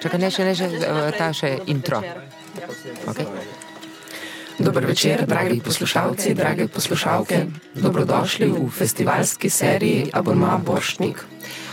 [0.00, 2.02] Čakaj, ne še, ne še, eh, ta še intro.
[3.06, 3.26] Okay.
[4.60, 7.46] Dober večer, dragi poslušalci, drage poslušalke.
[7.74, 11.24] Dobrodošli v festivalski seriji Abonma Borštnik.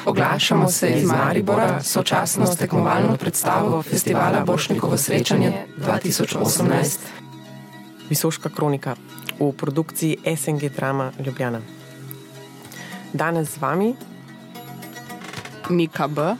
[0.05, 6.99] Oglašamo se iz Maribora, sočasno s tekmovalno predstavo festivala Borštnikovo srečanje 2018.
[8.09, 8.95] Visoška kronika
[9.39, 11.59] v produkciji SNG Drama Ljubljana.
[13.13, 13.95] Danes z vami
[15.69, 16.35] Nika B,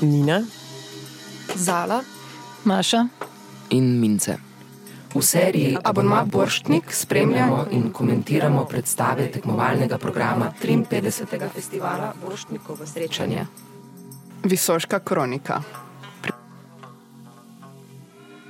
[0.00, 0.42] Nina,
[1.54, 2.02] Zala,
[2.64, 3.06] Maša.
[3.70, 4.36] In mince.
[5.14, 11.48] V seriji Abonma Borštnik spremljamo in komentiramo predstave tekmovalnega programa 53.
[11.54, 13.46] festivala Borštnikovo srečanje.
[14.44, 15.62] Visoška kronika.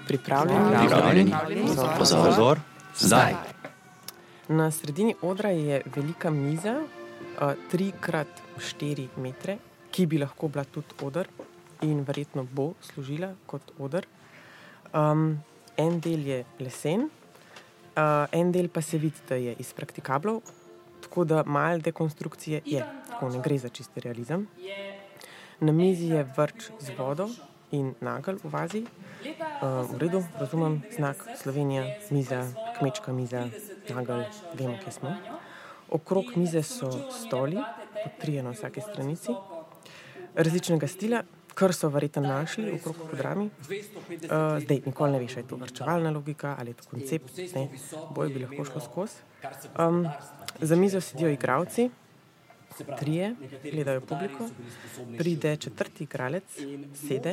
[0.07, 0.77] pripravljeni?
[0.79, 1.33] Pripravljeni?
[1.99, 2.59] Pozor, pozor,
[2.99, 3.35] zdaj.
[4.49, 6.83] Na sredini odra je velika miza,
[7.73, 9.59] 3x4 metre,
[9.97, 11.29] ki bi lahko bila tudi odr
[11.83, 14.05] in verjetno bo služila kot odr.
[14.93, 15.39] Um,
[15.77, 20.43] en del je lesen, uh, en del pa se vidi, da je iz praktikablov,
[21.01, 24.47] tako da malo dekonstrukcije je, tako ne gre za čisti realizem.
[25.61, 27.31] Na mizi je vrč z vodo
[27.73, 28.85] in nagel v vazi.
[28.85, 32.45] Uh, v redu, razumem znak Slovenija, miza,
[32.79, 33.49] kmečka miza,
[33.89, 34.27] nagel,
[34.61, 35.17] vemo, kje smo.
[35.89, 37.57] Okrog mize so stoli,
[38.03, 39.33] po trije na vsaki stranici,
[40.37, 41.23] različnega stila,
[41.57, 43.49] kar so verjetno našli okrog programi.
[43.49, 47.69] Uh, zdaj, nikoli ne veš, ali je to vrčevalna logika ali je to koncept, ne,
[48.15, 49.15] boj bi lahko šlo skozi.
[49.79, 50.09] Um,
[50.61, 51.91] za mizo sedijo igravci,
[52.99, 53.35] trije,
[53.73, 54.49] gledajo publiko,
[55.19, 56.45] pride četrti igralec,
[56.95, 57.33] sede.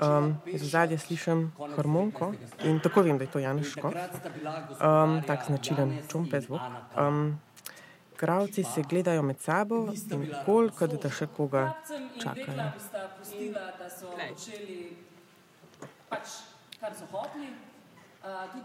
[0.00, 2.32] Um, iz zadnje slišim harmoniko
[2.64, 6.60] in tako vem, da je to Janš Škof, um, tak značilen čumpe zvok.
[6.98, 7.40] Um,
[8.22, 9.76] Gravci se gledajo med sabo
[10.10, 11.62] in koliko, da še koga
[12.22, 12.68] čakajo.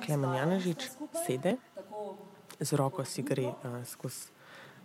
[0.05, 0.85] Klemen Janežič
[1.25, 1.55] sede,
[2.59, 4.29] z roko si gre uh, skozi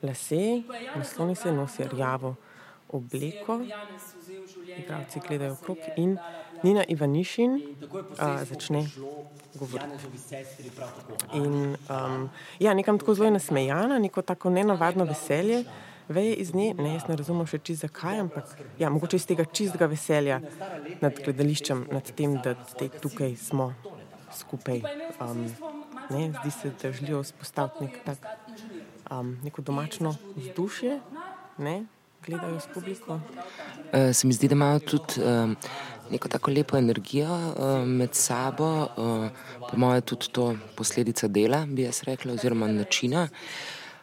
[0.02, 0.62] lase,
[0.96, 2.34] nasloni se, nosi rjavo
[2.92, 3.60] obleko,
[4.78, 6.18] igravci gledajo okrog in
[6.62, 8.86] Nina Ivanišin uh, začne
[9.54, 10.08] govoriti.
[11.34, 15.64] In um, ja, nekam tako zelo je nasmejana, neko tako nenavadno veselje.
[16.08, 19.44] Veje iz nje, ne, jaz ne razumem še čist zakaj, ampak ja, mogoče iz tega
[19.44, 20.40] čistega veselja
[21.00, 23.70] nad gledališčem, nad tem, da te tukaj smo
[24.34, 24.82] skupaj.
[25.22, 25.46] Um,
[26.10, 28.26] ne, zdi se, da želijo vzpostaviti nek tak
[29.10, 31.00] um, neko domačno vzdušje,
[31.58, 31.84] ne,
[32.26, 33.14] gledajo s publiko.
[33.14, 35.56] Uh, se mi zdi, da imajo tudi um,
[36.10, 39.28] neko tako lepo energijo uh, med sabo, uh,
[39.70, 43.28] po mojem, tudi to posledica dela, bi jaz rekla, oziroma načina.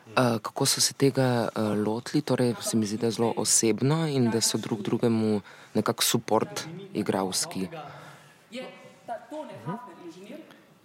[0.09, 4.07] Uh, kako so se tega uh, lotili, torej se mi zdi, da je zelo osebno
[4.07, 5.41] in da so drug drugemu
[5.73, 7.67] nekako support, igravski.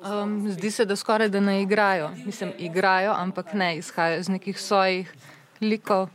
[0.04, 2.10] Um, zdi se, da skoraj da ne igrajo.
[2.26, 5.14] Mislim, igrajo, ampak ne izhajajo iz nekih svojih
[5.60, 6.08] likov,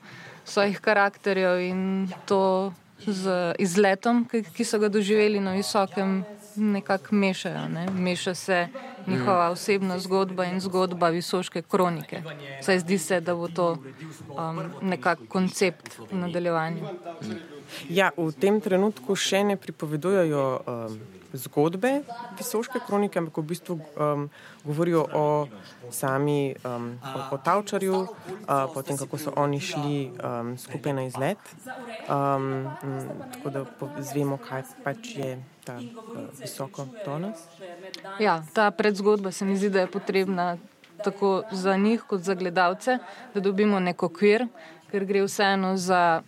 [0.49, 2.73] svojih karakterjev in to
[3.07, 6.23] z izletom, ki, ki so ga doživeli na visokem,
[6.55, 7.67] nekako mešajo.
[7.69, 7.87] Ne?
[7.91, 8.67] Meša se
[9.07, 12.21] njihova osebna zgodba in zgodba visoke kronike.
[12.61, 16.83] Saj zdi se, da bo to um, nekako koncept v nadaljevanju.
[17.89, 20.45] Ja, v tem trenutku še ne pripovedujejo.
[20.67, 20.99] Um,
[21.33, 22.01] zgodbe
[22.37, 24.29] Visoške kronike, ampak v bistvu um,
[24.63, 25.47] govorijo o
[25.91, 28.07] sami um, o, o Tavčarju, uh,
[28.73, 31.37] potem kako so oni šli um, skupaj na izlet.
[32.09, 33.65] Um, m, tako da
[33.99, 37.45] zvemo, kaj pač je ta uh, visoko do nas.
[38.19, 40.57] Ja, ta predzgodba se mi zdi, da je potrebna
[41.03, 42.97] tako za njih, kot za gledalce,
[43.33, 44.47] da dobimo neko kvir,
[44.91, 46.21] ker gre vseeno za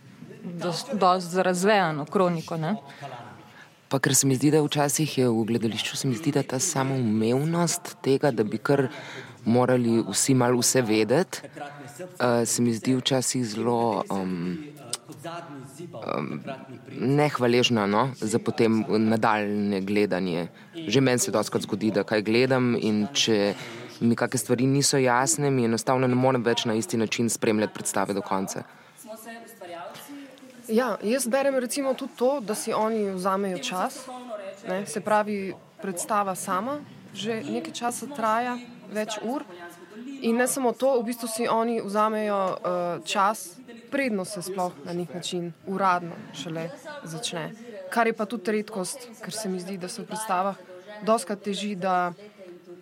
[0.93, 2.57] dosti razvejano kroniko.
[2.57, 2.75] Ne?
[3.91, 8.45] Pa ker se mi zdi, da včasih je v gledališču, zdi, ta samoumevnost tega, da
[8.47, 8.87] bi kar
[9.43, 14.57] morali vsi malo vse vedeti, uh, se mi zdi včasih zelo um,
[15.91, 16.39] um,
[17.19, 18.09] nehvaležna no?
[18.15, 20.47] za potem nadaljne gledanje.
[20.87, 23.53] Že meni se doskrat zgodi, da kaj gledam in če
[24.01, 28.15] mi kakšne stvari niso jasne, mi enostavno ne morem več na isti način spremljati predstave
[28.15, 28.63] do konca.
[30.71, 34.07] Ja, jaz berem recimo tudi to, da si oni vzamejo čas,
[34.67, 36.79] ne, se pravi, predstava sama
[37.13, 38.55] že nekaj časa traja,
[38.91, 39.43] več ur.
[40.21, 42.55] In ne samo to, v bistvu si oni vzamejo uh,
[43.03, 43.59] čas,
[43.91, 46.69] predno se sploh na nek način uradno šele
[47.03, 47.51] začne.
[47.91, 50.55] Kar je pa tudi redkost, ker se mi zdi, da se v predstavah
[51.03, 52.13] doskrat teži, da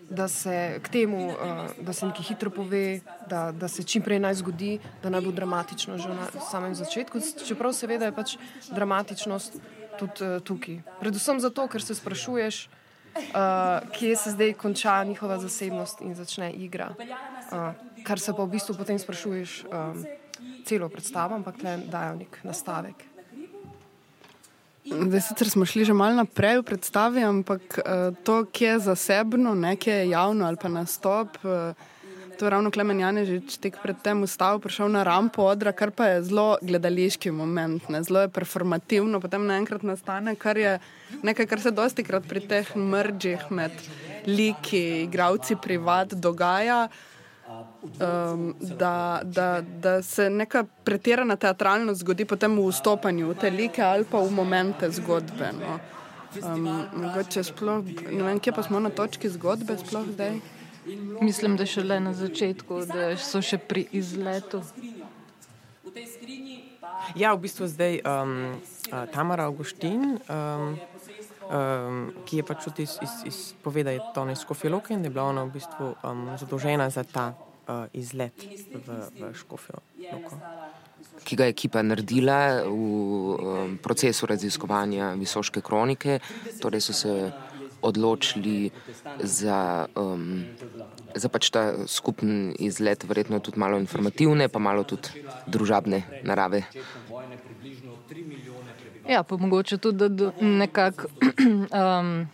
[0.10, 1.36] da se k temu, uh,
[1.82, 5.32] da se nekaj hitro pove, da, da se čim prej naj zgodi, da naj bo
[5.32, 7.20] dramatično že na samem začetku.
[7.48, 8.38] Čeprav seveda je pač
[8.72, 9.60] dramatičnost
[10.00, 10.82] tudi uh, tukaj.
[11.00, 12.70] Predvsem zato, ker se sprašuješ,
[13.16, 16.94] uh, kje se zdaj konča njihova zasebnost in začne igra.
[16.98, 17.74] Uh,
[18.04, 20.04] kar se pa v bistvu potem sprašuješ um,
[20.66, 23.09] celo predstavo, ampak le dajo nek nastavek.
[24.86, 29.56] Zdaj, sicer smo šli že malo naprej v predstavi, ampak uh, to, ki je zasebno,
[29.56, 31.38] nekaj je javno ali pa nastop.
[31.44, 31.76] Uh,
[32.40, 36.08] To je ravno Klemen Janežič tek pred tem ustavil, prišel na rampo odra, kar pa
[36.08, 38.00] je zelo gledališki moment, ne?
[38.00, 40.78] zelo je performativno, potem naenkrat nastane, kar je
[41.20, 43.76] nekaj, kar se dosti krat pri teh mržih med
[44.24, 46.88] liki, igravci privat dogaja.
[46.88, 47.09] Uh,
[47.50, 53.84] um, da, da, da se neka pretirana teatralnost zgodi potem v vstopanju v te like
[53.84, 55.52] ali pa v momente zgodbe.
[55.60, 55.80] No.
[56.46, 56.70] Um,
[57.44, 60.40] sploh, ne vem, kje pa smo na točki zgodbe, sploh zdaj.
[61.22, 64.62] Mislim, da še le na začetku, da so še pri izletu.
[67.18, 68.62] Ja, v bistvu zdaj um,
[69.14, 70.78] Tamara Augustin, um,
[71.50, 75.10] um, ki je pač tudi iz, iz, iz povedala, da je to neskofiloka in da
[75.10, 78.38] je bila ona v bistvu um, zadolžena za ta uh, izlet
[78.74, 78.88] v,
[79.20, 79.82] v Škofijo.
[80.14, 80.40] Loko.
[81.24, 86.20] Ki ga je ekipa naredila v um, procesu raziskovanja Visoke kronike,
[86.62, 87.14] torej so se
[87.82, 88.72] odločili
[89.24, 90.44] za, um,
[91.16, 96.68] za pač ta skupen izlet, verjetno tudi malo informativne, pa malo tudi družabne narave.
[99.10, 101.08] Ja, pa mogoče tudi, da nekako
[102.00, 102.28] um,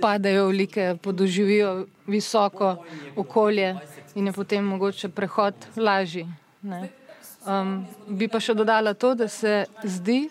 [0.00, 2.76] padejo v like, podoživijo visoko
[3.16, 3.76] okolje
[4.14, 6.26] in je potem mogoče prehod lažji.
[7.46, 10.28] Um, bi pa še dodala to, da se zdi,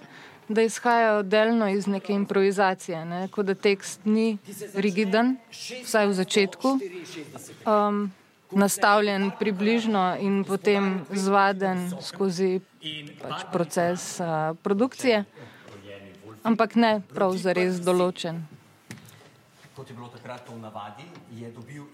[0.48, 3.28] da izhajajo delno iz neke improvizacije, ne?
[3.32, 4.38] kot da tekst ni
[4.76, 5.38] rigiden,
[5.84, 6.78] vsaj v začetku.
[7.66, 8.12] Um,
[8.52, 12.60] nastavljen približno in potem zvaden skozi
[13.22, 15.24] pač proces uh, produkcije,
[16.44, 18.42] ampak ne prav zares določen.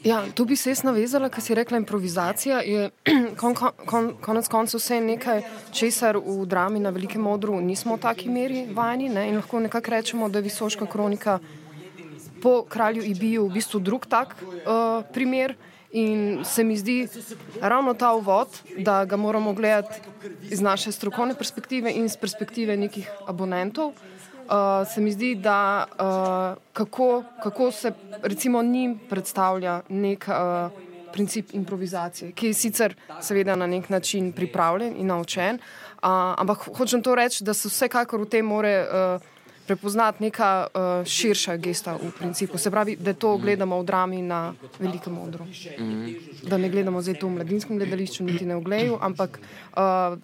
[0.03, 2.89] Ja, tu bi se jaz navezala, ker si rekla, improvizacija je
[3.39, 8.29] kon, kon, konec koncev vse nekaj, česar v drami na velikem modru nismo v taki
[8.33, 9.27] meri vajeni ne?
[9.29, 11.39] in lahko nekako rečemo, da je visoka kronika
[12.41, 15.55] po kralju Ibiju v bistvu drug tak uh, primer.
[15.91, 17.07] In se mi zdi
[17.61, 18.47] ravno ta uvod,
[18.77, 19.99] da ga moramo gledati
[20.49, 23.87] iz naše strokovne perspektive in iz perspektive nekih abonentov.
[23.87, 27.91] Uh, se mi zdi, da uh, kako, kako se
[28.21, 30.71] recimo njim predstavlja nek uh,
[31.13, 35.99] princip improvizacije, ki je sicer seveda na nek način pripravljen in naučen, uh,
[36.37, 38.87] ampak hočem to reči, da se vsekakor v tem more.
[38.87, 39.36] Uh,
[39.67, 42.57] prepoznati neka uh, širša gesta v principu.
[42.57, 45.45] Se pravi, da to gledamo v drami na velikem odru.
[46.43, 50.17] Da ne gledamo zdaj to v mladinskem gledališču, niti ne v gledu, ampak uh,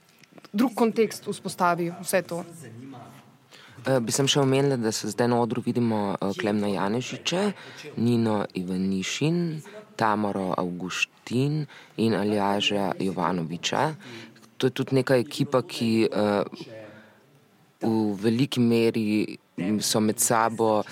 [0.53, 2.43] drug kontekst vzpostavi vse to.
[3.83, 7.49] Uh, bi sem še omenila, da se zdaj na odru vidimo uh, Klemna Janežiče,
[7.97, 9.59] Nino Ivanišin,
[9.99, 11.65] Tamaro Augustin
[11.97, 13.89] in Aljaža Jovanoviča.
[14.57, 16.47] To je tudi neka ekipa, ki uh,
[17.83, 19.37] v veliki meri
[19.79, 20.83] so med sabo.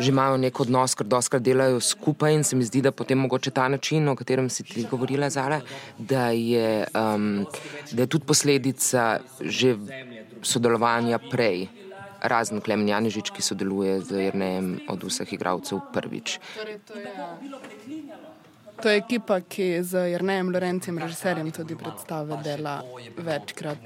[0.00, 3.50] Že imajo nek odnos, ker doskrat delajo skupaj, in se mi zdi, da potem mogoče
[3.52, 5.60] ta način, o katerem si ti govorila, Zara,
[5.98, 7.44] da, je, um,
[7.92, 9.76] da je tudi posledica že
[10.40, 11.68] sodelovanja prej,
[12.22, 16.40] razen Klemen Janežič, ki sodeluje z Jrnejem od vseh igralcev prvič.
[16.56, 18.29] Torej, to je...
[18.82, 22.80] To je ekipa, ki z Jrnejem Lorencem, režiserjem, tudi predstave dela
[23.16, 23.78] večkrat.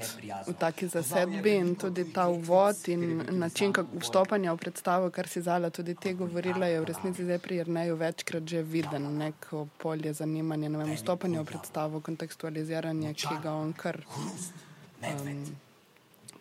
[0.47, 5.69] V taki zasedbi in tudi ta uvod in način vstopanja v predstavo, kar si Zala
[5.69, 10.69] tudi te govorila, je v resnici zdaj pri Jrneju večkrat že viden, neko polje zanimanja,
[10.69, 15.45] ne vem, vstopanje v predstavo, kontekstualiziranje, ki ga on kar um,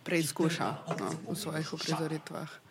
[0.04, 0.68] preizkuša
[1.00, 2.63] no, v svojih uprizoritvah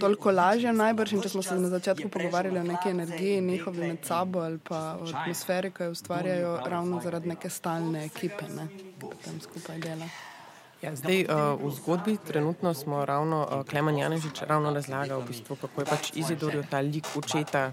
[0.00, 1.12] toliko lažje najbrž.
[1.12, 4.96] In če smo se na začetku pogovarjali o neki energiji njihovi med sabo ali pa
[5.00, 8.68] o atmosferi, ki jo ustvarjajo ravno zaradi neke stalne ekipe, ne,
[9.00, 10.08] ki tam skupaj dela.
[10.82, 15.56] Ja, zdaj uh, v zgodbi trenutno smo ravno, uh, Klemen Janežič ravno razlagal, v bistvu,
[15.58, 17.72] kako je pač Izidorju ta lik očeta,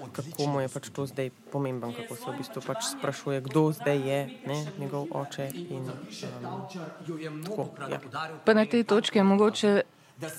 [0.00, 3.98] kako mu je pač to zdaj pomemben, kako se v bistvu pač sprašuje, kdo zdaj
[4.02, 4.18] je
[4.50, 5.46] ne, njegov oče.
[5.54, 8.02] In, um, tako, ja.
[8.44, 9.72] Pa na tej točki je mogoče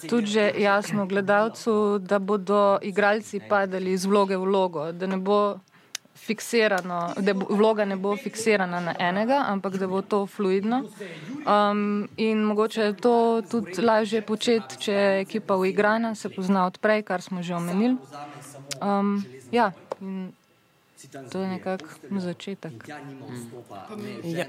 [0.10, 5.60] tudi že jasno gledalcu, da bodo igralci padali iz vloge v vlogo, da ne bo
[6.16, 10.84] fiksirano, da bo, vloga ne bo fiksirana na enega, ampak da bo to fluidno.
[11.46, 17.04] Um, in mogoče je to tudi lažje početi, če je ekipa uigrana, se pozna odprej,
[17.04, 17.98] kar smo že omenili.
[18.82, 19.72] Um, ja,
[20.02, 20.32] in
[21.32, 21.86] to je nekako
[22.20, 22.88] začetek.
[24.24, 24.46] Ja.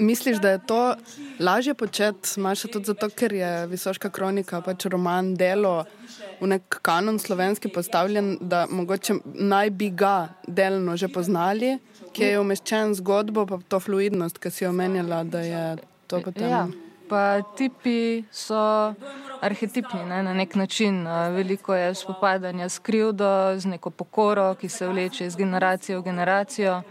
[0.00, 0.94] Misliš, da je to
[1.40, 5.84] lažje početi, Maša, tudi zato, ker je Visoka kronika, pač roman, delo
[6.40, 11.76] v nek kanon slovenski postavljen, da mogoče naj bi ga delno že poznali,
[12.12, 15.64] ki je umeščen zgodbo, pa to fluidnost, ki si omenjala, da je
[16.08, 16.48] to potem.
[16.48, 16.64] Ja,
[17.10, 18.94] pa tipi so
[19.40, 21.04] arhetipni ne, na nek način.
[21.36, 26.82] Veliko je spopadanja s krivdo, z neko pokoro, ki se vleče iz generacije v generacijo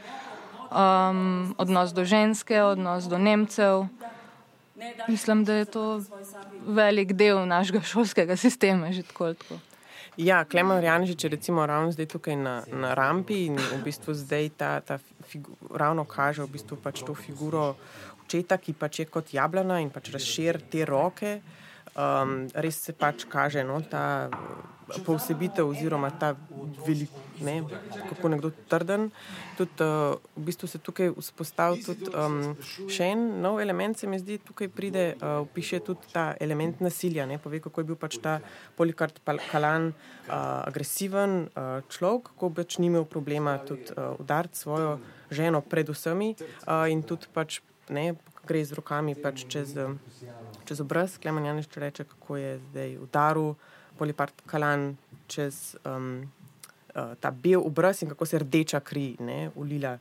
[0.72, 3.88] um, odnos do ženske, odnos do Nemcev.
[5.08, 6.02] Mislim, da je to
[6.68, 9.34] velik del našega šolskega sistema, že tako.
[9.34, 9.60] tako.
[10.20, 14.50] Ja, Klemen Janžič je recimo ravno zdaj tukaj na, na rampi in v bistvu zdaj
[14.58, 17.76] ta, ta figu, ravno kaže v bistvu pač to figuro
[18.26, 21.40] očeta, ki pač je kot jablana in pač razšir te roke.
[22.00, 24.30] Um, res se pač kaže no, ta
[25.06, 26.32] povsebitev oziroma ta
[26.86, 27.12] velik,
[27.44, 27.64] ne,
[28.10, 29.10] kako nekdo trden.
[29.58, 32.56] Tudi, uh, v bistvu se tukaj vzpostavi tudi um,
[32.88, 37.28] še en nov element, se mi zdi, tukaj pride, uh, piše tudi ta element nasilja,
[37.28, 38.40] ne, pove, kako je bil pač ta
[38.80, 39.20] polikart
[39.52, 44.98] kalan uh, agresiven uh, človek, kako pač ni imel problema tudi uh, udariti svojo
[45.36, 47.60] ženo pred vsemi uh, in tudi pač
[47.92, 48.14] ne,
[48.50, 49.76] gre z rokami pač čez,
[50.70, 51.18] čez obraz.
[51.18, 53.56] Klemen Janeš reče, kako je zdaj udaril
[53.98, 54.94] polipart kalan
[55.28, 56.30] čez um,
[56.96, 59.98] uh, ta bel obraz in kako se rdeča kri ne, ulila.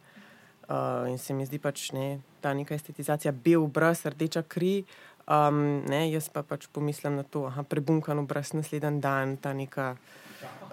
[0.69, 4.83] Uh, in se mi zdi pač ne, ta neka estetizacija, bel obraz, rdeča kri.
[5.29, 9.53] Um, ne, jaz pa pač pomislim na to, da je prebunkan obraz naslednji dan, ta
[9.53, 9.95] neka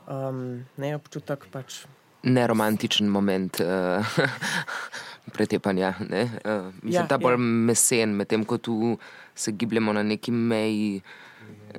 [0.08, 1.48] um, ne, občutek.
[1.52, 1.86] Pač.
[2.26, 4.04] Neromantičen moment uh,
[5.34, 5.94] pretepanja.
[6.10, 6.24] Ne?
[6.24, 7.38] Uh, mislim, ja, da je bolj ja.
[7.38, 8.98] mesen, medtem ko tu
[9.36, 11.02] se gibljemo na neki meji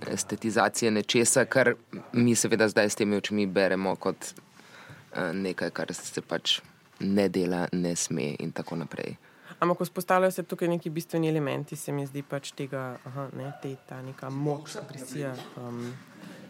[0.06, 1.74] estetizacije nečesa, kar
[2.12, 6.60] mi seveda zdaj s temi očmi beremo kot uh, nekaj, kar se pač
[7.00, 9.16] ne dela, ne sme in tako naprej.
[9.60, 13.52] Ampak, ko spostavljajo se tukaj neki bistveni elementi, se mi zdi pač tega, aha, ne,
[13.62, 15.80] te, ta neka moč, agresija, um,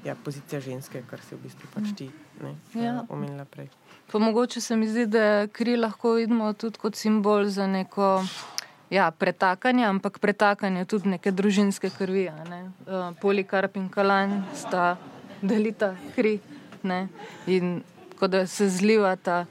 [0.05, 2.11] ja, pozicija ženske, kar se v bistvu pač ti
[2.43, 3.05] ne, ja.
[3.09, 3.69] omenila prej.
[4.13, 8.25] Pa mogoče se mi zdi, da kri lahko vidimo tudi kot simbol za neko
[8.91, 12.29] ja, pretakanje, ampak pretakanje tudi neke družinske krvi.
[12.51, 12.61] Ne?
[12.87, 14.97] Uh, Polikarp in kalan sta
[15.43, 16.39] delita kri
[16.83, 17.09] ne?
[17.47, 17.83] in
[18.19, 19.45] ko da se zlivata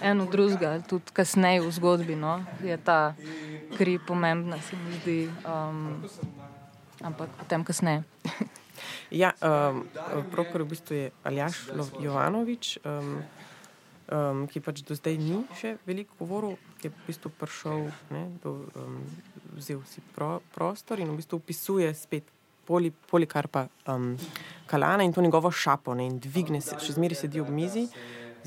[0.00, 2.38] eno drugega, tudi kasneje v zgodbi, no?
[2.64, 3.14] je ta
[3.76, 5.18] kri pomembna, se mi zdi,
[5.48, 6.04] um,
[7.02, 8.04] ampak potem kasneje.
[9.10, 9.84] ja, um,
[10.32, 11.68] prokor v bistvu je Aljaš
[12.00, 12.78] Jovanovič.
[12.84, 13.22] Um,
[14.08, 18.24] um, ki pač do zdaj ni še veliko govoril, ki je v bistvu prišel, ne,
[18.42, 19.00] do, um,
[19.58, 22.28] vzel si pro, prostor in v bistvu opisuje spet
[22.68, 24.14] poli, polikarpa um,
[24.68, 27.88] Kalana in to njegovo šapo ne, in dvigne se, še zmeraj sedi ob mizi,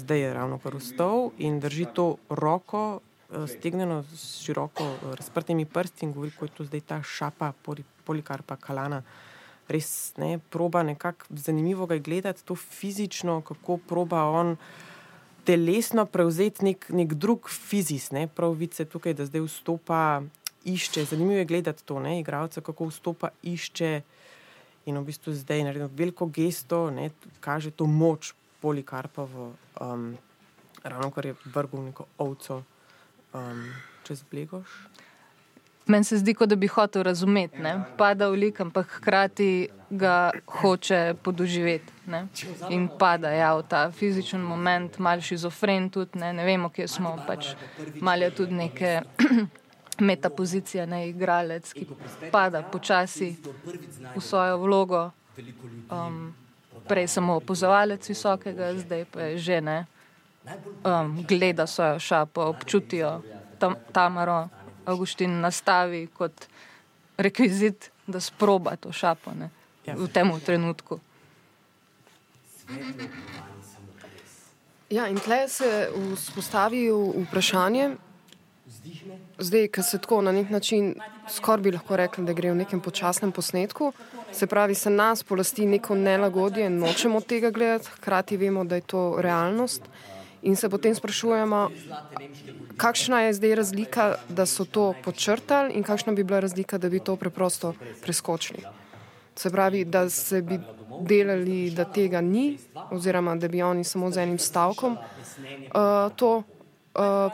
[0.01, 3.01] zdaj je ravno kar vstal in drži to roko.
[3.31, 7.53] Uh, stegnjeno s široko uh, razprtimi prsti, in govori, kako je to zdaj ta šapa,
[7.63, 8.99] poli, polikarpa, kalana.
[9.71, 14.55] Res ne, proba nekako zanimivo ga gledati, to fizično, kako proba on
[15.47, 20.21] telesno prevzeti nek, nek drug fizis, ne pravice tukaj, da zdaj vstopa,
[20.65, 21.05] išče.
[21.05, 24.01] Zanimivo je gledati to, ne igralca, kako vstopa, išče
[24.85, 29.51] in v bistvu zdaj naredi veliko gesto, ne kaže to moč polikarpa v
[29.81, 30.17] um,
[30.83, 32.63] ravno kar je vrgul neko ovco
[33.33, 33.65] um,
[34.03, 34.69] čez blegoš.
[35.87, 37.83] Meni se zdi, da bi hotel razumeti, ne?
[37.97, 41.93] pada v lik, ampak hkrati ga hoče podoživeti.
[42.07, 42.27] Ne?
[42.69, 47.15] In pada ja, v ta fizičen moment, malo šizofren, tudi ne, ne vemo, kje smo.
[47.27, 47.53] Pač
[48.01, 49.01] malo je tudi neke
[50.09, 51.87] metapozicije, ne igralec, ki
[52.31, 53.35] pada počasi
[54.15, 55.09] v svojo vlogo.
[55.91, 56.33] Um,
[56.87, 59.85] prej samo opozovalec visokega, zdaj pa je že ne.
[60.85, 63.21] Um, gleda svojo šapo, občutijo
[63.59, 64.49] tam, tamaro.
[64.91, 66.47] Augustin nastavi kot
[67.17, 69.49] rekvizit, da sproba to šapo ne,
[69.85, 69.95] ja.
[69.97, 70.99] v tem trenutku.
[74.91, 76.87] Ja, in tle se vzpostavi
[77.27, 77.91] vprašanje,
[79.39, 80.95] zdaj, ki se tako na nek način
[81.29, 83.93] skoraj bi lahko rekli, da gre v nekem počasnem posnetku.
[84.31, 88.81] Se pravi, se nas polasti neko nelagodje in nočemo tega gledati, hkrati vemo, da je
[88.81, 89.87] to realnost.
[90.41, 91.69] In se potem sprašujemo,
[92.77, 96.99] kakšna je zdaj razlika, da so to počrtali, in kakšna bi bila razlika, da bi
[96.99, 98.63] to preprosto preskočili.
[99.35, 100.59] Se pravi, da se bi
[101.01, 102.57] delali, da tega ni,
[102.91, 106.43] oziroma da bi oni samo z enim stavkom uh, to uh,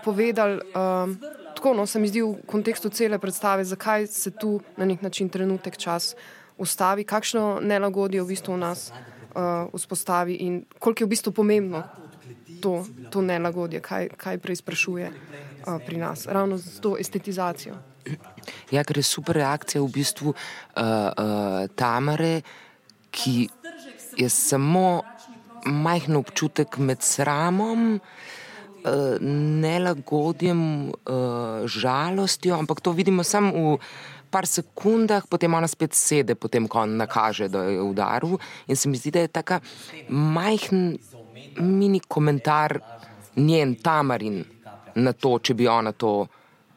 [0.03, 0.55] povedali.
[0.55, 1.15] Uh,
[1.55, 5.29] tako no, se mi zdi v kontekstu cele predstave, zakaj se tu na nek način
[5.29, 6.15] trenutek čas
[6.57, 11.83] ustavi, kakšno nelagodje v bistvu v nas uh, vzpostavi in koliko je v bistvu pomembno
[12.61, 17.75] to, to nelagodje, kaj, kaj preizprašuje uh, pri nas, ravno z to estetizacijo.
[18.71, 20.37] Ja, ker je super reakcija v bistvu uh,
[20.77, 22.41] uh, Tamare,
[23.11, 23.49] ki
[24.17, 25.01] je samo
[25.67, 29.17] majhen občutek med sramom, uh,
[29.63, 33.79] nelagodjem, uh, žalostjo, ampak to vidimo samo v
[34.27, 38.37] par sekundah, potem ona spet sede, potem ko on nakaže, da je udaril.
[38.67, 39.59] In se mi zdi, da je tako
[40.09, 40.97] majhen
[41.57, 42.79] mini komentar
[43.35, 44.43] njen tamarin
[44.95, 46.27] na to, če bi ona to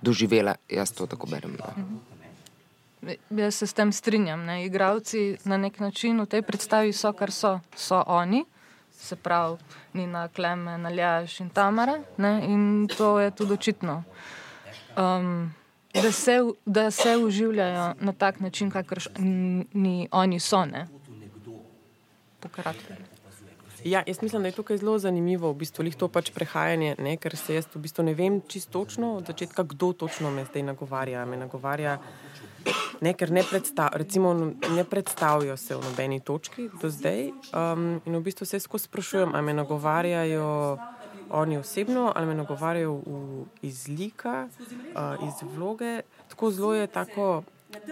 [0.00, 0.54] doživela.
[0.68, 1.56] Jaz to tako berem.
[1.58, 3.16] No.
[3.30, 4.44] Jaz se s tem strinjam.
[4.44, 4.64] Ne.
[4.64, 8.44] Igravci na nek način v tej predstavi so, kar so, so oni,
[8.92, 9.56] se pravi,
[9.94, 12.00] ni na kleme, naljaš in tamara.
[12.16, 12.40] Ne.
[12.44, 14.02] In to je tudi očitno.
[14.96, 15.54] Um,
[15.94, 18.98] da se, da se uživljajo na tak način, kakor
[19.72, 20.64] ni oni so.
[20.64, 20.86] Ne?
[23.84, 27.16] Ja, jaz mislim, da je tukaj zelo zanimivo, v bistvu to pač prehajanje, ne?
[27.16, 30.62] ker se jaz v bistvu ne vem čisto točno od začetka, kdo točno me zdaj
[30.62, 31.24] nagovarja.
[31.24, 31.98] Me nagovarja
[33.00, 34.34] ne, ker ne, predstav, recimo,
[34.76, 37.30] ne predstavijo se v nobeni točki do zdaj.
[37.56, 40.78] Um, in v bistvu se skozi sprašujem, ali me nagovarjajo
[41.30, 46.02] oni osebno, ali me nagovarjajo v, iz lika, uh, iz vloge.
[46.28, 47.42] Tako zelo je tako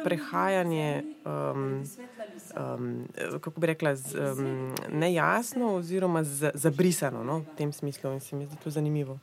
[0.04, 1.84] prehajanje, um,
[2.74, 3.08] um,
[3.40, 8.36] kako bi rekla, z, um, nejasno oziroma z, zabrisano no, v tem smislu in se
[8.36, 9.18] mi zdi to zanimivo.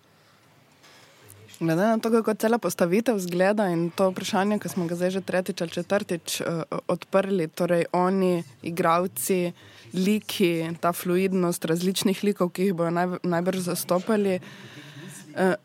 [1.59, 5.21] Glede na to, kako cela postavitev zgleda in to vprašanje, ki smo ga zdaj že
[5.21, 9.53] tretjič ali četrtič uh, odprli, torej oni, igravci,
[9.93, 14.35] liki, ta fluidnost različnih likov, ki jih bodo naj, najbrž zastopali.
[14.35, 14.75] Uh,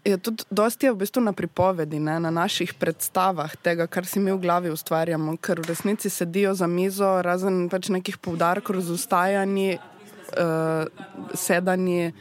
[0.05, 4.19] je tudi dosti je v bistvu na pripovedi, ne, na naših predstavah tega, kar si
[4.21, 9.79] mi v glavi ustvarjamo, ker v resnici sedijo za mizo, razen pač nekih poudarkov, razustajanji,
[9.79, 10.91] uh,
[11.35, 12.13] sedanji,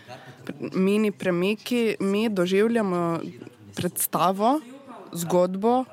[0.73, 3.19] mini premiki, mi doživljamo
[3.75, 4.59] predstavo,
[5.13, 5.85] zgodbo,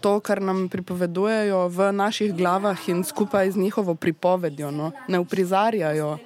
[0.00, 4.70] to, kar nam pripovedujejo v naših glavah in skupaj z njihovo pripovedjo.
[4.70, 4.92] No?
[5.08, 6.16] Ne uprizarjajo,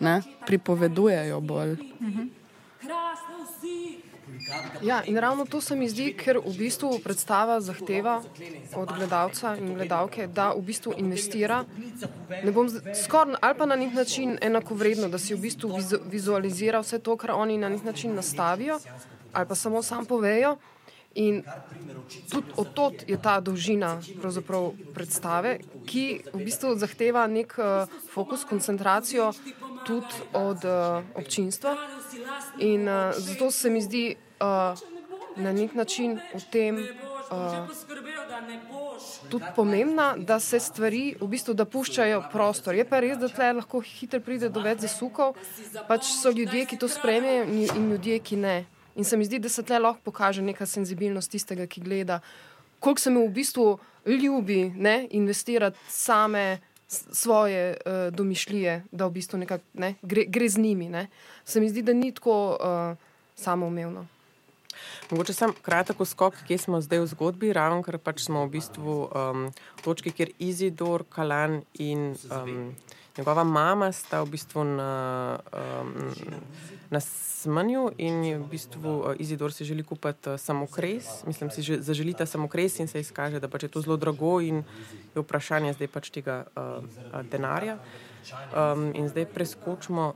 [0.00, 0.22] ne?
[0.46, 1.76] pripovedujejo bolj.
[4.82, 8.22] Ja, in ravno to se mi zdi, ker v bistvu predstava zahteva
[8.74, 11.64] od gledalca in gledalke, da v bistvu investira.
[13.04, 15.78] Skoraj ali pa na nek način enako vredno, da si v bistvu
[16.10, 18.80] vizualizira vse to, kar oni na nek način nastavijo
[19.32, 20.56] ali pa samo sam povejo.
[21.14, 21.42] In
[22.30, 24.00] tudi od tod je ta dolžina
[24.94, 29.32] predstave, ki v bistvu zahteva nek uh, fokus, koncentracijo
[29.86, 31.76] tudi od uh, občinstva.
[32.58, 34.78] In uh, zato se mi zdi uh,
[35.36, 36.78] na nek način v tem
[37.30, 37.68] uh,
[39.30, 42.74] tudi pomembna, da se stvari v bistvu da puščajo prostor.
[42.74, 45.38] Je pa res, da tle lahko hitro pride do več zasukov,
[45.88, 48.56] pač so ljudje, ki to spremljajo in ljudje, ki ne.
[48.96, 52.20] In se mi zdi, da se tle lahko pokaže neka senzibilnost tistega, ki gleda,
[52.82, 53.66] koliko se mu v bistvu
[54.04, 56.60] ljubi ne, investirati same
[56.92, 60.90] svoje uh, domišljije, da v bistvu nekak, ne, gre, gre z njimi.
[60.92, 61.06] Ne.
[61.44, 62.98] Se mi zdi, da ni tako uh,
[63.36, 64.04] samoumevno.
[65.10, 68.96] Mogoče sem kratek skok, kje smo zdaj v zgodbi, ravno ker pač smo v bistvu
[69.08, 69.46] um,
[69.78, 72.74] v točki, kjer Izidor, Kalan in um,
[73.18, 74.92] njegova mama sta v bistvu na.
[75.52, 76.12] Um,
[76.92, 81.80] na smanju in v bistvu uh, Izidor si želi kupiti uh, samokres, mislim, si že,
[81.80, 84.60] zaželita samokres in se izkaže, da pač je to zelo drago in
[85.14, 86.84] je vprašanje zdaj pač tega uh,
[87.32, 87.78] denarja.
[88.52, 90.12] Um, in zdaj preskočimo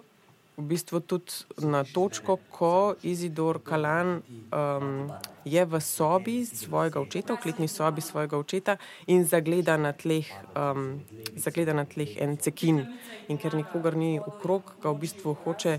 [0.57, 1.33] v bistvu tudi
[1.69, 4.21] na točko, ko Izidor Kalan
[4.53, 5.13] um,
[5.47, 10.27] je v sobi svojega očeta, v kletni sobi svojega očeta in zagleda na tleh,
[10.59, 11.01] um,
[11.39, 12.83] zagleda na tleh en cekin.
[13.31, 15.79] In ker nikogar ni okrog, ga v bistvu hoče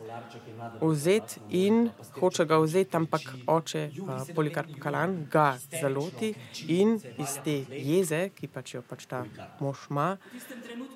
[0.82, 6.32] vzeti in hoče ga vzeti, ampak oče uh, Polikarp Kalan ga zaloti
[6.72, 9.26] in iz te jeze, ki pač jo pač ta
[9.60, 10.16] mož ima,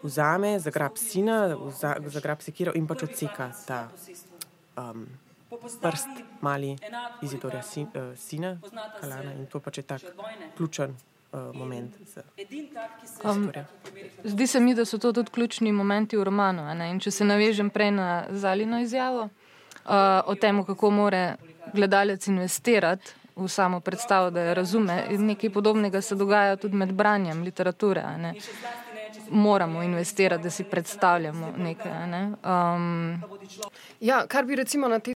[0.03, 1.43] vzame, zagrab sina,
[2.07, 3.81] zagrab sekiro in pač odseka ta
[4.79, 5.05] um,
[5.81, 6.07] prst,
[6.41, 6.77] mali
[7.21, 8.57] izidorja sin, uh, sina,
[8.99, 10.01] Kalana in to pač je tak
[10.57, 10.95] ključen.
[11.31, 11.95] Uh, moment,
[13.23, 13.51] um,
[14.23, 16.65] zdi se mi, da so to tudi ključni momenti v romanu.
[16.99, 19.31] Če se navežem prej na Zalino izjavo uh,
[20.25, 21.37] o tem, kako mora
[21.73, 27.43] gledalec investirati v samo predstavo, da jo razume, nekaj podobnega se dogaja tudi med branjem
[27.47, 28.03] literature
[29.31, 32.07] moramo investirati, da si predstavljamo nekaj.
[32.07, 32.33] Ne?
[32.43, 33.21] Um,
[33.99, 35.13] ja, kar bi recimo na te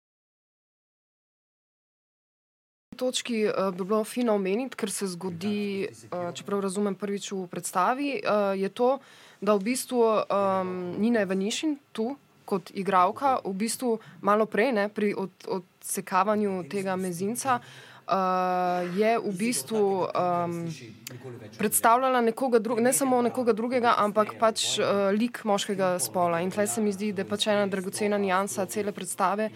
[2.93, 8.11] točki uh, bi bilo fino omeniti, ker se zgodi, uh, čeprav razumem prvič v predstavi,
[8.21, 8.97] uh, je to,
[9.41, 12.13] da v bistvu um, Nina Evanišin tu
[12.45, 17.59] kot igralka, v bistvu malo prej ne, pri od, odsekavanju tega mezinca.
[17.59, 17.92] Uh,
[18.95, 20.67] je v bistvu um,
[21.57, 26.41] predstavljala nekoga drugega, ne samo nekoga drugega, ampak pač uh, lik moškega spola.
[26.41, 29.49] In tukaj se mi zdi, da je pač ena dragocena nijansa cele predstave,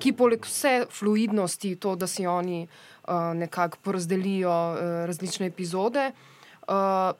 [0.00, 6.12] ki poleg vse fluidnosti, to, da si oni uh, nekako porazdelijo uh, različne epizode.
[6.68, 7.12] Uh,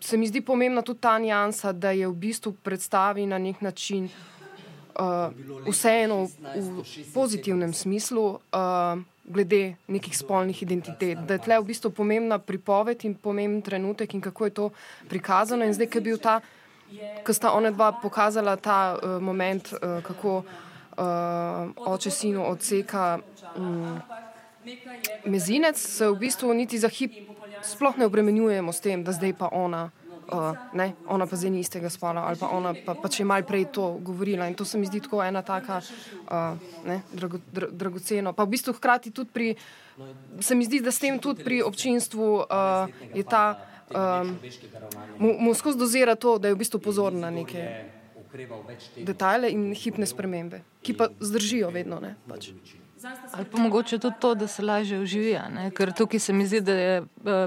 [0.00, 4.10] se mi zdi pomembna tudi ta nijansa, da je v bistvu predstavi na nek način
[4.98, 5.32] uh,
[5.66, 8.38] vseeno v, v pozitivnem smislu.
[8.52, 11.18] Uh, glede nekih spolnih identitet.
[11.26, 14.70] Da je tle v bistvu pomembna pripoved in pomemben trenutek in kako je to
[15.08, 15.64] prikazano.
[15.64, 16.40] In zdaj, ki je bil ta,
[17.24, 23.18] ko sta ona dva pokazala ta uh, moment, uh, kako uh, oče sinu odseka
[23.56, 24.00] um,
[25.24, 27.12] mezinec, se v bistvu niti za hip
[27.62, 29.90] sploh ne obremenjujemo s tem, da zdaj pa ona
[30.32, 33.28] uh, ne, ona pa zdaj ni istega spola, ali pa ona pa, pa če je
[33.28, 34.48] mal prej to govorila.
[34.48, 38.32] In to se mi zdi tako ena taka uh, ne, drago, dra, dragoceno.
[38.32, 39.48] Pa v bistvu hkrati tudi pri,
[40.40, 43.60] se mi zdi, da s tem tudi pri občinstvu uh, je ta,
[43.92, 44.34] um,
[45.18, 47.64] mu, mu skozi dozira to, da je v bistvu pozorn na neke
[48.96, 52.00] detajle in hipne spremembe, ki pa zdržijo vedno.
[52.04, 52.52] Ne, pač.
[53.32, 55.38] Ali pa mogoče tudi to, da se lažje uživi,
[55.76, 57.06] ker tukaj se mi zdi, da je uh,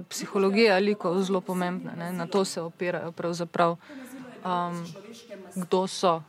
[0.10, 1.92] psihologija likov zelo pomembna.
[1.98, 2.12] Ne?
[2.12, 3.78] Na to se opirajo pravzaprav,
[4.46, 4.86] um,
[5.56, 6.22] kdo so.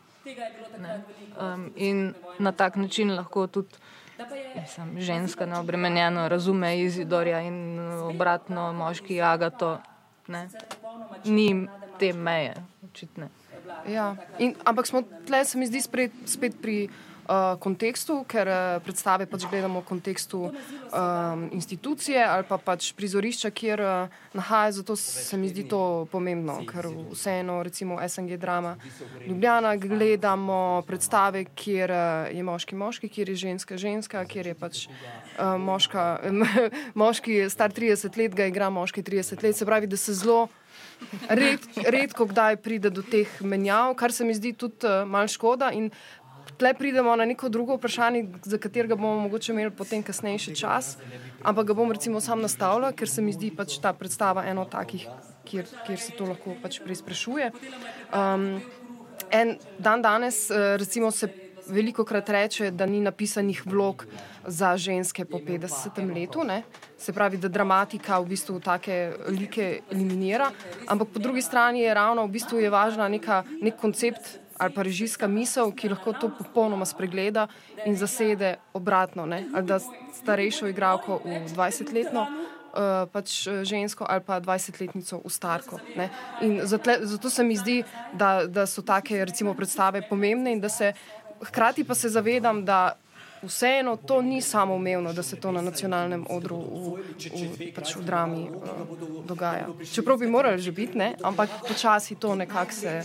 [1.40, 3.74] Um, in na tak način lahko tudi
[4.60, 9.80] mislim, ženska neobremenjeno razume Izidorja in obratno moški Agato.
[10.26, 10.48] Ne?
[11.24, 12.54] Ni te meje,
[12.84, 13.28] očitne.
[13.88, 14.16] Ja.
[14.38, 16.88] In, ampak smo tle, se mi zdi, spet, spet pri
[17.32, 23.50] uh, kontekstu, ker uh, predstave pač gledamo v kontekstu um, institucije ali pa pač prizorišča,
[23.50, 24.72] kjer uh, nahaja.
[24.72, 28.76] Zato se mi zdi to pomembno, ker vseeno, recimo SNG drama
[29.26, 34.86] Ljubljana, gledamo predstave, kjer uh, je moški moški, kjer je ženska ženska, kjer je pač
[34.86, 36.20] uh, moška,
[37.02, 39.56] moški star 30 let, ga igra moški 30 let.
[39.56, 40.48] Se pravi, da se zelo.
[41.28, 45.72] Red, redko kdaj pride do teh menjav, kar se mi zdi tudi uh, malo škoda.
[45.74, 45.90] In
[46.62, 50.96] tle pridemo na neko drugo vprašanje, za katerega bomo mogoče imeli potem kasnejši čas,
[51.42, 55.08] ampak ga bom recimo sam nastavila, ker se mi zdi pač ta predstava eno takih,
[55.48, 57.50] kjer, kjer se to lahko pač preizprašuje.
[58.14, 58.60] Um,
[59.34, 61.32] en dan danes uh, recimo se
[61.66, 64.06] veliko krat reče, da ni napisanih vlog
[64.46, 66.62] za ženske po 50 letu, ne?
[66.98, 70.50] se pravi, da dramatika v bistvu take like eliminira,
[70.86, 74.82] ampak po drugi strani je ravno v bistvu je važna neka, nek koncept ali pa
[74.82, 77.48] režijska misel, ki lahko to popolnoma spregleda
[77.86, 79.26] in zasede obratno.
[79.26, 79.44] Ne?
[79.54, 79.80] Ali da
[80.14, 85.80] starejšo igralko v 20-letno uh, pač eh, žensko ali pa 20-letnico v starko.
[86.62, 90.92] Zato, zato se mi zdi, da, da so take recimo, predstave pomembne in da se
[91.42, 92.94] hkrati pa se zavedam, da
[93.42, 97.02] vseeno to ni samo umevno, da se to na nacionalnem odru v,
[97.58, 99.68] v, pač v drami uh, dogaja.
[99.92, 101.14] Čeprav bi morali že biti, ne?
[101.22, 103.02] ampak počasi to nekako se.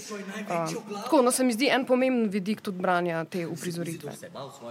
[0.49, 0.73] Uh,
[1.03, 4.11] tako, no, se mi zdi en pomemben vidik tudi branja te uprizoritve.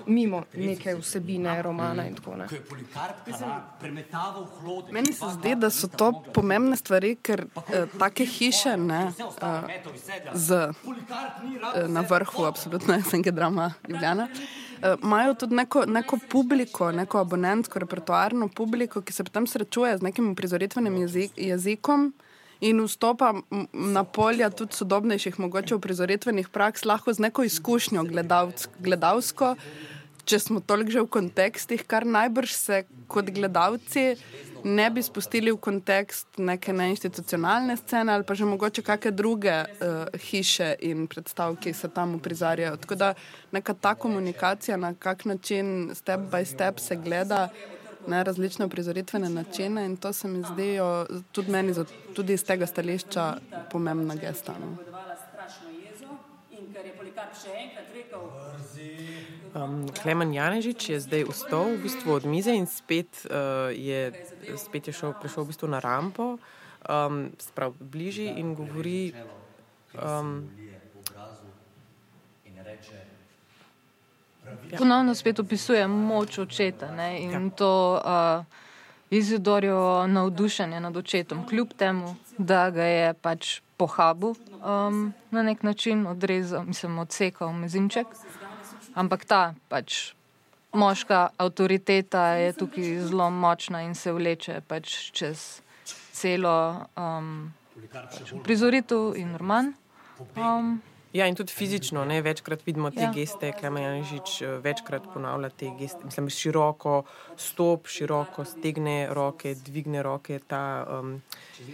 [0.07, 2.61] Mimo neke vsebine, romana in tako naprej.
[4.91, 9.81] Meni se zdi, da so to pomembne stvari, ker eh, take hiše ne, eh,
[10.35, 14.29] z, eh, na vrhu, absolutno, jaz sem gedrama Ljubljana.
[14.33, 14.66] Eh,
[15.03, 20.35] imajo tudi neko, neko publiko, neko abonentsko, repertoarno publiko, ki se potem srečuje z nekim
[20.35, 22.13] prizoritvenim jezik, jezikom
[22.61, 23.35] in vstopa
[23.73, 29.55] na polja tudi sodobnejših, mogoče v prizoritvenih praks, lahko z neko izkušnjo gledalc, gledalsko.
[30.27, 34.17] Če smo toliko že v kontekstih, kar najbrž se kot gledalci
[34.67, 40.11] ne bi spustili v kontekst neke neinstitucionalne scene ali pa že mogoče kakšne druge uh,
[40.19, 42.77] hiše in predstav, ki se tam uprizarjajo.
[42.77, 43.15] Tako da
[43.53, 47.49] neka ta komunikacija, na kak način step by step se gleda.
[48.07, 50.79] Ne, različne prizoritvene načine, in to se mi zdi,
[51.33, 51.75] tudi meni,
[52.15, 53.25] tudi iz tega stališča,
[53.71, 54.55] pomembna gesta.
[54.63, 54.77] No.
[59.57, 64.13] Um, Klemen Janežič je zdaj vstal v bistvu od mize in spet, uh, je,
[64.61, 66.37] spet je šel, prišel v bistvu na rampo,
[66.85, 69.17] um, sprav bližji in govori.
[69.97, 70.53] Um,
[74.79, 77.41] Ponovno spet opisuje moč očeta ne, in ja.
[77.57, 78.45] to uh,
[79.11, 86.07] izidorjo navdušenje nad očetom, kljub temu, da ga je pač pohabil um, na nek način,
[86.07, 88.07] odrezal, mislim, odsekal mezinček
[88.97, 90.17] ampak ta pač
[90.73, 95.61] moška avtoriteta je tukaj zelo močna in se vleče pač čez
[96.17, 97.53] celo um,
[98.45, 99.75] prizoritev in roman.
[100.37, 100.81] Um,
[101.17, 103.11] Ja, in tudi fizično, ne, večkrat vidimo te ja.
[103.15, 106.05] Geste, Klemen Janžič eh, večkrat ponavlja te geste.
[106.05, 107.05] Mislim, široko
[107.41, 111.15] stop, široko stegne roke, dvigne roke, ta um,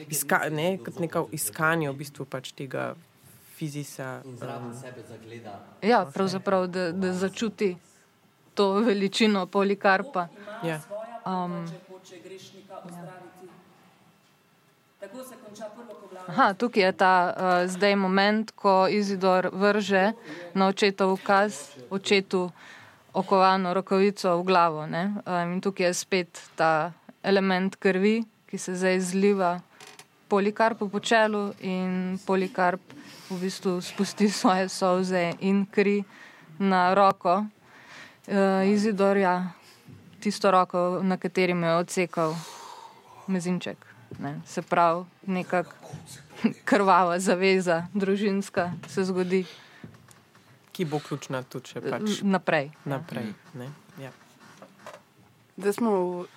[0.07, 2.93] iska, ne, kot neka iskanje v bistvu pač tega
[3.57, 4.23] fizisa.
[4.25, 4.73] Um,
[5.83, 7.77] ja, pravzaprav, da, da začuti
[8.55, 10.29] to veličino polikarpa.
[10.65, 10.81] ja.
[11.27, 11.67] Um,
[16.27, 20.13] Aha, tukaj je ta uh, zdaj moment, ko Izidor vrže
[20.55, 22.51] na očetov ukaz, očetu
[23.13, 24.87] okovano rokavico v glavo.
[24.87, 25.05] ne.
[25.27, 29.61] Um, in tukaj je spet ta element krvi, ki se zdaj zliva
[30.29, 32.81] polikarpu po čelu in polikarp
[33.33, 36.05] v bistvu spusti svoje solze in kri
[36.59, 37.45] na roko
[38.29, 39.53] uh, Izidorja,
[40.21, 42.35] tisto roko, na kateri mu je odsekal
[43.27, 43.87] mezinček.
[44.19, 44.41] Ne.
[44.47, 45.65] Se pravi, neka
[46.69, 49.45] krvava zaveza, družinska, se zgodi
[50.73, 52.71] Ki bo ključna tudi še pač naprej.
[52.89, 53.27] naprej.
[53.61, 53.67] Ne?
[54.01, 54.09] Ja.
[55.61, 56.29] Zdaj smo v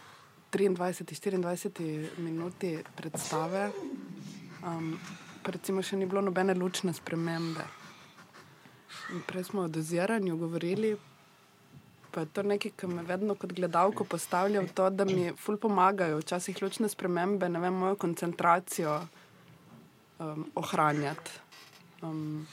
[0.51, 3.69] 23, 24 minuti predstave.
[4.59, 4.99] Um,
[5.51, 7.65] recimo še ni bilo nobene lučne spremembe.
[9.13, 10.95] In prej smo o doziranju govorili,
[12.11, 15.57] pa je to nekaj, kar me vedno kot gledalko postavlja v to, da mi ful
[15.57, 16.21] pomagajo.
[16.23, 19.01] Včasih lučne spremembe, ne vem, mojo koncentracijo
[20.19, 21.41] um, ohranjati.
[22.01, 22.47] Um,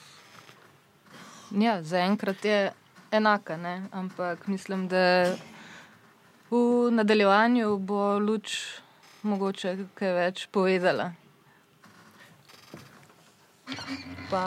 [1.52, 2.72] Ja, zaenkrat je
[3.10, 3.82] enaka, ne?
[3.92, 5.34] ampak mislim, da
[6.50, 8.56] v nadaljevanju bo luč
[9.22, 11.12] mogoče kaj več povedala.
[14.30, 14.44] Pa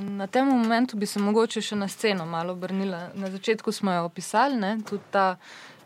[0.00, 3.10] na tem momentu bi se mogoče še na sceno malo obrnila.
[3.14, 4.78] Na začetku smo jo opisali, ne?
[4.88, 5.36] tudi ta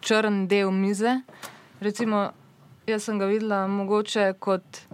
[0.01, 1.21] črn del mize.
[1.81, 2.29] Recimo,
[2.87, 4.85] jaz sem ga videla mogoče kot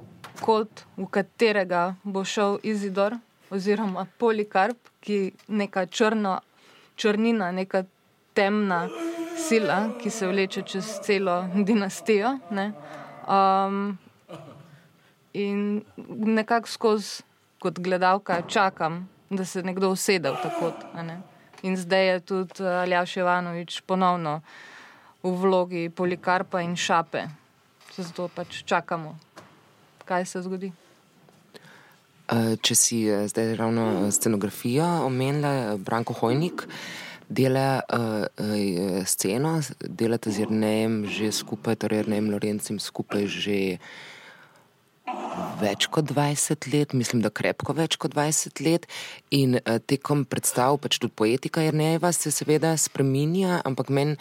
[0.40, 3.16] kot, v katerega bo šel Izidor
[3.50, 6.38] oziroma Polikarp, ki neka črna,
[6.96, 7.84] črnina, neka
[8.36, 8.86] temna
[9.36, 12.36] sila, ki se vleče čez celo dinastijo.
[12.50, 12.70] Ne?
[13.28, 13.98] Um,
[15.32, 17.22] in nekako skozi,
[17.60, 20.74] kot gledalka, čakam, da se nekdo usede v ta kot.
[20.94, 21.20] a ne.
[21.62, 24.40] In zdaj je tudi eh, Aljaš Ivanovič ponovno
[25.22, 27.28] v vlogi Polikarpa in Šape.
[27.96, 29.18] Zato pač čakamo,
[30.08, 30.72] kaj se zgodi.
[32.32, 36.64] Eh, Če si eh, zdaj ravno scenografijo omenila, Branko Hojnik
[37.30, 43.78] dela uh, uh, sceno, delate z Jrnejem že skupaj, torej Jrnejem Lorencem skupaj že
[45.60, 48.86] več kot 20 let, mislim, da krepko več kot 20 let.
[49.34, 54.16] In uh, tekom predstav, pač tudi poetika Jrnejeva se seveda spreminja, ampak meni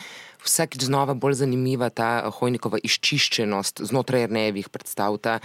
[0.45, 5.39] vsakič znova bolj zanimiva ta Hojnikova izčiščenost znotraj Jrnejevih predstav, ta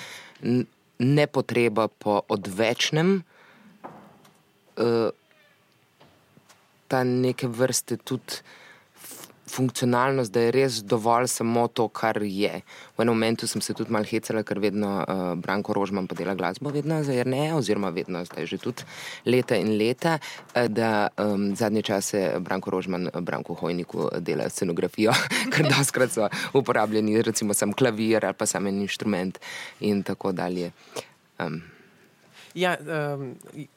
[0.99, 3.17] nepotreba po odvečnem,
[4.79, 5.09] uh,
[6.89, 8.43] ta neke vrste tudi
[9.47, 12.63] funkcionalnost, da je res dovolj samo to, kar je.
[12.97, 16.35] V enem momentu sem se tudi mal hecala, ker vedno uh, Branko Rožman pa dela
[16.35, 18.87] glasbo, vedno za Jrneja, oziroma vedno zdaj že tudi
[19.27, 25.13] leta in leta, uh, da um, zadnje čase Branko Rožman, eh, Branko Hojniku dela scenografijo,
[25.53, 29.39] ker doskrat so uporabljeni recimo sam klavir ali pa sam en inštrument
[29.81, 30.73] in tako dalje.
[31.39, 31.63] Um,
[32.55, 32.79] Ja,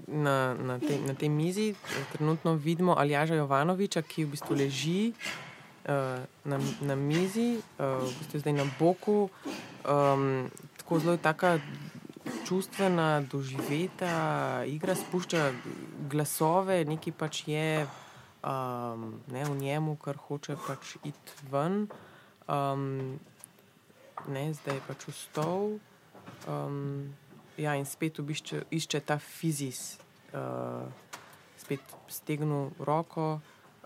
[0.07, 5.13] na, na, tej, na tej mizi eh, trenutno vidimo Aljaža Jovanoviča, ki v bistvu leži
[5.87, 9.29] uh, na, na mizi, uh, v bistvu zdaj na boku.
[9.87, 11.59] Um, tako zelo je taka
[12.47, 15.51] čustvena, doživeta igra, spušča
[16.09, 17.87] glasove, nekaj pač je
[18.43, 21.87] um, ne, v njemu, kar hoče pač iti ven.
[22.47, 23.19] Um,
[24.27, 25.77] ne, zdaj je pač vstal.
[26.47, 27.15] Um,
[27.57, 29.97] ja, in spet obišče, išče ta fizis,
[30.33, 30.87] uh,
[31.59, 33.39] spet stegnu roko,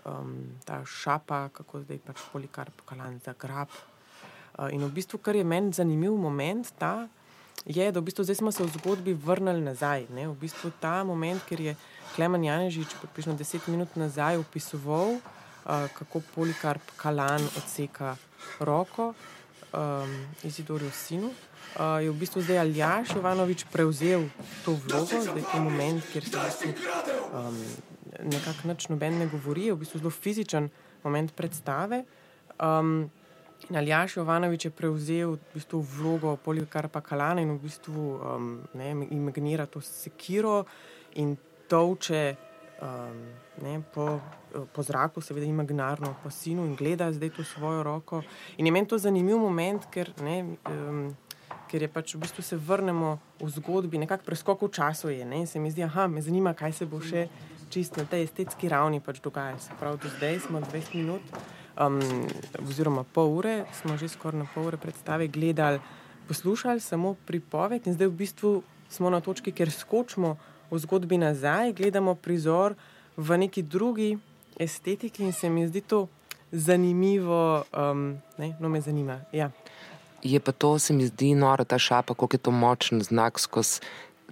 [0.04, 3.68] um, ta šapa, kako zdaj pač polikarp, kalan za grab.
[4.58, 7.08] Uh, in v bistvu, kar je meni zanimiv moment, ta,
[7.66, 10.08] je, da v bistvu zdaj smo se v zgodbi vrnili nazaj.
[10.10, 10.28] Ne?
[10.28, 11.76] V bistvu ta moment, ker je
[12.16, 18.16] Klemen Janežič približno deset minut nazaj opisoval, uh, kako polikarp kalan odseka
[18.60, 19.14] roko
[19.72, 20.12] um,
[20.44, 21.30] Izidorju sinu.
[21.72, 24.28] Uh, je v bistvu zdaj Aljaš Jovanovič prevzel
[24.64, 26.74] to vlogo, zdaj je moment, kjer se v bistvu,
[27.32, 30.68] um, nekako nič noben ne govori, je v bistvu zelo fizičen
[31.04, 32.04] moment predstave.
[32.60, 33.10] Um,
[33.70, 39.66] Aljaš Jovanovič je prevzel v bistvu vlogo Polikarpa Kalana in v bistvu um, ne, imaginira
[39.66, 40.64] to sekiro
[41.14, 41.36] in
[41.70, 42.36] tolče
[42.82, 43.20] um,
[43.62, 44.20] ne, po,
[44.74, 48.22] po zraku, seveda imaginarno, po sinu in gleda zdaj to svojo roko.
[48.56, 51.14] In je meni to zanimiv moment, ker, ne, um,
[51.70, 55.24] ker je pač v bistvu se vrnemo v zgodbi, nekako preskok v času je.
[55.24, 57.28] Ne, in se mi zdi, da me zanima, kaj se bo še
[57.72, 59.58] čist na tej estetski ravni pač dogajalo.
[59.58, 61.24] Se pravi, do zdaj smo 20 minut,
[61.80, 62.00] um,
[62.68, 65.80] oziroma pol ure, smo že skoraj na pol ure predstave gledali,
[66.28, 68.50] poslušali samo pripoved in zdaj v bistvu
[68.92, 70.36] smo na točki, kjer skočimo
[70.70, 72.76] v zgodbi nazaj, gledamo prizor
[73.16, 74.18] v neki drugi
[74.60, 76.06] estetiki in se mi zdi to
[76.52, 77.64] zanimivo.
[77.72, 79.20] Um, ne, no, me zanima.
[79.32, 79.50] Ja.
[80.22, 83.80] Je pa to, se mi zdi, nora ta šapa, koliko je to močen znak skozi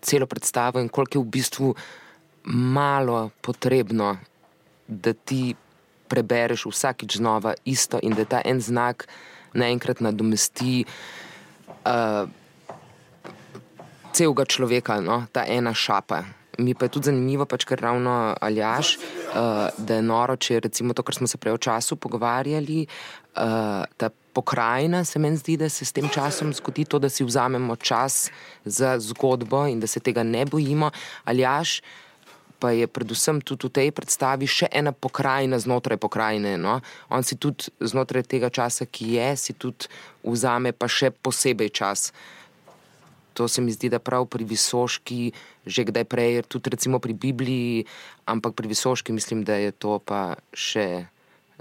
[0.01, 1.75] celo predstavo in koliko je v bistvu
[2.45, 4.17] malo potrebno,
[4.87, 5.55] da ti
[6.09, 9.07] prebereš vsakič znova isto in da ta en znak
[9.55, 10.85] naenkrat nadomesti.
[11.85, 12.29] Uh,
[14.13, 15.27] celega človeka, no?
[15.33, 16.25] ta ena šapa.
[16.61, 20.93] Mi pa je tudi zanimivo, pač, ker ravno Aljaš, uh, da je noro, če recimo
[20.93, 25.71] to, kar smo se prej o času pogovarjali, uh, ta pokrajina, se meni zdi, da
[25.73, 28.29] se s tem časom zgodi to, da si vzamemo čas
[28.65, 30.91] za zgodbo in da se tega ne bojimo.
[31.25, 31.81] Aljaš
[32.61, 36.61] pa je predvsem tudi v tej predstavi še ena pokrajina znotraj pokrajine.
[36.61, 36.81] No?
[37.09, 39.89] On si tudi znotraj tega časa, ki je, si tudi
[40.21, 42.13] vzame pa še posebej čas.
[43.35, 45.33] To se mi zdi, da prav pri Visoški,
[45.65, 47.87] že kdaj prej, tudi recimo pri Bibliji,
[48.29, 51.09] ampak pri Visoški mislim, da je to pa še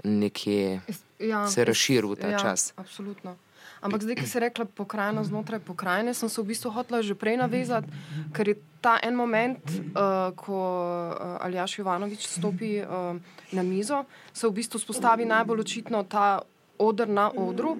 [0.04, 0.80] nekje
[1.20, 2.72] ja, se razširil ta ja, čas.
[2.76, 3.36] Absolutno.
[3.80, 7.40] Ampak zdaj, ki si rekla pokrajina znotraj pokrajine, sem se v bistvu hotela že prej
[7.40, 7.88] navezati,
[8.36, 13.16] ker je ta en moment, uh, ko uh, Aljaš Jovanovič stopi uh,
[13.52, 16.44] na mizo, se v bistvu spostavi najbolj očitno ta
[16.80, 17.76] odr na odru,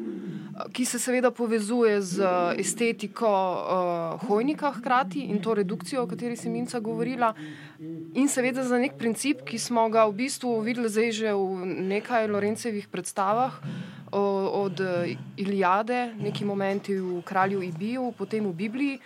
[0.73, 2.27] ki se seveda povezuje z
[2.61, 7.33] estetiko uh, hojnika hkrati in to redukcijo, o kateri si Minca govorila.
[8.15, 12.29] In seveda za nek princip, ki smo ga v bistvu videli zdaj že v nekaj
[12.29, 13.57] Lorencevih predstavah,
[14.13, 14.81] od
[15.39, 19.01] Iliade, neki momenti v Kralju Ibiju, potem v Bibliji.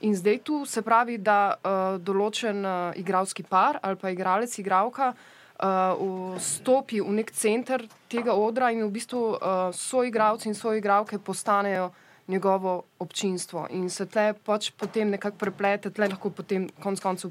[0.00, 5.12] In zdaj tu se pravi, da uh, določen uh, igralski par ali pa igralec, igralka
[5.12, 10.74] uh, vstopi v nek center tega odra in v bistvu uh, so igravci in so
[10.76, 11.92] igralke postanejo
[12.28, 13.66] njegovo občinstvo.
[13.70, 17.30] In se tle pač potem nekako preplete, tle lahko potem konc koncev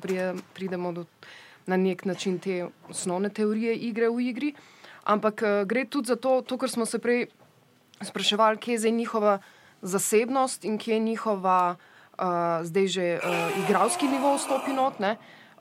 [0.53, 1.05] pridemo do,
[1.67, 4.53] na nek način te osnovne teorije igre v igri.
[5.03, 7.27] Ampak uh, gre tudi za to, to, kar smo se prej
[8.01, 9.39] spraševali, kje je zdaj njihova
[9.81, 11.75] zasebnost in kje je njihova
[12.17, 14.97] uh, zdaj že uh, igralski nivo vstopi not.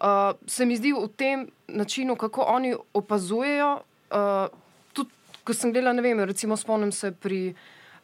[0.04, 3.80] Uh, se mi zdi v tem načinu, kako oni opazujejo.
[4.12, 4.52] Uh,
[4.92, 5.08] tudi,
[5.44, 7.54] ko sem gledala, ne vem, recimo spomnim se pri,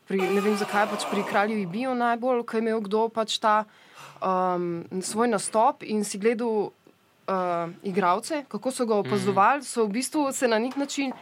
[0.09, 3.65] pri ne vem zakaj, pač pri kralju Ibijo najbolj, ko je imel kdo pač ta
[4.25, 6.73] um, svoj nastop in si gledal
[7.29, 11.13] uh, igralce, kako so ga opazovali, so v bistvu se na nek način.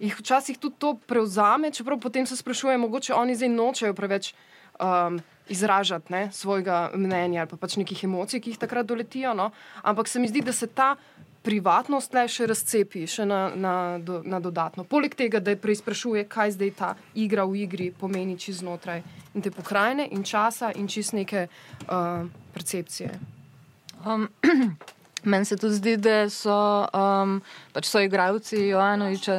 [0.00, 4.32] Ih včasih tudi to prevzame, čeprav potem se sprašuje, mogoče oni zdaj nočejo preveč
[4.80, 5.20] um,
[5.52, 9.34] izražati ne, svojega mnenja ali pa pač nekih emocij, ki jih takrat doletijo.
[9.34, 9.50] No.
[9.82, 10.94] Ampak se mi zdi, da se ta
[11.42, 14.84] privatnost le še razcepi, še na, na, do, na dodatno.
[14.88, 19.02] Poleg tega, da je preizprašuje, kaj zdaj ta igra v igri pomeni čez znotraj
[19.34, 23.12] in te pokrajine in časa in čez neke uh, percepcije.
[24.06, 24.28] Um,
[25.22, 26.54] Meni se tudi zdi, da so,
[26.90, 27.36] um,
[27.70, 29.36] pač so igravci Joanoviča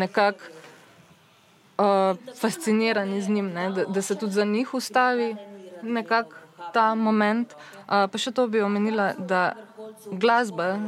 [0.00, 0.63] nekako
[1.78, 5.36] uh, fascinirani z njim, da, da se tudi za njih ustavi
[5.82, 6.36] nekako
[6.72, 7.52] ta moment.
[7.52, 9.52] Uh, pa še to bi omenila, da
[10.10, 10.78] glasba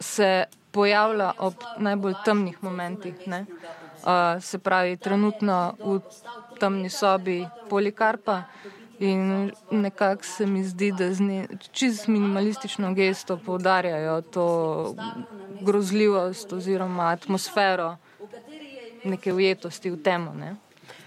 [0.00, 3.14] se pojavlja ob najbolj temnih momentih.
[3.24, 6.00] Uh, se pravi, trenutno v
[6.60, 8.42] temni sobi Polikarpa.
[8.98, 14.46] In nekako se mi zdi, da z čist minimalistično gesto poudarjajo to
[15.60, 17.96] grozljivost oziroma atmosfero
[19.04, 20.34] neke ujetosti v temo.
[20.34, 20.56] Ne?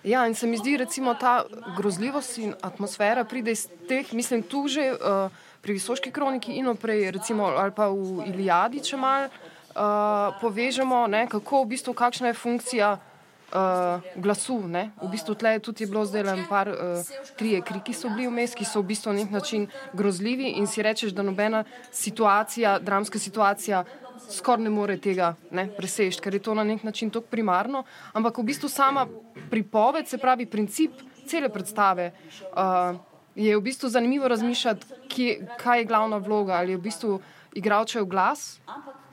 [0.03, 1.43] Ja, in se mi zdi, da ta
[1.77, 5.31] grozljivost in atmosfera pride iz teh, mislim, tu že uh,
[5.61, 11.27] pri visoški kroniki in oprej, recimo, ali pa v Iliadi, če mal uh, povežemo, ne,
[11.27, 14.61] kako v bistvu, kakšna je funkcija uh, glasu.
[14.67, 14.91] Ne.
[15.01, 17.03] V bistvu tle je tudi bilo zdaj le par, uh,
[17.37, 20.81] trije kriki so bili vmes, ki so v bistvu na nek način grozljivi in si
[20.81, 23.83] rečeš, da nobena situacija, dramska situacija
[24.29, 25.33] skoraj ne more tega
[25.77, 27.83] presežiti, ker je to na nek način tako primarno.
[28.13, 29.07] Ampak v bistvu sama
[29.49, 30.91] pripoved, se pravi princip
[31.27, 32.11] cele predstave,
[32.55, 32.97] uh,
[33.35, 37.19] je v bistvu zanimivo razmišljati, kje, kaj je glavna vloga ali je v bistvu
[37.53, 38.59] igralčev glas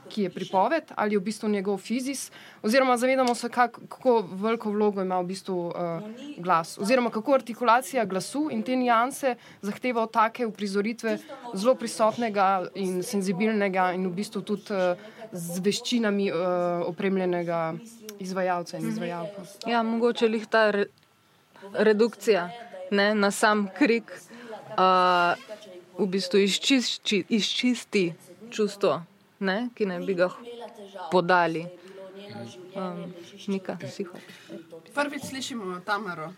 [0.09, 2.31] ki je pripoved, ali v bistvu njegov fizis,
[2.63, 5.75] oziroma zavedamo se, kak, kako veliko vlogo ima v bistvu uh,
[6.39, 11.19] glas, oziroma kako artikulacija glasu in te nianse zahteva od take uprizoritve
[11.55, 14.99] zelo prisotnega in senzibilnega in v bistvu tudi uh,
[15.33, 16.39] z veščinami uh,
[16.87, 17.75] opremljenega
[18.19, 19.47] izvajalca in izvajalca.
[19.67, 20.87] Ja, mogoče jih ta re,
[21.73, 22.49] redukcija
[22.91, 24.13] ne, na sam krik
[24.79, 25.35] uh,
[25.99, 28.13] v bistvu izčisti, izčisti
[28.51, 29.03] čustvo,
[29.45, 30.31] ne, ki ne bi ga
[31.13, 31.67] podali.
[32.75, 33.13] Um,
[33.47, 33.77] Nika,
[34.95, 36.33] Prvič slišimo Tamaro.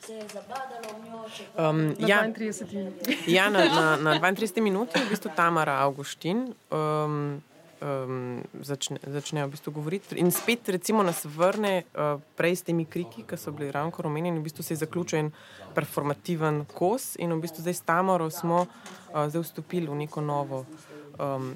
[1.56, 2.94] Um, Na ja, 32 minut.
[3.26, 3.64] ja, na,
[3.96, 6.52] na, na 32 minuti je v bistvu Tamara Augustin.
[6.70, 7.42] Um,
[7.76, 12.88] Um, začne, začnejo v bistvu govoriti, in spet, recimo, nas vrne uh, prej s temi
[12.88, 14.40] kriki, ki so bili ravno omenjeni.
[14.40, 15.28] V bistvu se je zaključil en
[15.76, 20.64] performativen kos, in v bistvu zdaj s Tamaro smo uh, zdaj vstopili v neko novo,
[21.20, 21.52] um,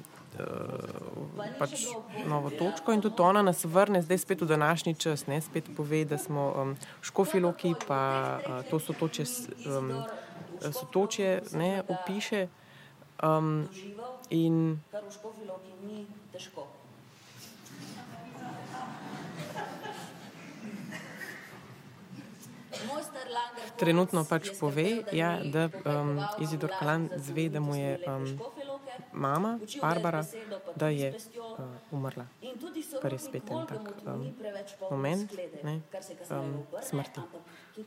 [1.59, 1.85] pač
[2.25, 6.05] novo točko, in tudi ona nas vrne zdaj spet v današnji čas, ne spet pove,
[6.05, 9.25] da smo um, škofiloki, pa uh, to so toče,
[9.65, 9.93] um,
[10.61, 12.47] so toče, ne opiše.
[13.23, 13.67] Um,
[14.29, 14.79] in
[23.77, 28.25] Trenutno pač pove, ja, da um, Izidor Kalan zve, da mu je um,
[29.13, 30.23] mama, Barbara,
[30.75, 32.25] da je uh, umrla.
[33.01, 34.25] Kar je spet en tak um,
[34.89, 35.31] moment
[35.63, 35.81] ne,
[36.29, 37.21] um, smrti.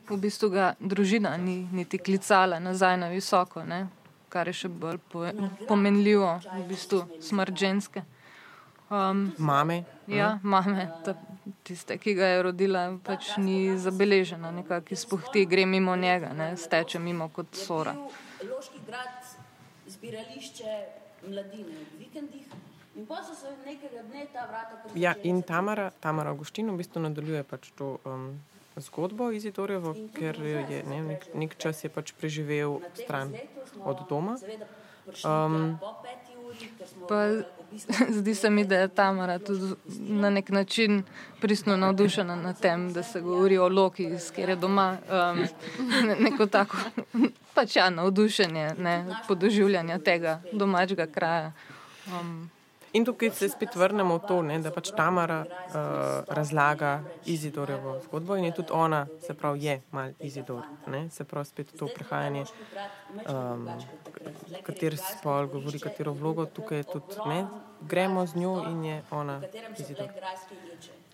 [0.09, 3.87] V bistvu ga družina ni niti klicala nazaj na visoko, ne?
[4.29, 4.99] kar je še bolj
[5.69, 8.03] pomenljivo, v bistvu smrt ženske.
[8.89, 9.83] Um, mame.
[10.11, 11.15] Ja, mame, ta,
[11.65, 16.51] tiste, ki ga je rodila, pač ni zabeležena, nekako izpuhti, gre mimo njega, ne?
[16.57, 17.95] steče mimo kot sora.
[20.05, 20.73] Zbirališče
[21.27, 22.45] mladine v vikendih.
[22.95, 24.99] In pa so se nekega dne ta vrata prišla.
[25.01, 28.27] Ja, in Tamara, Tamara Augustin v bistvu nadaljuje pač to um,
[28.77, 33.33] zgodbo Izidorjevo, ker je ne, nek, nek čas je pač preživel stran
[33.81, 34.37] od doma.
[35.25, 35.75] Um,
[37.09, 37.19] pa,
[38.19, 41.03] zdi se mi, da je Tamara tudi na nek način
[41.41, 45.39] pristno navdušena nad tem, da se govori o Loki, ker je doma um,
[46.07, 46.77] ne, neko tako
[47.53, 51.51] pač ja, navdušenje, ne, podoživljanje tega domačega kraja.
[52.07, 52.49] Um,
[52.95, 55.73] In tukaj se spet vrnemo v to, ne, da pač Tamara uh,
[56.31, 60.63] razlaga Izidorjevo zgodbo in je tudi ona, se pravi, je mal Izidor.
[60.87, 62.45] Ne, se pravi, spet to prehajanje,
[63.27, 63.67] um,
[64.63, 67.41] kateri spol govori, katero vlogo tukaj tudi, ne,
[67.81, 69.41] gremo z njo in je ona
[69.75, 70.15] Izidor.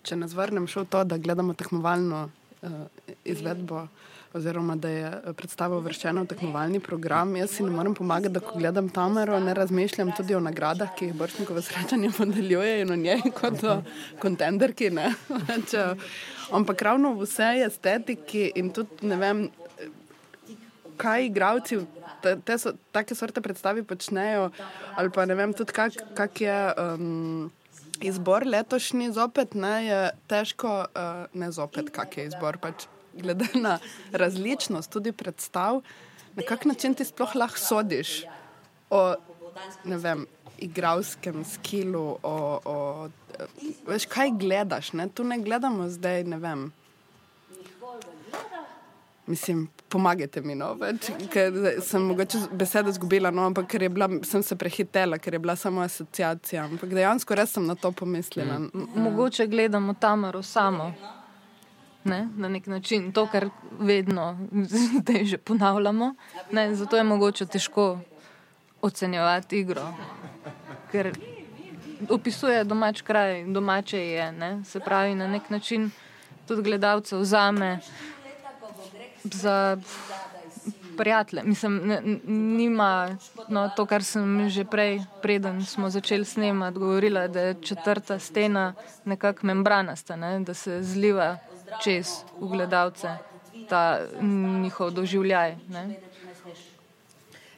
[0.02, 2.78] Če nas vrnem še v to, da gledamo tekmovalno uh,
[3.24, 3.88] izvedbo
[4.34, 7.36] oziroma da je eh, predstava uvrščena v tekmovalni program.
[7.36, 11.10] Jaz si ne morem pomagati, da ko gledam Tamero, ne razmišljam tudi o nagradah, ki
[11.10, 13.80] jih Bršnikov srečanje podeljuje in o njej kot o
[14.22, 14.90] kontenderki.
[16.58, 19.46] Ampak ravno v vsej estetiki in tudi ne vem,
[20.96, 21.82] kaj igravci.
[22.22, 24.50] Te, te so, take sorte predstavi počnejo,
[24.94, 27.50] ali pa ne vem, tudi kak, kak je um,
[27.98, 32.60] izbor letošnji, zopet ne, je težko, uh, ne zopet, kak je izbor.
[32.62, 33.78] Pač glede na
[34.12, 35.82] različnost tudi predstav,
[36.34, 38.22] na kak način ti sploh lahko sodiš
[38.90, 39.14] o
[39.84, 40.26] vem,
[40.58, 43.08] igralskem skilu, o, o,
[43.86, 44.92] veš, kaj gledaš.
[44.92, 45.08] Ne?
[45.08, 46.72] Tu ne gledamo zdaj, ne vem.
[49.26, 51.54] Mislim, pomagajte mi, no, več, ker
[51.86, 55.80] sem mogoče besede izgubila, no, ampak ker bila, sem se prehitela, ker je bila samo
[55.84, 56.64] asociacija.
[56.66, 58.58] Ampak dejansko res sem na to pomislila.
[58.58, 58.88] Mm.
[59.06, 60.90] Mogoče gledamo Tamaro samo
[62.04, 63.48] ne, na nek način, to, kar
[63.78, 64.38] vedno
[65.00, 66.14] zdaj že ponavljamo.
[66.52, 67.98] Ne, zato je mogoče težko
[68.82, 69.94] ocenjevati igro,
[70.90, 71.12] ker
[72.10, 74.32] opisuje domač kraj, domače je.
[74.32, 75.90] Ne, se pravi, na nek način
[76.46, 77.78] tudi gledalce vzame
[79.24, 79.76] za
[80.96, 81.42] prijatelje.
[81.44, 83.16] Mislim, ne, nima
[83.48, 88.74] no, to, kar sem že prej, preden smo začeli snemati, govorila, da je četrta stena
[89.04, 91.38] nekako membranasta, ne, da se zliva
[91.80, 93.16] čez v gledalce
[93.68, 94.00] ta
[94.62, 95.56] njihov doživljaj.
[95.68, 95.96] Ne?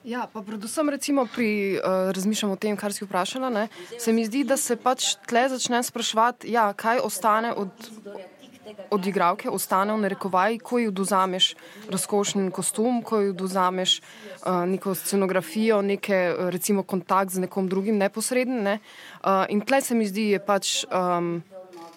[0.04, 4.26] Ja, pa predvsem recimo pri uh, razmišljanju o tem, kar si vprašala, ne, se mi
[4.28, 7.88] zdi, da se pač tle začne spraševati, ja, kaj ostane od,
[8.92, 11.54] od igralke, ostane v narekovaji, ko ji oduzameš
[11.88, 16.20] razkošen kostum, ko ji oduzameš uh, neko scenografijo, neke
[16.52, 18.60] recimo kontakt z nekom drugim neposrednim.
[18.60, 18.78] Ne.
[19.24, 20.84] Uh, in tle se mi zdi, je pač.
[20.92, 21.40] Um,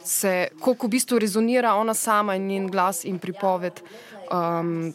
[0.08, 3.82] se, koliko v bistvu rezonira ona sama in njen glas in pripoved.
[4.32, 4.94] Um,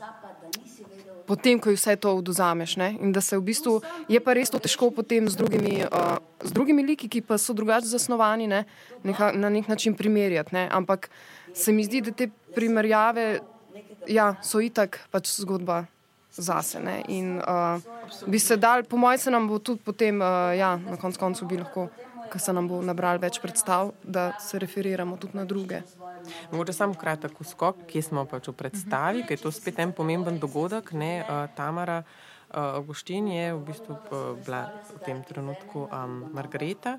[1.22, 2.88] Potem, ko vse to oduzameš, ne?
[3.00, 3.76] in da se v bistvu
[4.10, 7.54] je pa res to težko potem z drugimi, uh, z drugimi liki, ki pa so
[7.54, 8.64] drugače zasnovani, ne?
[9.06, 10.52] Neha, na nek način primerjati.
[10.52, 10.66] Ne?
[10.68, 11.08] Ampak
[11.54, 13.40] se mi zdi, da te primerjave
[14.10, 15.84] ja, so itak pač zgodba
[16.34, 16.82] zase.
[16.82, 17.00] Ne?
[17.08, 17.78] In uh,
[18.26, 21.46] bi se dal, po mojem, se nam bo tudi potem, uh, ja, na koncu koncu
[21.46, 21.88] bi lahko
[22.32, 25.82] ko se nam bo nabral več predstav, da se referiramo tudi na druge.
[26.52, 30.38] Mogoče samo kratek skok, kje smo pač v predstavi, ker je to spet en pomemben
[30.40, 30.94] dogodek.
[30.96, 34.62] Ne, uh, Tamara uh, Augustin je v bistvu uh, bila
[34.94, 36.96] v tem trenutku um, Margareta.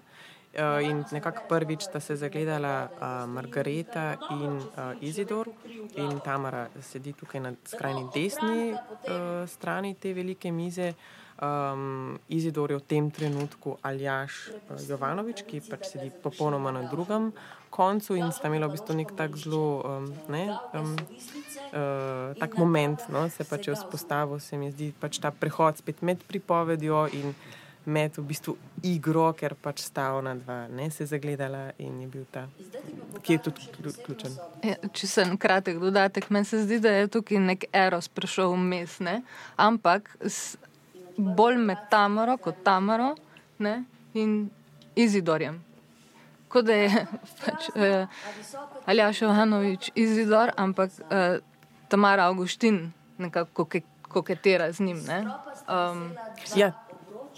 [0.54, 5.50] Uh, in nekako prvič sta se zagledala uh, Margareta in uh, Izidor,
[5.98, 10.94] in Tamara sedi tukaj na skrajni desni uh, strani te velike mize.
[11.42, 17.32] Um, Izidor je v tem trenutku Aljaš uh, Jovanovič, ki pač sedi popolnoma na drugem
[17.74, 20.46] koncu in sta imela v bistvu nek tak zelo um, ne,
[20.78, 20.94] um,
[21.74, 26.06] uh, tak moment, no, se pač je vzpostavil, se mi zdi pač ta prehod spet
[26.06, 27.34] med pripovedjo in
[27.86, 28.54] med v bistvu
[28.86, 32.46] igro, ker pač sta ona dva ne se zagledala in je bil ta,
[33.26, 33.68] ki je tudi
[34.06, 34.38] ključen.
[34.64, 38.56] Ja, če se en kratek dodatek, meni se zdi, da je tukaj nek eros prišel
[38.56, 39.02] vmes,
[39.60, 40.56] ampak s,
[41.18, 43.16] bolj med Tamaro kot Tamaro
[43.60, 43.84] ne?
[44.14, 44.50] in
[44.96, 45.64] Izidorjem.
[46.48, 47.06] Kot da je
[47.46, 48.08] pač, uh,
[48.86, 51.42] Aljaš Johanovič Izidor, ampak uh,
[51.90, 53.68] Tamara Augustin nekako
[54.10, 54.98] koketira z njim.
[54.98, 56.12] Um,
[56.56, 56.72] ja,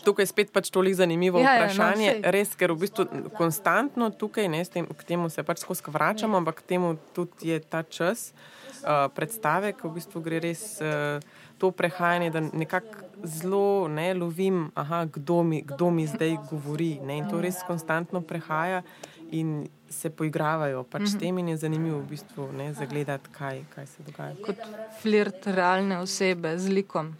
[0.04, 2.06] tukaj je spet pač toliko zanimivo ja, vprašanje.
[2.06, 3.06] Ja, no, Res, ker v bistvu
[3.38, 7.60] konstantno tukaj, ne, tem, k temu se pač skozi vračamo, ampak k temu tudi je
[7.60, 8.32] ta čas
[8.84, 11.24] uh, predstave, ki v bistvu gre res uh,
[11.66, 12.88] to prehajanje, da nekako
[13.24, 17.00] zelo ne lovim, aha, kdo, mi, kdo mi zdaj govori.
[17.04, 18.84] Ne, in to res konstantno prehaja.
[19.32, 21.18] In se poigravajo pač mm -hmm.
[21.18, 24.36] s tem, in je zanimivo v bistvu ne, zagledati, kaj, kaj se dogaja.
[24.46, 24.56] Kot
[25.02, 27.16] flirt realne osebe z likom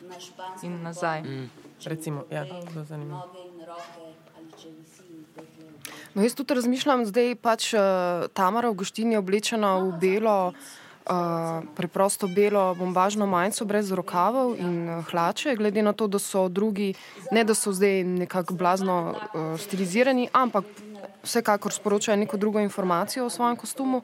[0.64, 1.22] in nazaj.
[1.24, 1.50] Mm.
[1.86, 3.22] Recimo, ja, zelo zanimivo.
[6.14, 7.80] No, jaz tudi razmišljam, da je pač uh,
[8.34, 10.56] Tamara Augustin oblečena v belo, uh,
[11.76, 16.94] preprosto belo bombažno majico brez rokavov in uh, hlače, glede na to, da so drugi,
[17.32, 20.66] ne da so zdaj nekako blazno uh, stilizirani, ampak
[21.24, 24.02] vsekakor sporočajo neko drugo informacijo o svojem kostumu.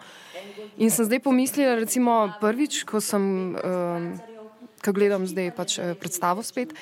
[0.77, 3.55] In sem zdaj pomislila, recimo prvič, ko sem.
[3.55, 4.30] Uh,
[4.81, 6.73] ko gledam zdaj pač eh, predstavo spet.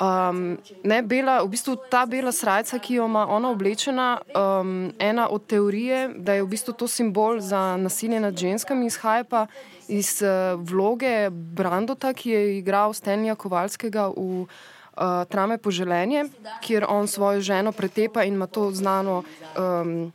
[0.00, 5.28] Um, ne, bela, v bistvu ta bela srca, ki jo ima ona oblečena, um, ena
[5.28, 9.46] od teorije, da je v bistvu to simbol za nasilje nad ženskami, izhaja pa
[9.88, 16.30] iz uh, vloge Brandota, ki je igral Stenja Kovalskega v uh, Trame poželenje,
[16.64, 19.22] kjer on svojo ženo pretepa in ima to znano.
[19.56, 20.12] Um,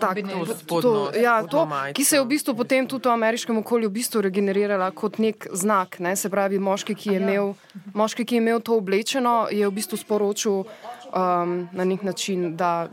[0.00, 0.18] tak,
[0.66, 3.96] to, to, ja, to, ki se je v bistvu potem tudi v ameriškem okolju v
[3.98, 5.98] bistvu regenerirala kot nek znak.
[6.00, 6.16] Ne?
[6.16, 7.54] Se pravi, moški ki, imel,
[7.94, 12.88] moški, ki je imel to oblečeno, je v bistvu sporočil um, na nek način, da,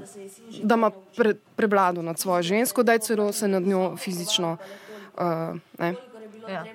[0.62, 4.58] da ima pre, prevlado nad svojo žensko, da je celo se nad njo fizično.
[5.18, 5.94] Uh,
[6.44, 6.66] Ja,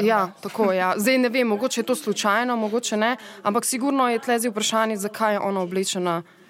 [0.00, 0.94] ja, tako, ja.
[0.98, 3.16] Zdaj ne vem, mogoče je to slučajno, mogoče ne,
[3.46, 6.41] ampak sigurno je tlezi vprašanje, zakaj je ona oblečena uh,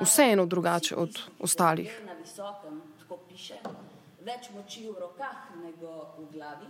[0.00, 1.92] vseeno drugače od ostalih.
[4.26, 6.66] Več moči v rokah, nego v glavi.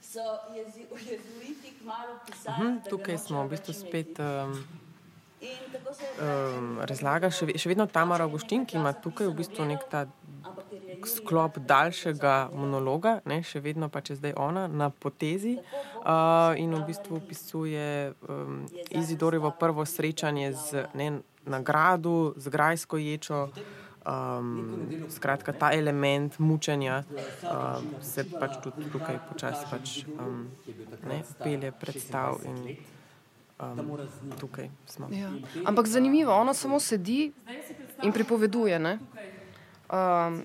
[0.00, 0.22] So
[0.54, 2.56] jezi, jezuiti kmalo pisali.
[2.56, 4.54] Mhm, tukaj smo v bistvu spet um,
[5.42, 10.06] um, razlagali, še, še vedno Tamara Augustin, ki ima tukaj v bistvu nek ta
[11.06, 16.82] sklop daljšega monologa, ne, še vedno pa če zdaj ona na potezi uh, in v
[16.88, 21.10] bistvu opisuje um, Izidorjevo prvo srečanje z ne,
[21.46, 23.48] nagrado, z grajsko ječo.
[24.00, 27.04] Um, skratka, ta element mučenja
[27.44, 30.48] um, se pač tudi tukaj počasi pač, um,
[31.44, 32.40] pelje predstav.
[32.48, 32.80] In,
[33.60, 34.00] um,
[34.40, 35.12] tukaj smo.
[35.12, 35.28] Ja.
[35.68, 37.28] Ampak zanimivo, ona samo sedi
[38.02, 38.80] in pripoveduje.
[38.80, 40.42] Um,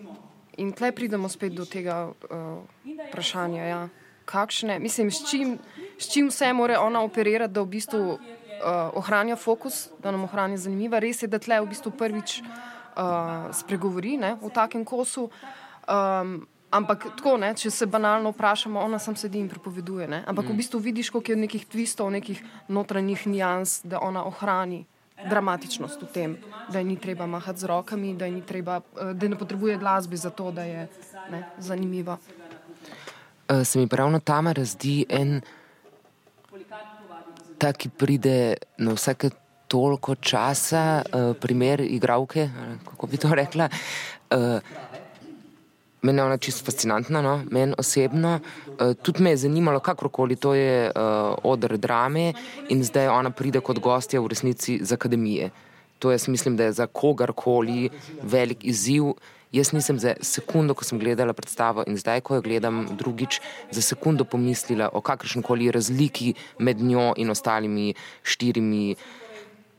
[0.58, 2.60] in tleh pridemo spet do tega uh,
[3.08, 3.64] vprašanja.
[3.64, 3.82] Ja.
[4.26, 5.60] Kakšne, mislim, s čim,
[5.96, 8.20] s čim vse mora ona operirati, da v bistvu
[8.62, 10.99] uh, ohranja fokus, da nam ohranja zanimiva.
[10.99, 15.30] Res je, da tle v bistvu prvič uh, spregovori ne, v takem kosu.
[15.88, 20.08] Um, ampak tako, ne, če se banalno vprašamo, ona sam sedi in pripoveduje.
[20.08, 20.51] Ne, ampak mm.
[20.51, 24.86] v bistvu vidiš, koliko je nekih twistov, nekih notranjih nijans, da ona ohrani.
[25.16, 26.32] Dramatičnost v tem,
[26.68, 28.82] da ni treba mahati z rokami, da, treba,
[29.16, 30.89] da ne potrebuje glasbe za to, da je
[31.32, 32.18] ne, zanimiva.
[33.64, 35.39] Se mi pravno tam razdi en
[37.58, 39.30] ta, ki pride na vsake
[39.68, 42.49] toliko časa, uh, primer igravke,
[42.86, 43.70] kako bi to rekla.
[44.32, 44.60] Uh,
[46.06, 47.39] Mene je ona čisto fascinantna, no?
[47.49, 48.36] meni osebno.
[48.68, 52.34] Uh, tudi me je zanimalo, kakorkoli to je uh, odr drame
[52.70, 55.49] in zdaj ona pride kot gostja v resnici z akademije.
[55.99, 57.89] To jaz mislim, da je za kogarkoli
[58.22, 59.16] velik izziv.
[59.56, 63.39] Jaz nisem za sekundo, ko sem gledala predstavo in zdaj, ko jo gledam drugič,
[63.72, 67.93] za sekundo pomislila o kakršni koli razliki med njo in ostalimi
[68.24, 68.95] štirimi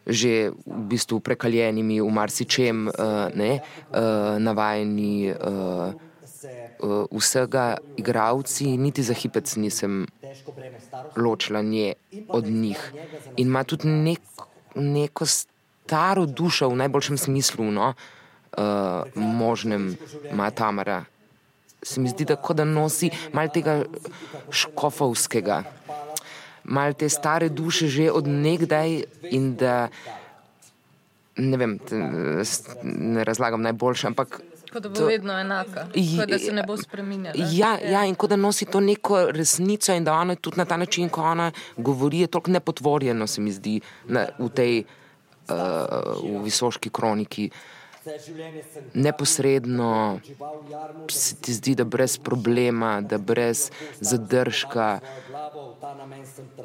[0.06, 3.58] že v bistvu prekaljenimi v marsičem, uh, ne,
[3.90, 5.90] uh, navajeni uh,
[6.78, 10.06] uh, vsega, igravci, niti za hipec nisem
[11.16, 11.98] ločila nje
[12.28, 12.92] od njih.
[13.36, 14.22] In ima tudi nek,
[14.74, 17.94] neko staro dušo v najboljšem smislu, no,
[18.56, 19.96] uh, možnem,
[20.32, 21.04] ima Tamara.
[21.82, 23.84] Se mi zdi, da, da nosi malo tega
[24.50, 25.62] škofovskega
[26.66, 29.88] malo te stare duše že od nekdaj in da
[31.36, 31.78] ne vem,
[32.82, 34.40] ne razlagam najboljše, ampak.
[34.72, 37.34] Kot da bo to, vedno enaka, kot da se ne bo spremenila.
[37.52, 40.76] Ja, ja, in kot da nosi to neko resnico, in da ona tudi na ta
[40.76, 44.84] način, ko ona govori, je toliko nepotvorjeno, se mi zdi, na, v tej
[45.48, 45.56] uh,
[46.24, 47.50] v visoški kroniki.
[48.94, 50.20] Neposredno
[51.10, 55.00] se ti zdi, da brez problema, da brez zadržka.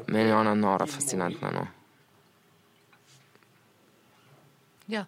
[0.08, 1.52] Meni je ona nora, fascinantna.
[1.52, 1.68] No.
[4.88, 5.06] Ja.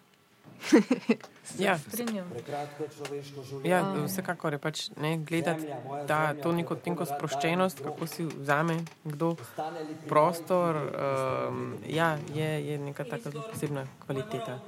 [1.58, 1.78] Ja.
[3.64, 5.68] ja, vsekakor je pač ne, gledati
[6.08, 9.34] ta, to neko tenko sproščenost, kako si vzame kdo
[10.08, 10.80] prostor.
[10.88, 14.58] Um, ja, je, je neka taka posebna kvaliteta.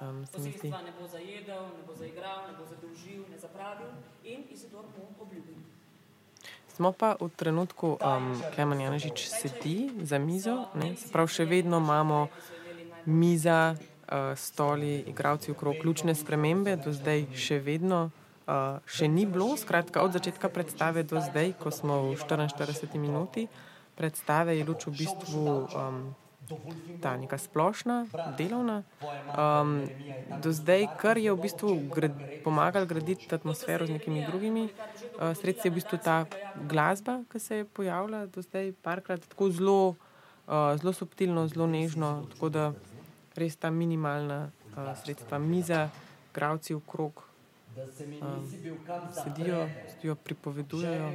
[0.00, 0.70] Um, se mi zdi.
[0.70, 3.90] Ne bo zajedel, ne bo zaigral, ne bo zadolžil, ne zapravil
[4.24, 5.58] in izidor mu obljubil.
[6.68, 11.76] Smo pa v trenutku, um, Klemen Janežič sedi za mizo, ne, se pravi, še vedno
[11.82, 12.28] imamo
[13.04, 18.08] miza, uh, stoli, igravci okrog, ključne spremembe, do zdaj še vedno
[18.50, 23.46] uh, še ni bilo, skratka od začetka predstave do zdaj, ko smo v 44 minuti
[23.94, 25.44] predstave, je luč v bistvu.
[25.76, 26.16] Um,
[27.02, 28.06] ta neka splošna,
[28.38, 28.82] delovna.
[29.34, 29.86] Um,
[30.42, 35.68] do zdaj, kar je v bistvu grad, pomagal graditi atmosfero z nekimi drugimi uh, sredstvi,
[35.68, 36.26] je v bistvu ta
[36.68, 39.94] glasba, ki se je pojavila do zdaj parkrat tako zelo,
[40.46, 42.64] uh, zelo subtilno, zelo nežno, tako da
[43.36, 45.88] res ta minimalna uh, sredstva, miza,
[46.34, 47.29] gravci v krog.
[47.76, 48.50] Um,
[49.24, 51.12] sedijo, sedijo, pripovedujejo.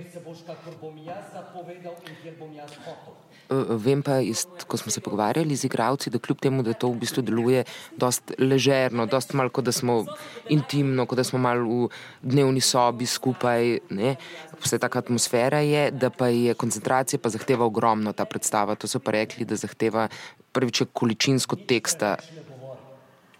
[3.50, 6.90] Eh, vem pa, iz, ko smo se pogovarjali z igravci, da kljub temu, da to
[6.90, 7.64] v bistvu deluje
[7.98, 10.06] dost ležerno, dost malo, kot da smo
[10.50, 11.90] intimno, kot da smo malo v
[12.22, 14.16] dnevni sobi skupaj, ne?
[14.64, 18.76] vse taka atmosfera je, da pa je koncentracija pa zahteva ogromno ta predstava.
[18.76, 20.08] To so pa rekli, da zahteva
[20.52, 22.16] prvič količinsko teksta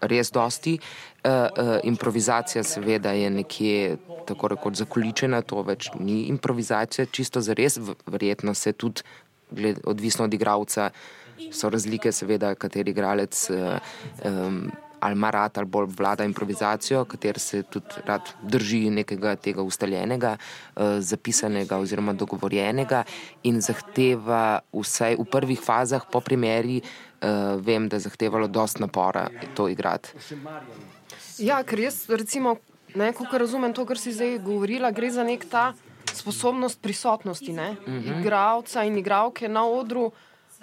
[0.00, 0.78] res dosti.
[1.26, 3.96] Uh, uh, improvizacija, seveda, je nekje
[4.28, 9.02] tako rekoč zakoličena, to več ni improvizacija, čisto za res, verjetno se tudi
[9.50, 10.90] gled, odvisno od igralca,
[11.50, 14.68] so razlike, seveda, kateri igralec um,
[15.00, 20.36] ali ima rad ali bolj vlada improvizacijo, kater se tudi rad drži nekega tega ustaljenega,
[20.36, 23.04] uh, zapisanega oziroma dogovorjenega
[23.42, 29.28] in zahteva vsaj v prvih fazah, po primeri, uh, vem, da je zahtevalo dost napora
[29.54, 30.14] to igrati.
[31.38, 32.56] Ja, ker jaz, recimo,
[32.94, 35.72] ne, ko razumem to, kar si zdaj govorila, gre za nek ta
[36.14, 37.70] sposobnost prisotnosti, ne?
[37.70, 38.08] uh mhm.
[38.08, 38.20] -huh.
[38.20, 40.12] igravca in igravke na odru,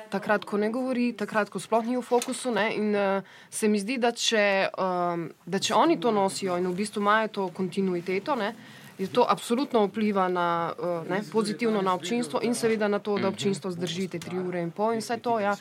[0.10, 2.50] takrat, ko ne govori, takrat, ko sploh ni v fokusu.
[2.50, 6.76] In, uh, se mi zdi, da če, um, da če oni to nosijo in v
[6.76, 8.56] bistvu imajo to kontinuiteto, ne?
[8.98, 13.28] je to absolutno vpliva na, uh, ne, pozitivno na občinstvo in seveda na to, da
[13.28, 15.40] občinstvo zdržite tri ure in pol in vse to.
[15.40, 15.56] Ja.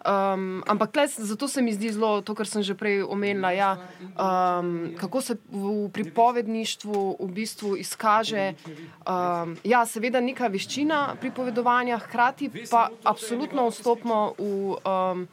[0.00, 3.52] Um, ampak tle, zato se mi zdi zelo to, kar sem že prej omenila.
[3.52, 3.76] Ja,
[4.16, 8.56] um, kako se v pripovedništvu v bistvu izkaže,
[9.04, 15.28] um, ja, seveda, neka veščina pripovedovanja, hkrati pa absolutno vstopimo v um,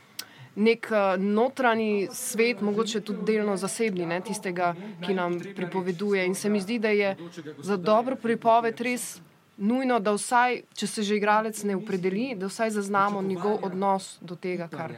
[0.59, 4.73] nek uh, notranji svet, mogoče tudi delno zasebni, ne, tistega,
[5.05, 6.25] ki nam pripoveduje.
[6.27, 7.15] In se mi zdi, da je
[7.63, 9.21] za dobro pripoved res
[9.57, 14.35] nujno, da vsaj, če se že igralec ne opredeli, da vsaj zaznamo njegov odnos do
[14.35, 14.93] tega, kar,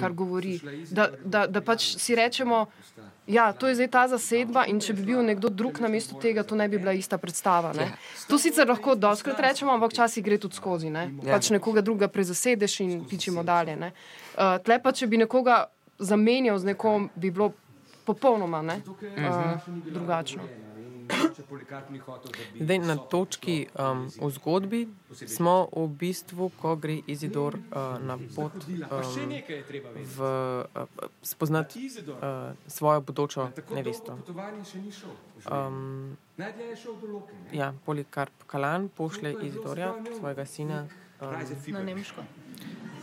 [0.00, 0.58] kar govori.
[0.90, 4.94] Da, da, da pač si rečemo, da ja, to je zdaj ta zasedba in če
[4.98, 7.72] bi bil nekdo drug na mestu tega, to ne bi bila ista predstava.
[7.76, 7.90] Ne?
[8.28, 10.90] To sicer lahko doskrat rečemo, ampak včasih gre tudi skozi.
[10.90, 11.06] Ne?
[11.24, 13.76] Pač nekoga druga prezasedeš in pičemo dalje.
[13.78, 15.62] Uh, tle pa, če bi nekoga
[15.98, 17.52] zamenjal z nekom, bi bilo
[18.08, 18.80] popolnoma ne?
[18.88, 20.48] uh, drugačno.
[22.60, 24.80] Zdaj, na točki um, v zgodbi
[25.26, 28.76] smo v bistvu, ko gre Izidor uh, na pot um,
[30.16, 30.86] v, uh,
[31.22, 34.18] spoznati uh, svojo bodočo nevesto.
[35.50, 36.16] Um,
[37.52, 40.86] ja, Polikarp Kalan pošle Izidorja, svojega sina,
[41.20, 41.34] um,
[41.72, 42.22] na Nemško.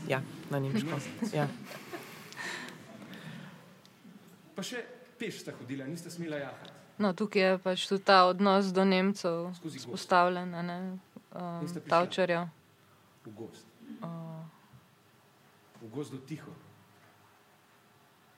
[0.08, 1.00] Ja, na Nemško.
[1.34, 1.48] ja.
[4.56, 4.82] Pa še
[5.20, 6.77] peš sta hodila, niste smela jahati.
[6.98, 10.78] No, tukaj je pač tudi ta odnos do Nemcev vzpostavljen, ne
[11.32, 12.48] um, Tavčarja.
[13.26, 13.68] V gost.
[14.02, 14.42] Uh,
[15.82, 16.52] v gost do tiho.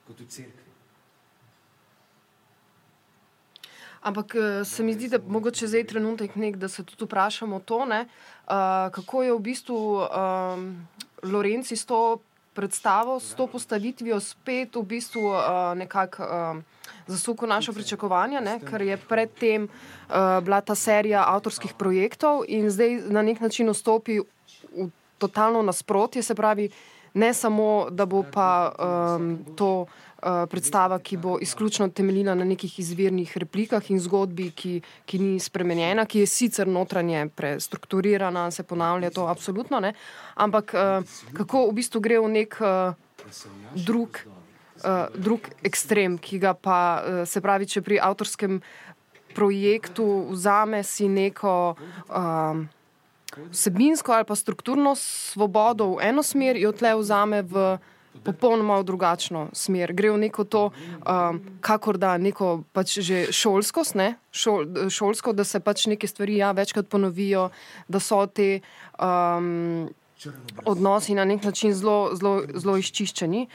[0.10, 0.70] kot v cerkvi.
[4.02, 7.86] Ampak eh, se mi zdi, da mogoče zdaj trenutek nek, da se tudi vprašamo to,
[7.86, 8.08] ne,
[8.48, 10.88] uh, kako je v bistvu um,
[11.24, 12.22] Lorenci s to
[12.60, 15.40] predstavo, s to postavitvijo spet v bistvu uh,
[15.80, 16.60] nekako uh,
[17.08, 23.00] zasukal naše pričakovanja, ne, ker je predtem uh, bila ta serija avtorskih projektov in zdaj
[23.08, 26.70] na nek način vstopi v totalno nasprotje, se pravi,
[27.14, 29.88] ne samo, da bo pa um, to.
[30.20, 35.40] Eh, predstava, ki bo izključno temeljila na nekih izvirnih replikah in zgodbi, ki, ki ni
[35.40, 39.94] spremenjena, ki je sicer notranje prestrukturirana, se ponavlja to absolutno, ne?
[40.36, 43.00] ampak uh, kako v bistvu gre v nek uh,
[43.88, 44.20] drug,
[44.84, 48.60] uh, drug ekstrem, ki ga pa, uh, se pravi, če pri avtorskem
[49.38, 51.78] projektu vzame si neko.
[52.10, 52.68] Uh,
[53.54, 57.78] Vsebinsko ali pa strukturno svobodo v eno smer, jo tle vzame v
[58.24, 59.94] popolnoma v drugačno smer.
[59.94, 64.16] Gre v neko to, um, kakor da neko pač že šolskost, ne?
[64.32, 67.50] Šol, šolsko, da se pač neke stvari ja, večkrat ponovijo,
[67.88, 68.60] da so te.
[69.00, 69.90] Um,
[70.66, 73.48] odnosi na nek način zelo, zelo, zelo izčiščeni.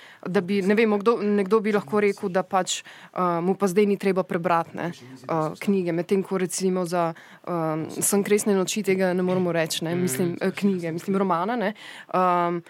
[0.42, 2.80] Bi, ne vem, kdo, nekdo bi lahko rekel, da pač,
[3.12, 4.90] uh, mu pa zdaj ni treba prebrati ne,
[5.28, 7.12] uh, knjige, medtem ko recimo za
[7.46, 11.74] um, Sem kresne noči tega ne moremo reči, ne, mislim, uh, knjige, mislim, romane.
[12.14, 12.62] Um,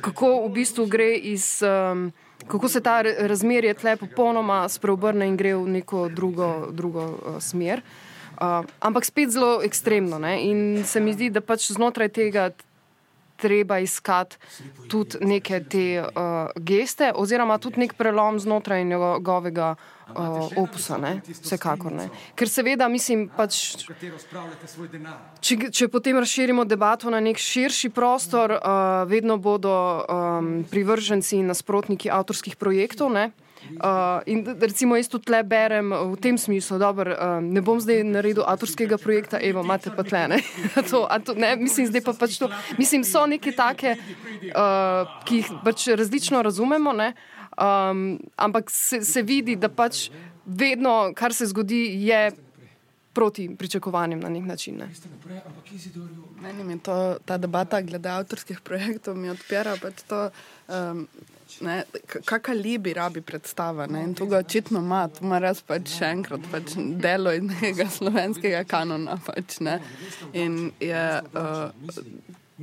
[0.00, 1.62] kako v bistvu gre iz.
[1.62, 2.12] Um,
[2.42, 7.78] Kako se ta razmerje tle popolnoma spreobrne in gre v neko drugo, drugo uh, smer.
[8.34, 10.18] Uh, ampak spet zelo ekstremno.
[10.18, 10.32] Ne?
[10.50, 12.48] In se mi zdi, da pač znotraj tega
[13.42, 14.36] treba iskati
[14.88, 20.98] tudi neke te uh, geste, oziroma tudi nek prelom znotraj njegovega uh, opusa.
[21.02, 21.16] Ne?
[21.26, 22.08] Vsekakor ne.
[22.38, 23.58] Ker seveda, mislim, pač,
[25.40, 31.50] če, če potem razširimo debato na nek širši prostor, uh, vedno bodo um, privrženci in
[31.50, 33.10] nasprotniki avtorskih projektov.
[33.12, 33.32] Ne?
[33.70, 38.02] Uh, in recimo, jaz tudi tle berem v tem smislu, da uh, ne bom zdaj
[38.04, 40.26] naredil avtorskega projekta, evo, imate pa tle.
[40.34, 40.40] Ne?
[40.90, 42.50] to, to, ne, mislim, zdaj pa pač to.
[42.78, 43.96] Mislim, so neke take,
[44.52, 48.06] uh, ki jih pač različno razumemo, um,
[48.36, 50.08] ampak se, se vidi, da pač
[50.46, 52.30] vedno, kar se zgodi, je
[53.12, 54.76] proti pričakovanjem na nek način.
[54.76, 54.88] Ne?
[56.42, 60.30] Meni je to, ta debata glede avtorskih projektov mi odpira pač to.
[60.68, 61.06] Um,
[62.24, 64.04] Kakšna libi rabi predstava ne?
[64.04, 67.88] in to ga očitno ima, to ima res pač še enkrat pač delo iz nekega
[67.98, 69.18] slovenskega kanona.
[69.26, 69.58] Pač,
[70.32, 71.98] in je uh,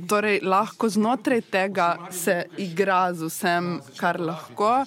[0.08, 4.84] torej, lahko znotraj tega se igra z vsem, kar lahko,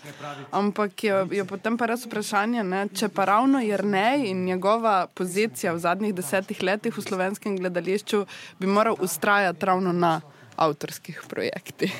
[0.51, 2.86] ampak je, je potem pa res vprašanje, ne?
[2.93, 8.26] če pa ravno Jrnej in njegova pozicija v zadnjih desetih letih v slovenskem gledališču
[8.59, 10.20] bi moral ustrajati ravno na
[10.55, 11.93] avtorskih projektih.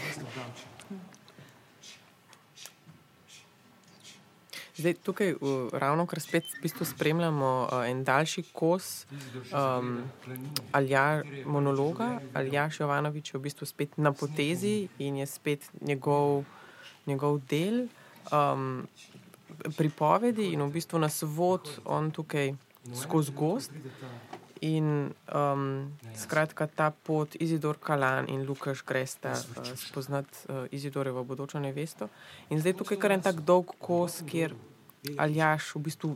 [4.78, 9.06] Zdaj, tukaj, uh, ravno kar spet v bistvu spremljamo uh, en daljši kos
[9.54, 10.02] um,
[10.72, 12.20] Alja, monologa.
[12.34, 16.44] Aljaš Jovanovič je v bistvu spet na potezi in je spet njegov,
[17.06, 17.86] njegov del
[18.34, 18.88] um,
[19.78, 22.56] pripovedi in v bstvu nas vod on tukaj
[22.98, 23.72] skozi gost.
[24.64, 31.60] In um, skratka, ta pot Izidor Kalan in Lukaš Gresta uh, spoznati uh, Izidorjevo bodočo
[31.60, 32.08] nevesto.
[32.50, 34.56] In zdaj tukaj kar en tak dolg kos, kjer
[35.20, 36.16] Aljaš v bistvu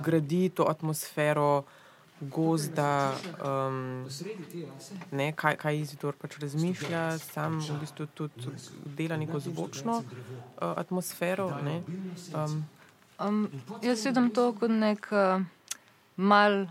[0.00, 1.64] gradi to atmosfero
[2.22, 3.12] gozda,
[3.44, 4.06] um,
[5.10, 8.52] ne, kaj, kaj Izidor pač razmišlja, sam v bistvu tudi
[8.96, 11.50] dela neko zvočno uh, atmosfero.
[11.66, 11.82] Ne.
[12.32, 12.62] Um,
[13.18, 13.42] um,
[13.82, 15.42] jaz vidim to kot nek uh,
[16.16, 16.64] mal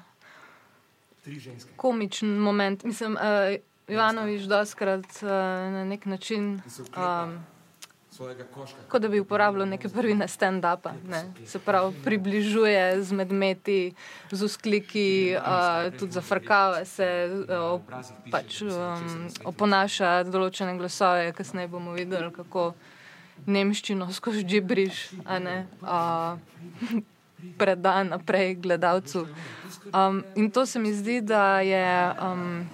[1.75, 2.83] komičen moment.
[2.83, 3.55] Mislim, uh,
[3.87, 5.29] Ivanovič doskrat uh,
[5.71, 6.61] na nek način.
[6.97, 7.39] Um,
[8.87, 11.23] Kot da bi uporabljal neke prvine stand-upa, ne.
[11.45, 13.93] se pravi, približuje z medmeti,
[14.31, 17.07] z uskliki, uh, tudi zafrkava se,
[17.47, 17.81] uh,
[18.31, 21.31] pač um, oponaša določene glasove.
[21.37, 22.73] Kasneje bomo videli, kako
[23.47, 26.37] nemščino skozi džibriš, uh,
[27.57, 29.27] preda naprej gledalcu.
[29.93, 32.69] Um, in to se mi zdi, da je um,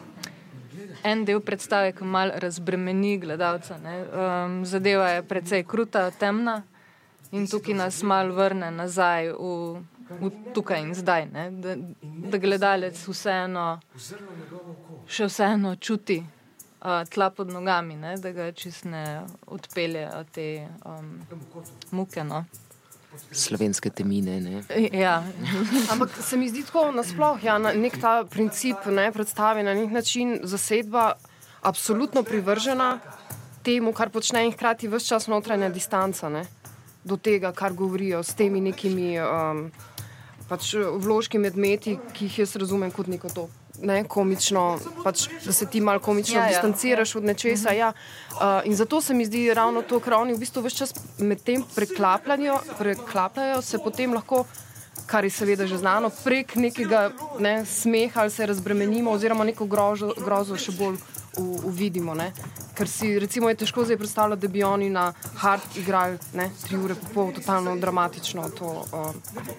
[1.04, 3.78] en del predstave, ki malo razbremeni gledalca.
[3.78, 6.62] Um, zadeva je precej kruta, temna
[7.32, 9.82] in tukaj nas malo vrne nazaj v,
[10.22, 11.28] v tukaj in zdaj.
[11.52, 11.76] Da,
[12.32, 13.68] da gledalec vseeno,
[15.08, 16.24] še vseeno čuti.
[16.78, 18.14] Uh, tla pod nogami, ne?
[18.22, 21.16] da ga čist ne odpeljejo te um,
[21.92, 22.24] muke.
[22.24, 22.46] No?
[23.32, 24.64] Slovenske temine.
[24.92, 25.24] Ja.
[25.92, 29.92] Ampak se mi zdi tako nasplošno, ja, na nek ta princip ne, predstavi na nek
[29.92, 31.14] način zasedba
[31.62, 33.00] absolutno privržena
[33.64, 36.30] temu, kar počne in hkrati vse čas notranja distanca.
[36.30, 36.46] Ne.
[37.08, 39.70] do tega, kar govorijo s temi nekimi um,
[40.50, 43.48] pač vložki medmeti, ki jih jaz razumem kot neko to.
[43.82, 46.50] Ne, komično, pač, da se ti malo komično Ja, ja.
[46.50, 47.72] distanciraš od nečesa.
[47.72, 47.92] Ja.
[48.32, 51.44] Uh, in zato se mi zdi ravno to, ker oni v bistvu vse čas med
[51.44, 54.46] tem preklapljajo, se potem lahko,
[55.06, 60.14] kar je seveda že znano, prek nekega ne, smeha ali se razbremenimo, oziroma neko grožo,
[60.18, 60.98] grozo še bolj
[61.38, 62.14] uvidimo.
[62.14, 62.32] Ne.
[62.78, 66.78] Ker si recimo je težko zdaj predstavljati, da bi oni na hard igrali ne, tri
[66.78, 69.16] ure po pol, totalno dramatično to uh,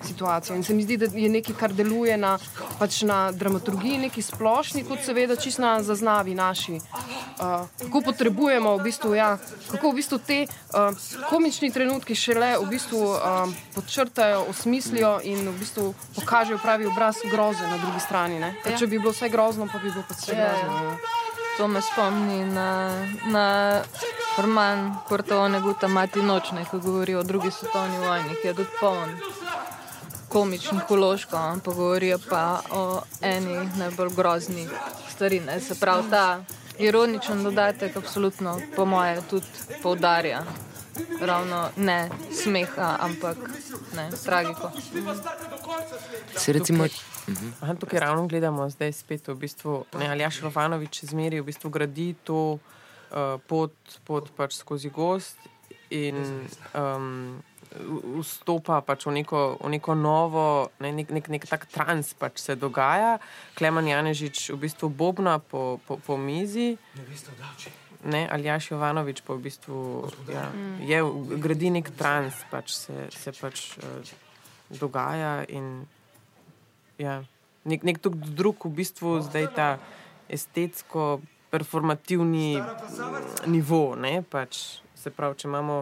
[0.07, 0.57] situacijo.
[0.57, 2.39] In se mi zdi, da je nekaj, kar deluje na,
[2.79, 6.73] pač na dramaturgiji, neki splošni, kot seveda čisto na zaznavi naši.
[6.79, 9.39] Uh, kako potrebujemo, v bistvu, ja,
[9.71, 10.95] kako v bistvu te uh,
[11.31, 17.67] komični trenutki šele v bistvu um, podčrtajo, osmislijo in v bistvu pokažejo pravi obraz groze
[17.67, 18.39] na drugi strani.
[18.39, 18.55] ne.
[18.63, 18.79] Ker Ja.
[18.79, 20.55] Če bi bilo vse grozno, pa bi bilo pač vse Ja, ja.
[20.63, 20.91] grozno.
[20.91, 21.18] Ja.
[21.59, 22.91] To me spomni na,
[23.27, 23.83] na
[24.39, 29.11] roman Portone Guta Mati Nočne, ki govori o drugi svetovni vojni, ki je tudi poln
[30.29, 34.71] komičnih uložkov, ampak govorijo pa o eni najbolj groznih
[35.11, 35.41] stvari.
[35.41, 35.61] Ne?
[35.61, 36.41] Se pravi, ta
[36.79, 39.47] ironičen dodatek, absolutno, po moje, tudi
[39.83, 40.45] poudarja.
[41.21, 42.09] Ravno ne
[42.43, 43.37] smeha, ampak
[43.97, 44.71] ne tragiko.
[46.37, 46.85] Se recimo,
[47.61, 52.15] Aha, tukaj ravno gledamo zdaj spet v bistvu, ne, Aljaš Rovanovič zmeri v bistvu gradi
[52.25, 53.75] to uh, pot,
[54.09, 55.37] pot pač skozi gost
[55.93, 56.17] in
[56.73, 57.41] um,
[58.25, 62.57] vstopa pač v neko, v neko novo, ne, nek, nek, nek tak trans pač se
[62.57, 63.19] dogaja.
[63.59, 66.79] Kleman Janežič v bistvu bobna po, po, po mizi.
[68.09, 70.49] Ne, Aljaš Jovanovič pa v bistvu ja,
[70.81, 71.03] je,
[71.37, 74.17] gradi nek trans, pač se, se pač uh,
[74.73, 75.85] dogaja in
[76.99, 77.23] ja,
[77.65, 78.01] nek, nek
[78.35, 79.69] drug, v bistvu zdaj ta
[80.29, 81.21] estetsko
[81.51, 82.59] performativni
[83.47, 83.97] nivo.
[83.97, 85.79] Ne, pač, se pravi, če imamo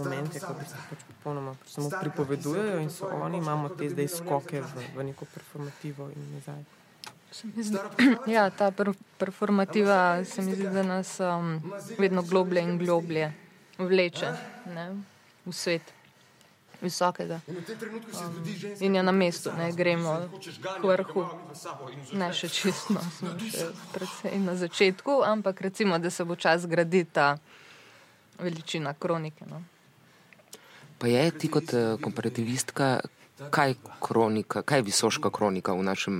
[0.00, 4.08] momente, ko v bistvu pač popolnoma pač samo pripovedujejo in so oni, imamo te zdaj
[4.10, 6.62] skoke v, v neko performativo in nazaj.
[7.32, 7.48] Se
[8.34, 11.56] ja, ta per, performativa se mi zdi, da nas um,
[11.98, 13.32] vedno globlje in globlje
[13.78, 14.34] vleče
[14.74, 14.90] ne,
[15.46, 15.94] v svet
[16.82, 17.40] visokega.
[17.48, 18.44] Um,
[18.80, 20.16] in je na mestu, ne gremo
[20.80, 21.26] k vrhu.
[22.12, 26.66] Ne še čisto, no, smo še predvsej na začetku, ampak recimo, da se bo čas
[26.66, 27.36] graditi ta
[28.38, 29.46] veličina kronike.
[29.50, 29.62] No.
[31.02, 33.00] pa je ti kot eh, komparativistka,
[33.50, 36.18] kaj, kronika, kaj je visoška kronika v našem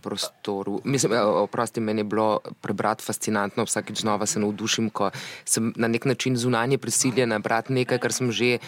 [0.00, 0.80] prostoru?
[0.84, 5.10] Mislim, eh, oprosti, meni je bilo prebrati fascinantno, vsakeč znova se navdušim, ko
[5.44, 8.58] sem na nek način zunanje prisiljena brati nekaj, kar sem že.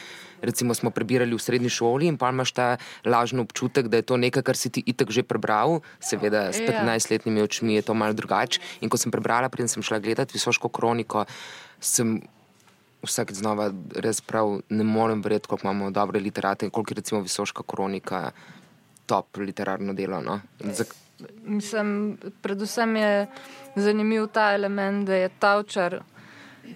[0.43, 4.17] Recimo, smo prebirali v srednji šoli, in pa imaš ta lažni občutek, da je to
[4.17, 5.81] nekaj, kar si ti itek že prebral.
[6.01, 6.73] Seveda, s Ja.
[6.73, 8.61] 15-letnimi očmi je to malo drugače.
[8.81, 11.25] In ko sem prebrala, preden sem šla gledati Visoško kroniko,
[11.81, 12.21] sem
[13.03, 17.21] vsakeč znova res prav ne morem verjeti, koliko imamo dobre literate in koliko je recimo
[17.21, 18.31] Visoška kronika
[19.07, 20.21] top literarno delo.
[20.21, 20.41] No?
[20.61, 20.95] Zak,
[21.45, 23.27] Mislim, predvsem je
[23.77, 26.03] zanimiv ta element, da je Tavčar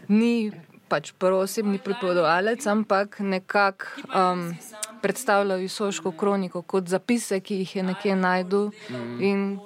[0.09, 0.53] ni
[0.89, 4.53] pač prvoosebni pripovedovalec, ampak nekako um,
[5.03, 8.71] predstavlja visoško kroniko kot zapise, ki jih je nekje najdu
[9.21, 9.59] in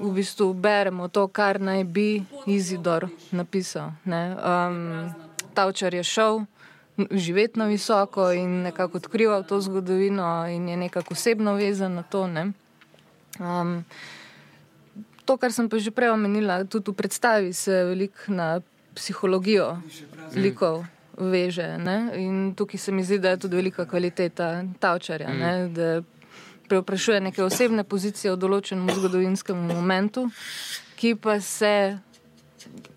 [0.00, 3.92] v bistvu beremo to, kar naj bi Izidor napisal.
[4.04, 4.36] ne.
[4.36, 5.12] Um,
[5.54, 6.44] Tavčar je šel
[7.10, 12.26] živeti na visoko in nekako odkrival to zgodovino in je nekako osebno vezan na to.
[12.26, 12.52] Ne.
[13.38, 13.84] Um,
[15.24, 18.60] to, kar sem pa že prej omenila, tudi v predstavi se veliko na
[18.94, 19.78] psihologijo
[20.34, 20.84] likov
[21.20, 21.78] veže.
[21.78, 22.10] Ne?
[22.16, 25.74] In tukaj se mi zdi, da je tudi velika kvaliteta Tavčarja, mm.
[25.74, 26.02] da
[26.68, 30.28] preoprašuje neke osebne pozicije v določenem zgodovinskem momentu,
[31.00, 31.98] ki pa se.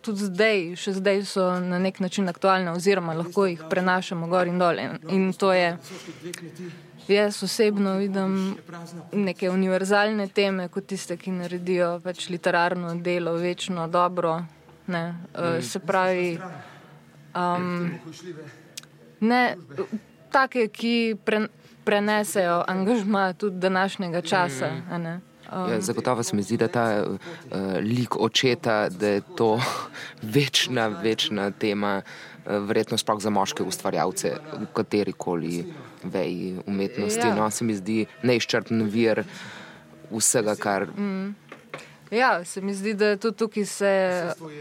[0.03, 4.59] Tudi zdaj, še zdaj so na nek način aktualne, oziroma lahko jih prenašamo gor in
[4.59, 4.81] dol.
[5.07, 5.69] In- to je,
[7.07, 8.35] jaz osebno vidim
[9.15, 14.41] neke univerzalne teme, kot tiste, ki naredijo pač literarno delo, večno dobro.
[14.91, 16.35] Ne, uh, se pravi,
[17.35, 17.91] um,
[19.19, 19.55] ne,
[20.31, 21.47] take, ki pre,
[21.83, 24.71] prenesejo angažma tudi današnjega časa.
[24.91, 25.19] a ne.
[25.51, 27.17] Um, ja, zagotovo se mi zdi, da ta uh,
[27.81, 29.61] lik očeta, da je to
[30.35, 32.01] večna, večna tema,
[32.45, 35.73] uh, verjetno sploh za moške ustvarjalce v kateri koli
[36.03, 37.27] veji umetnosti.
[37.27, 37.35] Ja.
[37.35, 39.23] No, se mi zdi neizčrpen vir
[40.11, 40.87] vsega, kar.
[42.11, 43.93] Ja, se mi zdi, da tudi tukaj se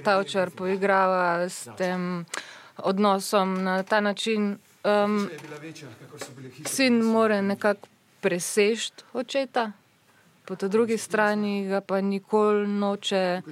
[0.04, 2.24] ta očar poigrava s tem
[2.76, 4.58] odnosom na ta način.
[4.84, 5.28] Um,
[6.66, 7.86] sin more nekako
[8.20, 9.72] presežiti očeta,
[10.44, 13.42] po tej drugi strani ga pa nikoli noče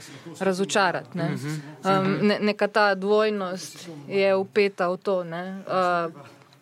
[0.40, 1.18] razočarati.
[1.18, 1.36] Ne?
[1.84, 5.24] Um, ne, neka ta dvojnost je upeta v to.
[5.24, 5.62] Ne?
[5.66, 6.12] Uh,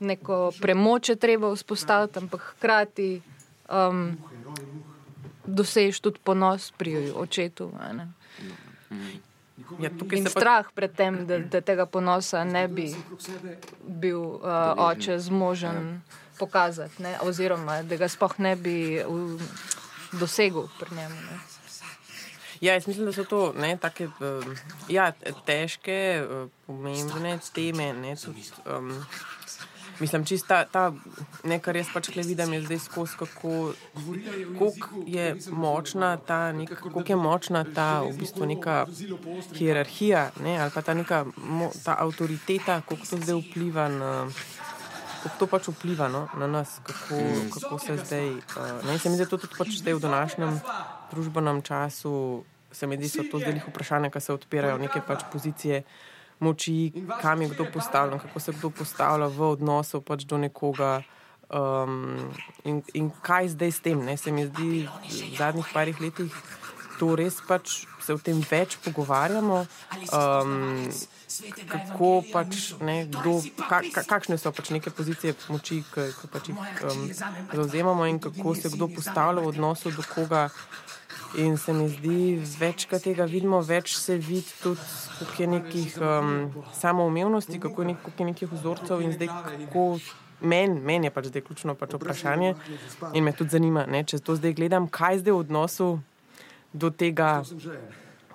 [0.01, 3.21] neko premoč je treba vzpostaviti, ampak hkrati
[3.73, 4.17] um,
[5.47, 7.73] dosežeš tudi ponos pri očetu.
[7.93, 8.09] ne.
[9.81, 12.89] Ja, tukaj In se pa strah pred tem, da, da tega ponosa ne bi
[13.83, 16.01] bil uh, oče zmožen
[16.39, 17.17] pokazati, ne?
[17.23, 19.41] oziroma da ga sploh ne bi uh,
[20.13, 21.15] dosegel pri njemu.
[21.15, 21.39] Ne?
[22.61, 24.45] Ja, jaz mislim, da so to ne, take, uh,
[24.89, 25.13] ja,
[25.47, 27.93] težke, uh, pomembne teme.
[27.93, 28.95] Ne, tudi, um,
[30.01, 30.93] mislim, čista ta,
[31.45, 33.73] ne, kar jaz pač le vidim, je zdaj skozi, kako
[35.07, 38.87] je močna ta, nek, koliko je močna ta v bistvu neka
[39.55, 41.25] hierarhija ne, ali pa ta neka
[41.85, 44.13] ta avtoriteta, kako to zdaj vpliva na.
[45.19, 47.19] Kako to pač vpliva no, na nas, kako,
[47.51, 48.29] kako se zdaj.
[48.31, 50.61] Uh, se mi zdi, da tudi pač v današnjem
[51.11, 55.03] družbenem času, se mi zdi, da so to zdaj njih vprašanja, ki se odpirajo, neke
[55.03, 55.83] pač pozicije
[56.41, 61.03] moči, kam je kdo postavljen, kako se kdo postavlja v odnosu pač do nekoga.
[61.49, 62.29] Um,
[62.65, 64.05] in, in kaj zdaj s tem?
[64.05, 64.17] Ne?
[64.21, 66.29] Se mi zdi, v zadnjih parih letih
[66.99, 69.63] to res pač se o tem več pogovarjamo.
[70.13, 70.91] Um,
[71.69, 76.85] kako pač, ne, kdo, ka, ka, kakšne so pač neke pozicije moči, ki pač jih
[76.89, 77.05] um,
[77.53, 80.49] zauzemamo in kako se kdo postavlja v odnosu do koga.
[81.37, 84.81] In se mi zdi, večkrat tega vidimo, več se vidi tudi,
[85.19, 86.31] koliko je nekih um,
[86.73, 89.85] samoumevnosti, kako je, nek, koliko je nekih vzorcev in zdaj kako.
[90.41, 92.53] Meni men je pač zdaj ključno pač vprašanje
[93.13, 95.89] in me tudi zanima, ne, če to zdaj gledam, kaj zdaj v odnosu
[96.73, 97.43] do tega,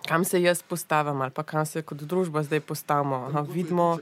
[0.04, 3.22] kam se jaz postavim ali pa kam se kot družba zdaj postavimo.
[3.30, 4.00] Aha, vidimo,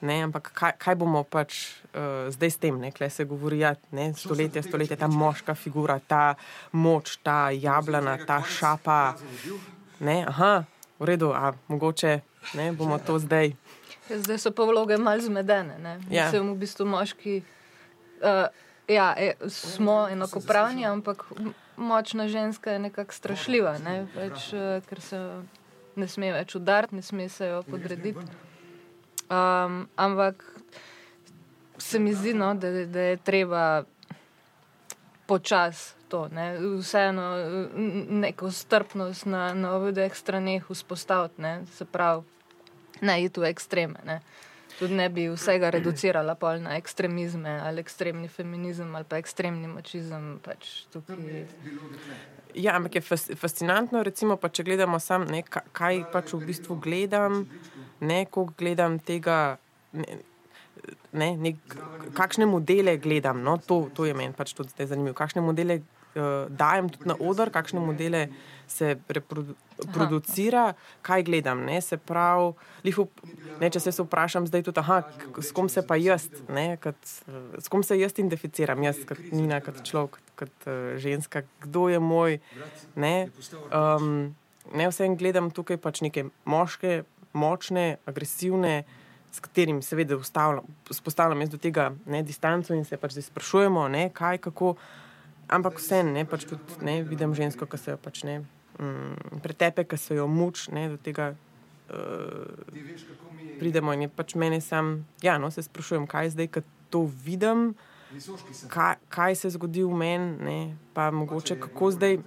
[0.00, 1.58] ne, ampak kaj, kaj bomo pač
[1.94, 6.34] uh, zdaj s tem, kaj se govori, ja, ne, stoletje, stoletje, ta moška figura, ta
[6.72, 9.16] moč, ta jablana, ta šapa.
[10.00, 10.64] Ne, aha,
[10.98, 12.20] v redu, a mogoče
[12.54, 13.54] ne, bomo to zdaj.
[14.06, 15.78] Zdaj so pa vloge malo zmedene.
[15.82, 15.98] Ne?
[16.10, 16.28] Ja.
[16.28, 18.46] Mislim, v bistvu moški uh,
[18.88, 21.24] ja, e, smo enakopravni, ampak
[21.76, 24.06] močna ženska je nekako strašljiva, ne?
[24.14, 25.22] več, uh, ker se
[25.96, 28.22] ne sme več udariti, ne sme se jo podrediti.
[29.30, 30.44] Um, ampak
[31.78, 33.84] se mi zdi, no, da, da je treba
[35.26, 36.58] počasi to, ne?
[36.78, 37.34] vseeno
[38.08, 41.66] neko strpnost na, na obeh straneh vzpostaviti, ne?
[41.66, 42.22] se pravi,
[43.00, 43.98] ne iti v ekstreme.
[44.04, 44.20] Ne?
[44.78, 50.38] Tudi ne bi vsega reducirala pol na ekstremizme ali ekstremni feminizem ali pa ekstremni mačizem.
[50.44, 51.16] Pač tukaj...
[52.56, 56.46] Ja, ampak je fas, fascinantno, recimo, pa, če gledamo sam, ne, ka- kaj pač v
[56.48, 57.42] bistvu gledam,
[58.00, 59.58] ne, koliko gledam tega.
[59.92, 60.22] Ne,
[61.16, 61.56] Ne, nek,
[62.14, 65.16] kakšne modele gledam, no, to, to je meni pač tudi zdaj zanimivo.
[65.18, 68.26] Kakšne modele uh, dajem tudi na oder, kakšne modele
[68.68, 71.64] se reproducira, kaj gledam.
[71.64, 72.52] Ne, se pravi,
[72.84, 73.06] lihu,
[73.60, 75.02] ne, če se vprašam zdaj tudi, aha,
[75.38, 76.98] s kom se pa jaz, ne, kot,
[77.28, 81.88] eh, s kom se jaz identificiram, jaz kot Nina, kot človek, kot uh, ženska, kdo
[81.88, 82.38] je moj.
[82.96, 83.30] Ne,
[83.72, 84.34] um,
[84.74, 87.04] ne vsem gledam tukaj pač neke moške,
[87.36, 88.84] močne, agresivne
[89.32, 90.16] s katerim seveda
[90.90, 94.76] vzpostavljam jaz do tega ne, distanco in se pač zdaj sprašujemo, ne, kaj, kako.
[95.46, 98.40] Ampak vseeno, pač tudi ne, vidim žensko, ki se jo pač ne
[98.78, 101.96] mm, pretepe, ki se jo muč, ne, do tega uh,
[103.58, 107.74] pridemo in je pač meni sam, ja, no, se sprašujem, kaj zdaj, ko to vidim,
[108.68, 110.58] kaj, kaj se zgodi v meni,
[110.94, 112.20] pa mogoče kako zdaj.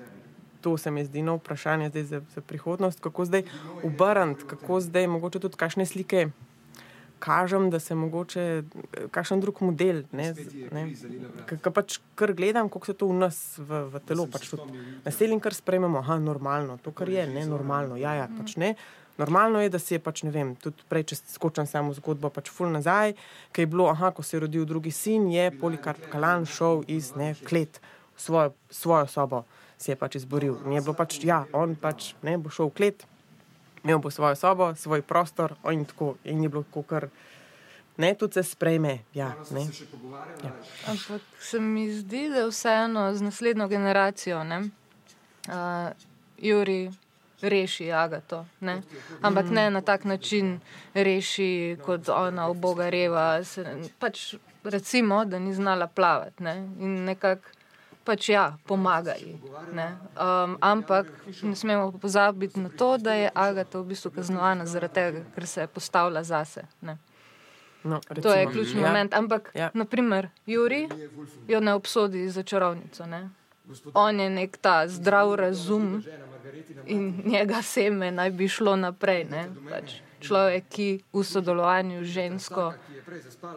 [0.59, 3.45] To se mi zdi no vprašanje zdaj za, za prihodnost, kako zdaj
[3.79, 6.25] obrniti, kako zdaj mogoče tudi kakšne slike
[7.19, 10.31] kažem, da se mogoče eh, kakšen drug model, ne,
[10.71, 10.85] ne,
[11.49, 14.53] ki pač kar gledam, kako se to v nas, v, v telo, pač
[15.05, 18.75] naseljen, kar sprejmemo, aha, normalno, to, kar je, ne, normalno, ja, ja, pač ne.
[19.19, 22.47] Normalno je, da si je pač, ne vem, tudi prej, če skočim samo zgodbo, pač
[22.55, 23.17] ful nazaj,
[23.51, 27.11] ki je bilo, aha, ko se je rodil drugi sin, je Polikarp Kalan šel iz
[27.19, 27.81] ne, klet,
[28.15, 29.43] v svojo, svojo sobo
[29.79, 30.57] si je pač izboril.
[30.67, 33.05] In je bilo pač, ja, on pač ne bo šel v klet,
[33.89, 37.07] imel bo svojo sobo, svoj prostor, in tako, in je bilo tako, kar
[37.97, 38.99] ne, tudi se sprejme.
[39.13, 39.65] Ja, ne.
[40.43, 40.51] Ja.
[40.87, 45.91] Ampak se mi zdi, da vseeno z naslednjo generacijo, ne, uh,
[46.37, 46.91] Juri
[47.41, 48.45] reši Agato.
[48.59, 48.81] Ne?
[49.21, 50.59] Ampak ne na tak način
[50.93, 53.43] reši, kot ona uboga reva.
[53.43, 53.65] Se,
[53.99, 56.55] pač recimo, da ni znala plavati ne?
[56.79, 57.58] in nekako.
[58.03, 59.37] Pač ja, pomaga ji.
[59.71, 59.87] ne.
[60.15, 61.05] Um, ampak
[61.43, 65.61] ne smemo pozabiti na to, da je Agata v bistvu kaznovana zaradi tega, ker se
[65.61, 66.63] je postavila zase.
[66.81, 66.97] Ne.
[67.83, 68.51] No, To je recimo.
[68.51, 68.87] ključni Ja.
[68.87, 69.13] moment.
[69.13, 69.69] Ampak, Ja.
[69.73, 70.89] naprimer, Juri
[71.47, 73.05] jo ne obsodi za čarovnico.
[73.05, 73.29] Ne?
[73.93, 76.03] On je nek ta zdrav razum
[76.85, 79.23] in njega seme naj bi šlo naprej.
[79.25, 80.01] ne, Pač.
[80.21, 82.73] Človek, ki v sodelovanju z žensko,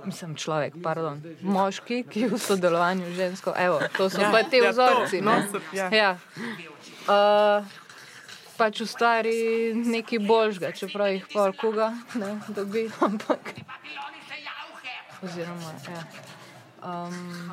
[0.04, 5.20] mislim, človek, pardon, moški, ki v sodelovanju z žensko, evo, to so pa te vzorci.
[5.20, 5.36] No?
[5.74, 6.16] Ja.
[7.02, 7.66] Uh,
[8.56, 13.54] pač ustvari nekaj boljšega, čeprav jih pol koga ne dobi, ampak.
[15.22, 16.02] Oziroma, ja.
[16.82, 17.52] um,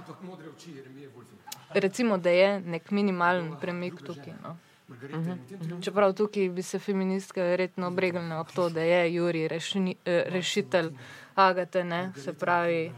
[1.74, 4.34] recimo, da je nek minimalen premik tukaj.
[4.42, 4.58] No.
[4.90, 5.82] Uhum.
[5.82, 10.90] Čeprav tukaj bi se feministke verjetno obregnile ob to, da je Juri rešni, eh, rešitelj
[11.36, 12.12] Agate, ne?
[12.18, 12.92] se pravi.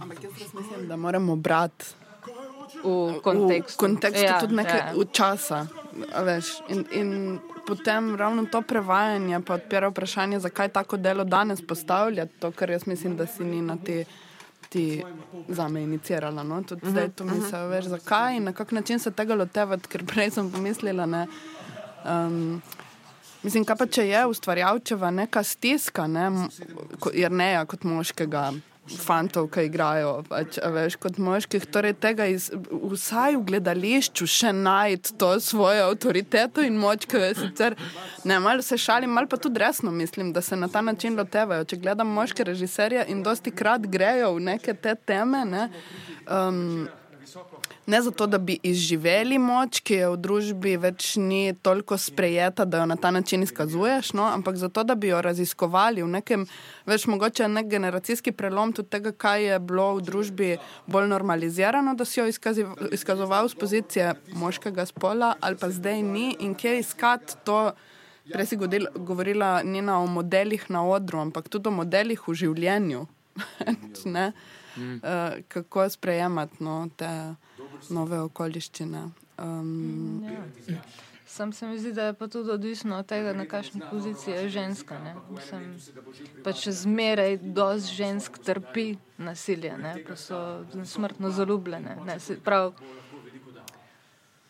[0.00, 1.84] Ampak jaz mislim, da moramo brati
[2.84, 5.04] v kontekstu, v kontekstu ja, tudi nekaj ja.
[5.12, 5.66] časa.
[6.14, 11.66] a Veš, in, in potem ravno to prevajanje pa odpira vprašanje, zakaj tako delo danes
[11.66, 14.04] postavljati, to, kar jaz mislim, da si ni na te.
[14.04, 14.29] Ti
[15.48, 16.42] za me inicirala.
[16.42, 16.62] No?
[16.62, 20.30] Tudi zdaj to misliš, veš, zakaj in na kak način se tega lotevati, ker prej
[20.30, 21.06] sem pomislila.
[21.06, 21.26] Ne,
[22.04, 22.62] um,
[23.42, 26.48] mislim, kaj pa če je ustvarjalčeva neka stiska, ne, m-
[26.98, 28.52] ko- jer ne ja, kot moškega.
[28.98, 35.14] Fantov, ki igrajo, pač, veš, kot moških, torej tega iz, vsaj v gledališču še najti
[35.20, 37.76] to svojo avtoriteto in moč, ki je sicer,
[38.24, 41.64] ne, malo se šalim, malo pa tudi resno mislim, da se na ta način lotevajo.
[41.64, 45.68] Če gledam moške režiserje in dosti krat grejo v neke te teme, ne,
[46.26, 46.88] um,
[47.86, 52.82] ne zato, da bi izživeli moč, ki je v družbi več ni toliko sprejeta, da
[52.82, 54.26] jo na ta način izkazuješ, no?
[54.28, 56.46] ampak zato, da bi jo raziskovali v nekem,
[56.86, 60.50] več mogoče nek generacijski prelom tudi tega, kaj je bilo v družbi
[60.86, 66.34] bolj normalizirano, da si jo izkazi, izkazoval z pozicije moškega spola, ali pa zdaj ni
[66.40, 67.70] in kje iskati to.
[68.30, 73.06] Prej si godil, govorila Nina o modelih na odru, ampak tudi o modelih v življenju.
[74.80, 77.34] uh, kako sprejemati no, te
[77.90, 79.08] nove okoliščine.
[79.38, 80.24] Um,
[81.30, 84.48] Sam se mi zdi, da je pa tudi odvisno od tega, na kakšni poziciji je
[84.48, 84.98] ženska.
[84.98, 85.14] Ne?
[85.30, 85.76] Mislim,
[86.44, 89.94] pač zmeraj dosti žensk trpi nasilje, ne?
[90.08, 90.40] pa so
[90.84, 91.96] smrtno zaljubljene.
[92.06, 92.18] Ne?
[92.20, 92.72] Se prav,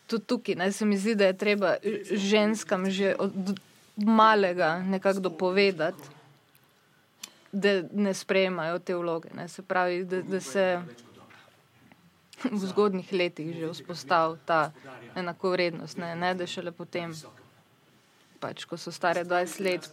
[0.06, 0.72] tudi tukaj ne?
[0.72, 1.74] se mi zdi, da je treba
[2.10, 3.60] ženskam že od
[3.96, 6.08] malega nekako dopovedati,
[7.52, 9.28] da ne sprejemajo te vloge.
[9.34, 9.48] Ne?
[9.48, 10.80] Se pravi, da, da se
[12.44, 14.72] v zgodnih letih že vzpostavil ta
[15.14, 17.12] enakovrednost, ne, ne da šele potem,
[18.40, 19.90] pač, ko so stare 20 let.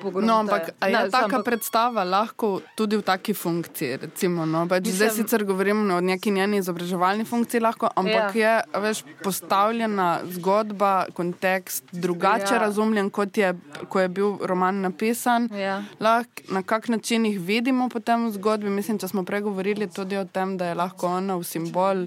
[0.00, 0.26] pogruntajo.
[0.26, 3.96] No, ampak je Ne, taka ampak- predstava lahko tudi v taki funkciji?
[3.98, 4.66] Recimo, no?
[4.66, 8.62] pač zdaj Mislim- sicer govorim o neki njeni izobraževalni funkciji, lahko, ampak Ja.
[8.64, 12.58] je veš, postavljena zgodba, kontekst drugače Ja.
[12.58, 13.52] razumljen, kot je,
[13.88, 15.48] ko je bil roman napisan.
[15.52, 15.82] Ja.
[16.00, 18.70] Lahko, na kak način jih vidimo potem v zgodbi.
[18.70, 22.06] Mislim, če smo pregovorili tudi o tem, da je lahko ona v simbol.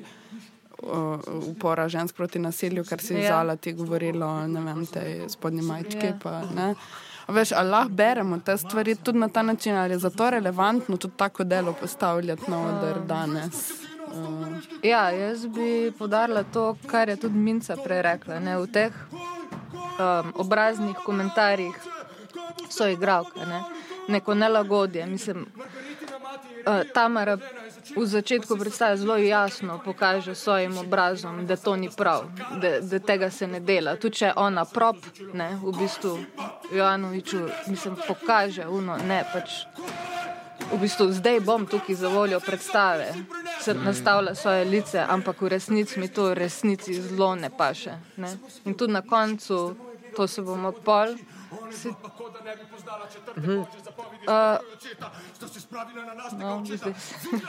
[0.84, 3.20] Uh, Upora žensk proti nasilju, kar si Ja.
[3.22, 6.06] vzala, ti govorilo ne vem, tej spodnji majčki.
[6.06, 6.14] Ja.
[6.24, 6.76] Pa, ne.
[7.28, 11.14] Veš, ali lahko beremo te stvari tudi na ta način, ali je zato relevantno tudi
[11.18, 13.72] tako delo postavljati na oder danes.
[13.72, 14.48] Uh,
[14.84, 18.40] Ja, jaz bi podarila to, kar je tudi Minca prej rekla.
[18.40, 21.76] Ne, v teh um, obraznih komentarjih
[22.70, 23.62] so igravke, ne,
[24.08, 25.06] neko nelagodje.
[25.06, 25.46] Mislim,
[26.66, 27.38] uh, Tamara
[27.96, 32.30] v začetku predstave zelo jasno pokaže svojim obrazom, da to ni prav,
[32.62, 33.96] da, da tega se ne dela.
[33.96, 34.98] Tudi če ona prop,
[35.34, 36.18] ne, v bistvu
[36.72, 39.64] Jovanoviču, mislim, pokaže uno, ne pač.
[40.70, 43.14] V bistvu zdaj bom tukaj za voljo predstave,
[43.62, 47.98] se nastavlja svoje lice, ampak v resnici mi to v resnici zelo ne paše.
[48.18, 48.38] Ne?
[48.66, 49.76] In tudi na koncu,
[50.16, 51.16] to se bomo pol.
[51.72, 51.90] Si...
[51.90, 51.96] Uh,
[56.38, 56.94] no, zdaj.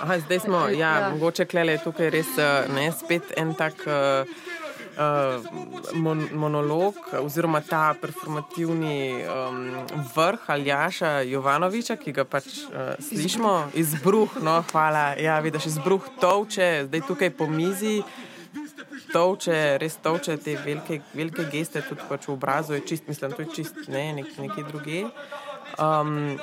[0.01, 1.11] Aha, zdaj smo, ja, Ja.
[1.11, 4.25] mogoče klele tukaj res eh, ne, spet en tak uh,
[5.01, 5.45] uh,
[5.95, 9.61] mon, monolog oziroma ta performativni um,
[10.15, 16.87] vrh Aljaša Jovanoviča, ki ga pač uh, slišimo, izbruh, no hvala, ja, vidiš, izbruh tovče,
[16.89, 18.01] zdaj tukaj po mizi.
[19.13, 23.43] Tovče, res tovče te velike, velike geste, tudi pač v obrazu je čist, mislim, to
[23.43, 25.05] je čist ne, nek, nekje druge.
[25.79, 26.39] Um,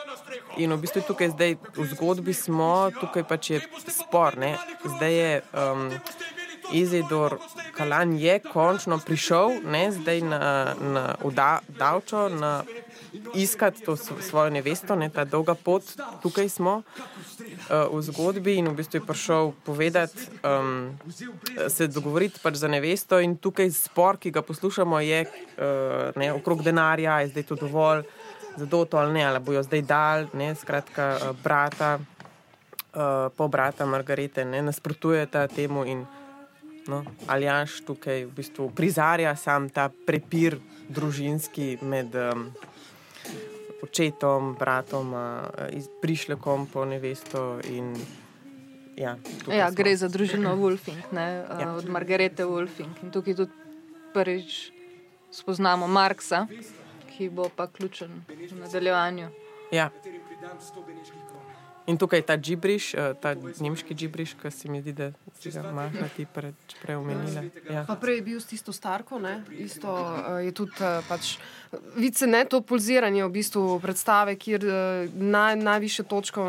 [0.58, 3.62] in v bistvu tukaj zdaj v zgodbi smo, tukaj pač je
[3.92, 4.38] spor.
[4.40, 4.56] Ne?
[4.86, 5.90] Zdaj je um,
[6.74, 7.38] Izidor
[7.78, 9.92] Kalan je končno prišel, ne?
[9.92, 10.40] zdaj na,
[10.80, 12.64] na da, Davčo, na
[13.36, 15.10] iskati to svojo nevesto, ne?
[15.10, 15.84] ta dolga pot,
[16.24, 16.82] tukaj smo
[17.70, 20.98] uh, v zgodbi in v bistvu je prišel povedati, um,
[21.70, 26.64] se dogovoriti pač za nevesto in tukaj spor, ki ga poslušamo, je uh, ne, okrog
[26.64, 28.04] denarja, je zdaj to dovolj
[28.58, 33.86] za doto ali ne, ali bojo zdaj dal, ne, skratka, uh, brata, uh, po brata
[33.86, 36.06] Margarete, ne, nasprotujeta temu in
[36.88, 40.58] no, Aljaš tukaj v bistvu prizarja sam ta prepir
[40.90, 42.48] družinski med um,
[43.82, 45.14] očetom, bratom,
[46.02, 47.60] prišlekom po nevesto.
[47.70, 47.94] In,
[48.98, 49.18] ja,
[49.48, 51.74] ja, gre za družino Wolfing, ne, ja.
[51.76, 53.04] od Margarete Wolfing.
[53.04, 53.54] In tukaj tudi
[54.14, 54.72] prvič
[55.32, 56.48] spoznamo Marksa,
[57.18, 59.30] ki bo pa ključen v nadaljevanju.
[59.72, 59.90] Ja.
[61.88, 65.64] In tukaj ta džibriš, eh, ta nemški džibriš, ki se mi zdi, da si ga
[65.70, 66.26] imaš ti
[66.84, 67.44] prej omenila.
[67.70, 67.86] Ja.
[67.88, 69.44] Pa prej je bil s tisto starko, ne?
[69.56, 71.38] isto uh, je tudi uh, pač.
[71.96, 76.44] Vice ne to pulziranje v bistvu predstave, kjer uh, naj, najviše točko,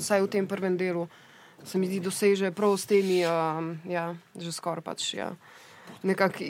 [0.00, 1.04] vsaj v tem prvem delu,
[1.64, 5.12] se mi zdi, doseže prav s temi, uh, ja, že skoraj pač.
[5.20, 5.34] Ja.
[6.00, 6.44] Nekako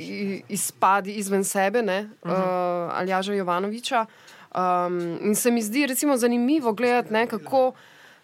[0.46, 2.06] izpadi izven sebe, uh -huh.
[2.22, 4.06] uh, Aljaža Jovanoviča.
[4.54, 7.74] Um, in se mi zdi recimo, zanimivo gledati, kako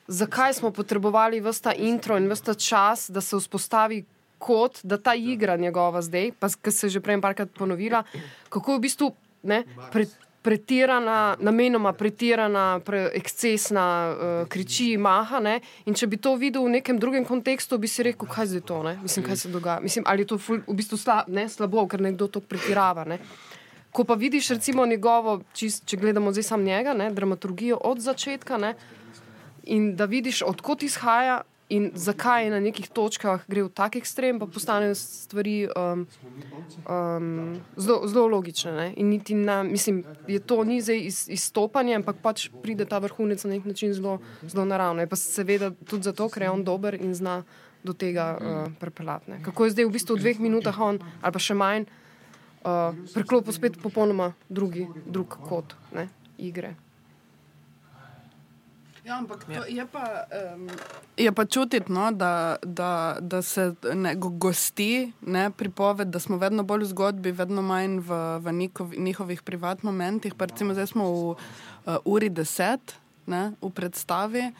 [0.06, 4.05] zakaj smo potrebovali vse ta intro in vse ta čas, da se vzpostavi
[4.39, 8.02] kot, da ta igra njegova zdaj, pa ki se je že prej parkrat ponovila,
[8.48, 9.62] kako je v bistvu ne,
[9.93, 10.06] pre,
[10.44, 15.40] pretirana, namenoma pretirana, pre, ekscesna, uh, kriči, maha.
[15.40, 15.55] Ne,
[15.89, 18.82] in če bi to videl v nekem drugem kontekstu, bi si rekel, kaj je to,
[18.85, 19.81] ne, mislim, kaj se dogaja.
[19.81, 23.06] Mislim, ali je to ful, v bistvu sla, ne, slabo, ker nekdo to pretirava.
[23.09, 23.18] Ne.
[23.94, 28.60] Ko pa vidiš, recimo, njegovo, čist, če gledamo zdaj samo njega, ne, dramaturgijo od začetka,
[28.60, 28.74] ne,
[29.66, 34.47] in da vidiš, odkot izhaja in zakaj na nekih točkah gre v tak ekstrem, pa
[34.47, 36.05] postanejo stvari um,
[36.85, 38.73] um, zelo logične.
[38.73, 38.86] Ne?
[39.01, 43.45] In niti na, mislim, je to ni zdaj iz, izstopanje, ampak pač pride ta vrhunec
[43.45, 44.19] na nek način zelo,
[44.53, 45.01] naravno.
[45.01, 47.43] Je pa seveda tudi zato, ker je on dober in zna
[47.85, 49.41] do tega uh, prepeljati.
[49.45, 51.89] Kako je zdaj v bistvu v dveh minutah on, ali pa še manj,
[52.65, 56.09] uh, preklopil spet popolnoma drugi, drug kot ne,
[56.39, 56.77] igre.
[59.05, 59.64] Ja, ampak ja.
[59.68, 60.24] je, pa,
[60.55, 60.68] um,
[61.16, 66.62] je pa čutiti, no, da, da, da se ne, gosti ne, pripoved, da smo vedno
[66.62, 70.32] bolj v zgodbi, vedno manj v, v njihov, njihovih privatnih momentih.
[70.39, 74.52] Recimo, zdaj smo v uh, uri deset ne, v predstavi,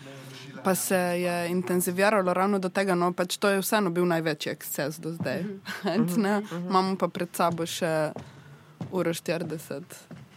[0.65, 2.95] pa se je intenziviralo ravno do tega.
[2.95, 5.45] No, pač to je vseeno bil največji eksces do zdaj.
[5.85, 6.69] Ne, uh -huh.
[6.69, 8.13] Imamo pa pred sabo še
[8.91, 9.83] uro 40,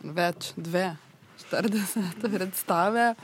[0.04, 0.96] več, dve.
[1.52, 3.16] 40 predstave.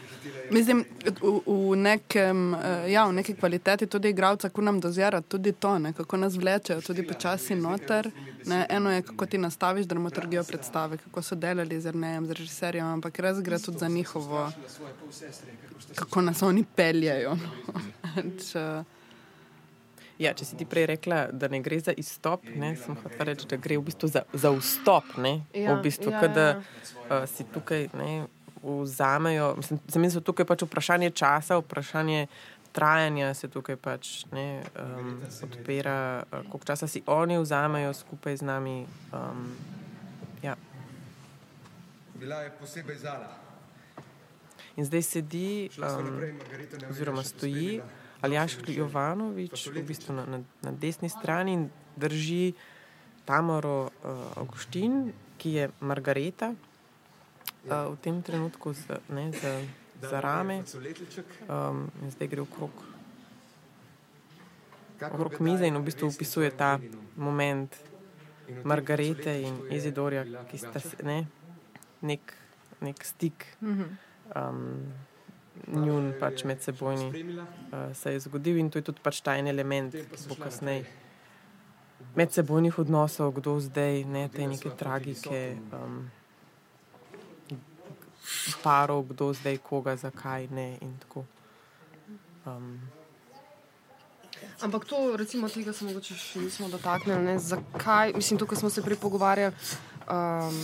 [0.52, 0.86] Mislim,
[1.22, 5.80] v, v, nekem, eh, ja, v neki kvaliteti tudi igralca, ko nam dozira tudi to,
[5.80, 8.12] ne, kako nas vlečejo, tudi počasi noter.
[8.46, 8.66] Ne.
[8.70, 13.20] Eno je, kako ti nastaviš dramaturgijo predstave, kako so delali z Rnejem, z režiserjem, ampak
[13.20, 14.52] res gre tudi za njihovo,
[15.96, 17.36] kako nas oni peljajo.
[17.36, 18.84] No.
[20.22, 23.48] Ja, če si ti prej rekla, da ne gre za izstop, ne, sem hotel reči,
[23.50, 25.16] da gre v bistvu za, za vstop.
[25.18, 26.64] Ne, ja, v bistvu, ja, kada, ja.
[27.10, 28.28] Uh, si tukaj ne,
[28.64, 29.56] vzamejo.
[29.58, 32.28] Mislim, za me je tukaj pač vprašanje časa, vprašanje
[32.74, 38.46] trajanja se tukaj pač ne, um, odpira, uh, koliko časa si oni vzamejo skupaj z
[38.46, 38.86] nami.
[39.14, 39.50] Um,
[40.46, 40.56] ja.
[42.16, 43.34] Bila je posebej zala.
[44.78, 46.22] In zdaj sedi, um,
[46.90, 47.82] oziroma stoji.
[48.24, 51.64] Aljaš Jovanovič, v bistvu na, na, na desni strani in
[52.00, 52.56] drži
[53.28, 59.68] Tamaro uh, Augustin, ki je Margareta uh, v tem trenutku z, ne, z,
[60.08, 60.64] za rame.
[61.52, 62.72] Um, zdaj gre okrog,
[65.04, 66.80] okrog mize in v bistvu opisuje ta
[67.20, 67.76] moment
[68.64, 71.28] Margarete in Izidorja, ki sta ne,
[72.04, 72.24] nek,
[72.80, 73.48] nek stik.
[73.60, 74.88] Um,
[75.68, 79.48] njun pač med sebojni uh, se je zgodil in to je tudi pač ta en
[79.48, 80.86] element, ki bo kasneje
[82.16, 86.10] med sebojnih odnosov, kdo zdaj, ne te neke tragike, um,
[88.64, 91.26] parov, kdo zdaj koga, zakaj ne in tako.
[92.46, 92.80] Um,
[94.62, 97.38] Ampak to, recimo, tega se mogoče še nismo dotaknili.
[97.40, 99.56] Zakaj, mislim, tukaj smo se pripogovarjali.
[100.08, 100.60] Um,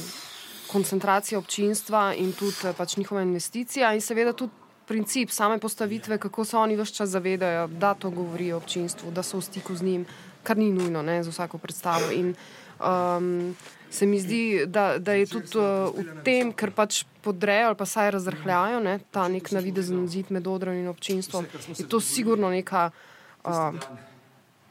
[0.70, 4.54] Koncentracija občinstva in tudi pač njihova investicija, in seveda tudi
[4.90, 9.38] princip same postavitve, kako se oni vse čas zavedajo, da to govorijo občinstvu, da so
[9.38, 10.06] v stiku z njim,
[10.44, 12.10] kar ni nujno ne, za vsako predstavo.
[12.12, 12.34] In,
[12.82, 13.56] um,
[13.90, 17.86] se mi zdi, da, da je tudi uh, v tem, ker pač podrejo ali pa
[17.86, 21.46] saj razrahljajo ne, ta nek navidezen zid med odrom in občinstvom,
[21.78, 22.90] je to sigurno neka.
[23.46, 23.78] Uh,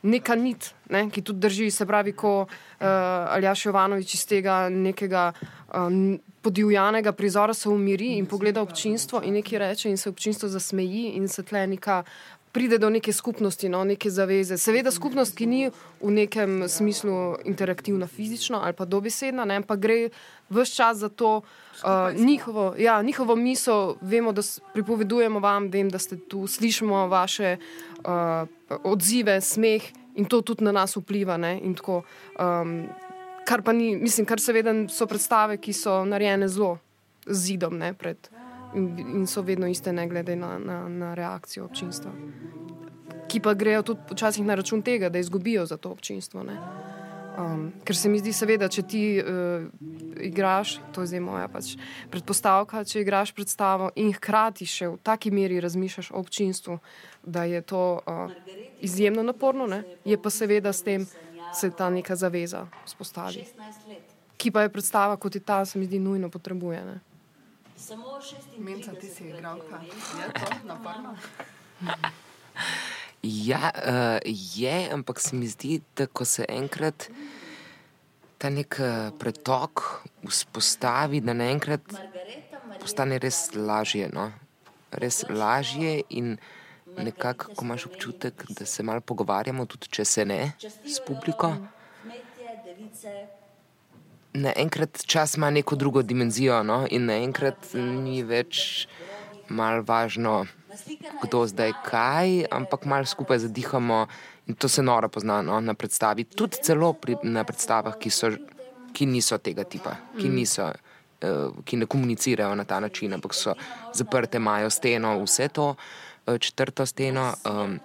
[0.03, 2.87] Neka nit, ne, ki tudi drži, se pravi, ko uh,
[3.35, 5.33] Aljaš Jovanovič iz tega nekega
[5.75, 11.17] um, podivjanega prizora se umiri in pogleda občinstvo in nekaj reče, in se občinstvo zasmeji,
[11.19, 12.03] in se tle neka.
[12.53, 14.57] Pride do neke skupnosti, no, neke zaveze.
[14.59, 15.61] Seveda, skupnost, ki ni
[16.01, 20.09] v nekem smislu interaktivna, fizično ali pa dobesedna, ne, pa gre
[20.51, 23.95] vse čas za to uh, njihovo, ja, njihovo misel.
[24.01, 24.43] Vemo, da
[24.75, 27.57] pripovedujemo vam, vem, da ste tu, slišimo vaše
[28.05, 28.49] uh,
[28.85, 31.37] odzive, smeh in to tudi na nas vpliva.
[31.37, 31.61] Ne,
[33.49, 36.77] kar pa ni, mislim, kar seveda so predstave, ki so narejene zelo
[37.27, 38.29] z zidom ne, pred
[38.75, 42.13] in, in so vedno iste, ne glede na, na, na reakcijo občinstva.
[43.29, 46.45] Ki pa grejo tudi včasih na račun tega, da izgubijo za to občinstvo.
[47.39, 49.67] Um, ker se mi zdi, seveda, če ti uh,
[50.25, 51.77] igraš, to je zdaj moja pač
[52.11, 56.81] predpostavka, če igraš predstavo in hkrati še v taki meri razmišljaš o občinstvu,
[57.23, 58.35] da je to uh,
[58.83, 59.85] izjemno naporno, ne?
[60.05, 61.07] je pa seveda s tem
[61.55, 63.45] se ta neka zaveza vzpostavi.
[64.39, 66.83] Ki pa je predstava, kot je ta, se mi zdi, nujno potrebuje.
[66.85, 67.01] Ne?
[67.79, 71.15] Samo šest minut, ti si igral, kaj je to naporno.
[73.23, 74.19] Ja, uh,
[74.57, 77.09] je, ampak se mi zdi, da ko se enkrat
[78.39, 79.83] ta nek uh, pretok
[80.27, 81.83] vzpostavi, da naenkrat
[82.81, 84.11] postane res lažje.
[84.13, 84.33] No?
[84.91, 86.37] Res lažje in
[86.99, 90.53] nekako, ko imaš občutek, da se malo pogovarjamo, tudi če se ne
[90.85, 91.55] s publiko.
[94.39, 96.85] Naenkrat čas ima neko drugo dimenzijo, no?
[96.91, 98.87] in naenkrat ni več
[99.49, 100.45] malo važno,
[101.23, 104.05] kdo zdaj kaj, ampak malo skupaj zadihamo
[104.47, 105.61] in to se noro pozna no?
[105.61, 106.25] na predstavi.
[106.25, 108.31] Tudi celo pri, na predstavah, ki, so,
[108.95, 113.57] ki niso tega tipa, ki, niso, uh, ki ne komunicirajo na ta način, ampak so
[113.95, 117.33] zaprte, imajo steno, vse to, uh, četrto steno.
[117.45, 117.79] Um,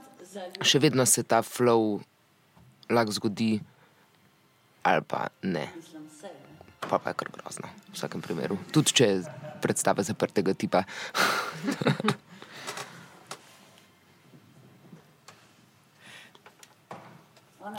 [0.63, 1.99] še vedno se ta flow
[2.89, 3.57] lahko zgodi,
[4.83, 5.67] ali pa ne.
[6.93, 8.53] Pa, pa je kar grozno, v vsakem primeru.
[8.69, 9.25] Tudi če je
[9.65, 10.85] predstava zaprtega tipa.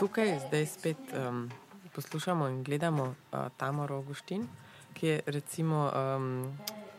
[0.01, 1.47] Tukaj zdaj spet um,
[1.95, 3.15] poslušamo in gledamo uh,
[3.55, 4.43] Tamaro Augustin,
[4.91, 6.51] ki je recimo um,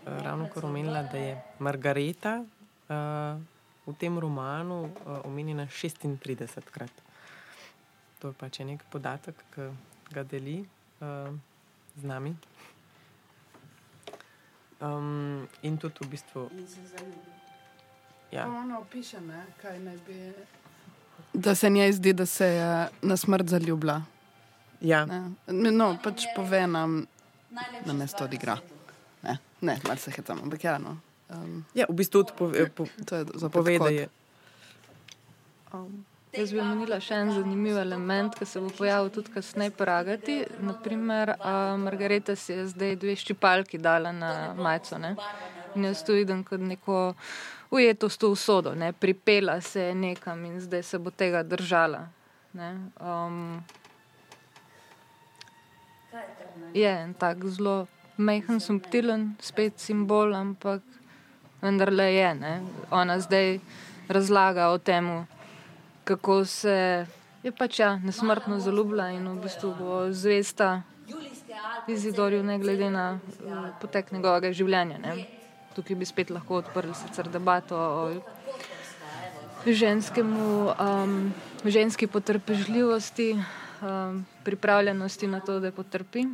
[0.07, 2.47] ravno kar omenila, da je Margareta uh,
[3.85, 6.89] v tem romanu uh, omenjena 36 krat.
[8.25, 9.69] To je pač nek podatek, ki
[10.17, 11.37] ga deli uh,
[11.97, 12.37] z nami.
[14.81, 16.51] Um, in tudi v bistvu.
[18.31, 18.47] Ja.
[18.49, 20.33] Ono piše, ne, kaj naj bi.
[21.33, 24.03] Da se njej zdi, da se je na smrt zaljubila.
[24.81, 25.07] Ja.
[25.07, 25.33] Ne?
[25.73, 27.07] No, pač pove nam,
[27.87, 28.59] da ne to odigra.
[29.23, 30.79] Ne, ne malo se hecam, ampak ja.
[30.79, 30.99] No.
[31.29, 34.09] Um, ja, v bistvu tudi pove, po, to je pove, da je.
[35.73, 40.39] Um, jaz bi omenila še en zanimiv element, ki se bo pojavil tudi kasneje pragati.
[40.61, 44.99] Naprimer, uh, Margareta si je zdaj dve ščipalki dala na majico.
[45.77, 47.15] In jaz to vidim kot neko
[47.71, 48.93] ujetost v sodo, ne?
[48.93, 52.07] pripela se je nekam in zdaj se bo tega držala.
[52.57, 53.65] Um,
[56.73, 57.87] je en tak zelo
[58.17, 60.83] mehen, subtilen, spet simbol, ampak
[61.61, 62.35] vendarle je.
[62.35, 62.55] Ne?
[62.91, 63.59] Ona zdaj
[64.09, 65.27] razlaga o tem,
[66.07, 67.07] kako se
[67.43, 70.83] je pač ja, nesmrtno zaljubila in v bistvu bo zvesta
[71.87, 74.99] Izidorju, ne glede na uh, potek njegovega življenja.
[74.99, 75.27] Ne?
[75.77, 76.95] tukaj bi spet lahko odprli
[77.33, 78.15] debato o
[79.67, 81.35] ženskemu, um,
[81.65, 83.37] ženski potrpežljivosti,
[83.83, 86.25] um, pripravljenosti na to, da potrpi.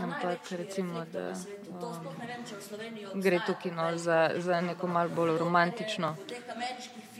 [0.00, 1.34] Ampak recimo, da
[1.68, 6.16] um, gre tukaj no, za, za neko malo bolj romantično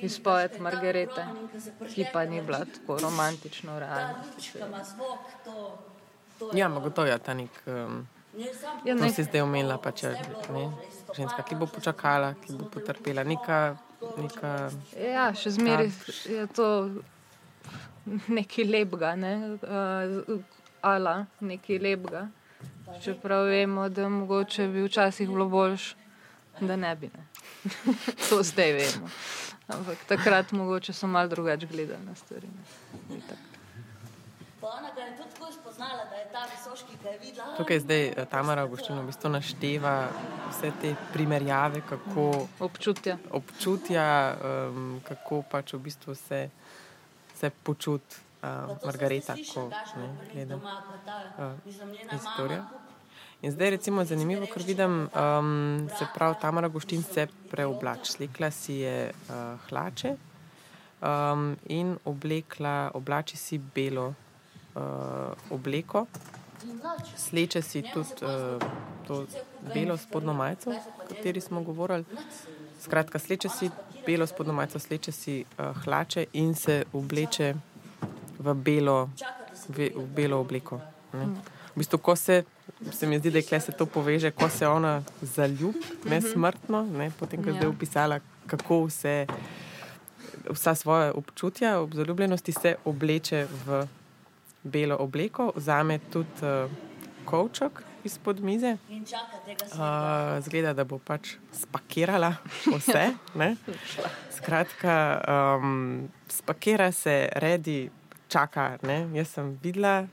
[0.03, 1.27] izpoved Margarete,
[1.95, 4.25] ki pa ni bila tako romantično realna.
[6.55, 7.63] Ja, mogoče je ta nek.
[7.67, 8.07] Um,
[8.85, 9.09] ja, nek...
[9.09, 10.15] To si zdaj omenila, pa če
[10.55, 10.71] ne
[11.17, 13.25] ženska, ki bo počakala, ki bo potrpela.
[13.25, 13.61] Neka,
[14.17, 14.53] neka,
[14.97, 15.91] ja, še zmeraj
[16.31, 16.69] je to
[18.29, 19.35] nekaj lepega, ne?
[19.61, 20.39] uh,
[20.81, 22.29] ala nekaj lepega.
[23.05, 25.95] Čeprav vemo, da mogoče bi včasih bilo boljš,
[26.61, 27.11] da ne bi.
[27.15, 27.27] Ne?
[28.29, 29.13] to zdaj vemo.
[29.73, 32.49] Ampak takrat mogoče so malo drugače gledali na stvari.
[34.63, 37.57] Ona ga je tudi tako spoznala, da je ta visoki, ki je videla.
[37.57, 40.09] Tukaj zdaj eh, Tamara Augustin v bistvu našteva
[40.51, 46.49] vse te primerjave, kako občutja, občutja um, kako pač v bistvu se,
[47.35, 52.90] se počuti uh, Margareta, ko ne, gleda uh, istorijo.
[53.43, 58.11] In zdaj recimo zanimivo, ker vidim, um, se pravi, Tamara Augustin se preoblač.
[58.13, 59.37] Slikla si je uh,
[59.69, 60.17] hlače
[61.01, 64.11] um, in oblekla, oblači si belo
[64.75, 66.07] uh, obleko,
[67.17, 68.61] sleče si tudi uh,
[69.07, 69.25] to
[69.75, 72.05] belo spodnjo majico, o kateri smo govorili.
[72.81, 73.71] Skratka, sleče si
[74.07, 77.55] belo spodnjo majico, sleče si uh, hlače in se obleče
[78.39, 79.11] v belo,
[79.69, 80.81] v, v belo obleko.
[81.13, 81.27] Ne.
[81.75, 82.43] V bistvu, ko se,
[82.93, 87.43] se mi zdi, da se to poveže, ko se ona zaljubi, ne smrtno, ne, potem,
[87.43, 89.27] ko je zdaj opisala, kako vse.
[90.51, 93.87] Vsa svoje občutja ob zaljubljenosti se obleče v
[94.63, 96.71] belo obleko, vzame tudi uh,
[97.25, 98.77] kovček izpod mize.
[98.89, 102.35] Uh, zgleda, da bo pač spakirala
[102.67, 103.11] vse.
[103.35, 103.57] Ne?
[104.37, 104.95] Skratka,
[105.61, 107.91] um, spakira se, redi,
[108.29, 108.79] čaka.
[108.83, 109.05] Ne?
[109.15, 110.07] Jaz sem videla,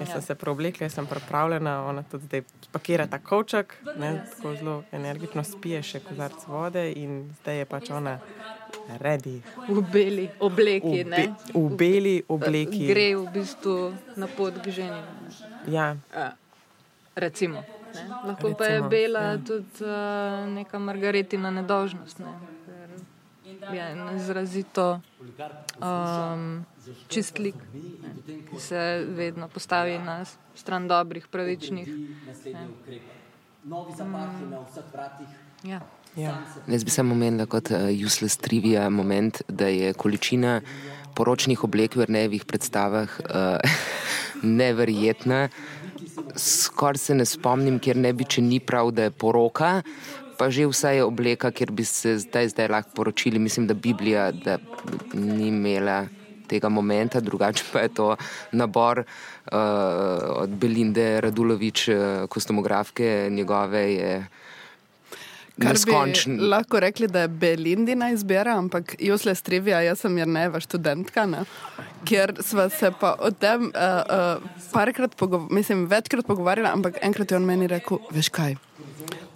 [0.00, 4.24] jaz sem se preoblekla, jaz sem pripravljena, ona tudi zdaj spakira ta kovček, ne?
[4.34, 8.18] tako zelo energično spije še kozarc vode in zdaj je pač ona.
[9.00, 9.40] Redi.
[9.68, 11.04] V beli obleki.
[11.04, 12.86] V, be, v beli obleki.
[12.88, 13.76] Gre v bistvu
[14.16, 15.00] na pot k ženi.
[15.68, 15.94] Ja.
[17.16, 17.64] Recimo.
[17.94, 18.04] Ne?
[18.08, 19.38] Lahko Recimo, pa je bela ja.
[19.40, 22.20] tudi uh, neka margaretina nedožnost.
[22.20, 22.57] Ne?
[23.72, 25.00] Je izrazito
[25.80, 26.64] um,
[27.08, 28.36] čistlik, ne?
[28.50, 30.24] ki se vedno postavi na
[30.54, 31.88] stran dobrih, pravičnih.
[33.64, 34.14] Um,
[35.62, 35.80] ja.
[36.16, 36.38] Ja.
[36.66, 40.60] Jaz bi samo omenila kot uh, useless trivia moment, da je količina
[41.14, 43.58] poročnih oblek v rnevih predstavah uh,
[44.60, 45.48] neverjetna.
[46.36, 49.82] Skoraj se ne spomnim, ker ne bi, če ni prav, da je poroka,
[50.38, 53.38] pa že vsa je obleka, kjer bi se zdaj, zdaj lahko poročili.
[53.38, 54.58] Mislim, da Biblija da
[55.12, 56.06] ni imela
[56.48, 58.16] tega momenta, drugače pa je to
[58.52, 59.58] nabor uh,
[60.42, 61.96] od Belinde Radulovič, uh,
[62.28, 63.82] kostomografke njegove.
[63.94, 64.26] Je,
[65.58, 71.26] Kar bi lahko rekli, da je Belindina izbira, ampak Jusle Strivija, jaz sem Jrneva študentka,
[71.26, 71.42] ne?
[72.06, 75.16] kjer smo se pa o tem uh, uh, parkrat,
[75.50, 78.54] mislim, večkrat pogovarjali, ampak enkrat je on meni rekel, veš kaj,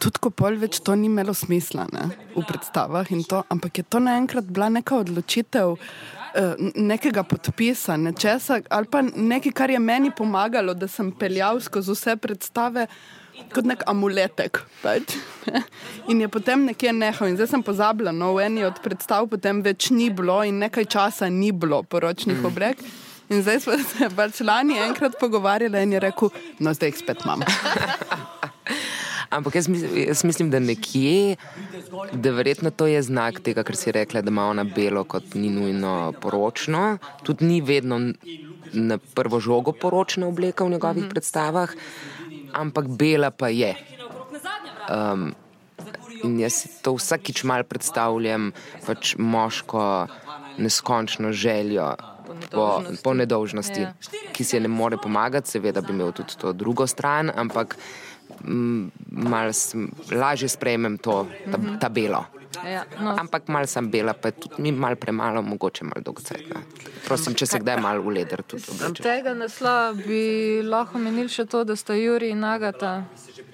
[0.02, 2.08] tudi ko pol več to ni imelo smisla ne?
[2.34, 5.76] v predstavah in to, ampak je to naenkrat bila neka odločitev.
[6.80, 12.14] Nekega podpisa, nečesa, ali pa nekaj, kar je meni pomagalo, da sem peljal skozi vse
[12.16, 12.86] predstave,
[13.52, 14.62] kot nek amuletek.
[14.80, 15.12] Pač.
[16.08, 17.28] In je potem nekje nehal.
[17.28, 20.88] In zdaj sem pozabila, no, v eni od predstav potem več ni bilo in nekaj
[20.96, 22.48] časa ni bilo poročnih mm.
[22.48, 22.80] obrek.
[23.28, 26.32] In zdaj smo se pač lani enkrat pogovarjali in je rekel,
[26.64, 27.44] no, zdaj jih spet imam.
[29.32, 31.36] Ampak jaz, jaz mislim, da nekje,
[32.12, 35.50] da verjetno to je znak tega, kar si rekla, da ima ona belo kot ni
[35.50, 36.98] nujno poročno.
[37.22, 38.00] Tudi ni vedno
[38.72, 41.10] na prvo žogo poročna obleka v njegovih mm -hmm.
[41.10, 41.74] predstavah
[42.52, 43.76] ampak bela pa je.
[44.88, 45.32] Um,
[46.22, 48.52] in jaz si to vsakič mal predstavljam,
[48.86, 50.06] pač moško
[50.58, 51.94] neskončno željo.
[52.52, 53.92] Po, po nedolžnosti, ja.
[54.32, 57.76] ki si je ne more pomagati, seveda bi imel tudi to drugo stran, ampak
[58.42, 59.50] malo
[60.10, 62.24] lažje sprejmem to, ta, ta belo.
[62.60, 63.16] Ja, no.
[63.18, 66.60] Ampak malo sem bela, pa tudi mi malo premalo, mogoče malo dolgocajtna.
[67.06, 69.04] Prosim, če se kdaj malo uleder tudi oblečem.
[69.04, 72.92] Tega naslova bi lahko menili še to, da sta Juri in Agata,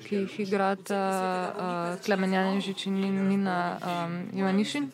[0.08, 3.00] ki jih igrata uh, Klemen Janžič in
[3.30, 4.90] Nina um, Ivanišin.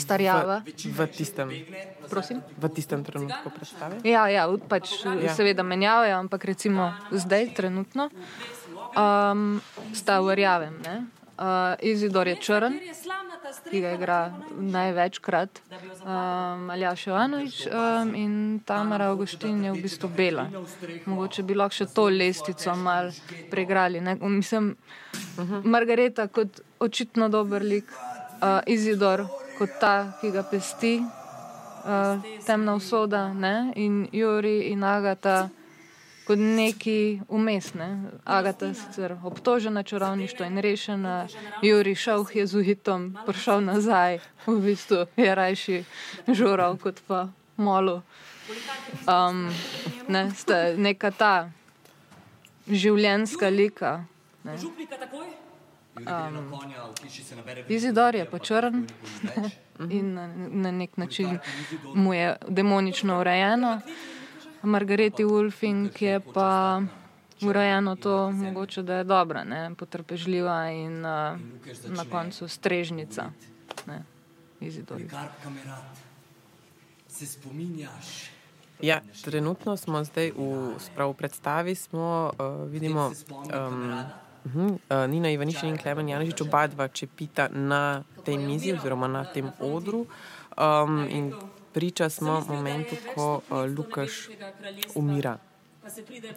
[0.00, 0.62] Starjava.
[0.64, 1.50] V, v, tistem,
[2.56, 4.00] v tistem trenutku predstave?
[4.08, 5.34] Ja, ja pač ja.
[5.36, 8.08] seveda menjavajo, ampak recimo zdaj, trenutno,
[8.96, 9.60] um,
[9.92, 10.74] sta v rjavem.
[11.34, 12.78] Uh, Izidor je črn,
[13.70, 14.18] ki ga igra
[14.54, 15.60] največkrat,
[16.04, 20.46] um, Aljaš Jovanovič um, in Tamara Augustin je v bistvu bela.
[21.06, 23.10] Mogoče bi lahko še to lestico mal
[23.50, 24.00] preigrali.
[24.00, 24.14] Ne?
[24.22, 24.76] Mislim,
[25.64, 29.26] Margareta kot očitno dober lik, uh, Izidor
[29.58, 33.72] kot ta, ki ga pesti, uh, temna usoda ne?
[33.74, 35.48] in Juri in Agata
[36.26, 38.10] kot neki umestne.
[38.24, 41.28] Agata je sicer obtožena čarovništva in rešena,
[41.62, 45.84] Juri šel je z uhitom, prišel nazaj, v bistvu je rajši
[46.28, 48.02] žural kot pa molo.
[49.08, 49.48] Um,
[50.08, 51.50] ne, ste neka ta
[52.68, 54.04] življenska lika.
[54.44, 54.56] Ne.
[55.94, 56.50] Um,
[57.68, 58.82] Izidor je pa črn
[59.96, 61.38] in na, na nek način
[61.94, 63.80] mu je demonično urejeno.
[64.64, 66.82] Margareti Wolfing je pa
[67.42, 69.74] urejeno to, mogoče, da je dobra, ne?
[69.74, 71.38] potrpežljiva in uh,
[71.86, 73.30] na koncu strežnica.
[78.80, 83.92] Ja, trenutno smo zdaj v spravu predstavi, smo, uh, vidimo, um,
[84.44, 89.48] uh Nina Ivanišin in Klemen Janežič, oba dva čepita na tej mizi oziroma na tem
[89.60, 90.04] odru.
[90.52, 91.08] Um,
[91.74, 94.28] priča smo momentu, ko uh, Lukaš
[94.94, 95.38] umira.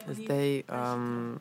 [0.07, 1.39] Zdaj, um,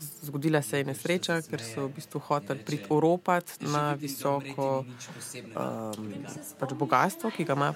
[0.00, 6.14] zgodila se je nesreča, ker so v bistvu hoteli priti Evropati na visoko um,
[6.58, 7.72] pač bogatstvo, ki ga ima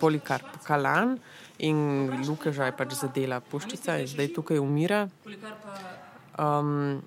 [0.00, 1.18] Polikarp Kalan
[1.58, 1.78] in
[2.26, 5.06] Lukaža je pač zadela puščica in zdaj tukaj umira.
[6.38, 7.02] Um,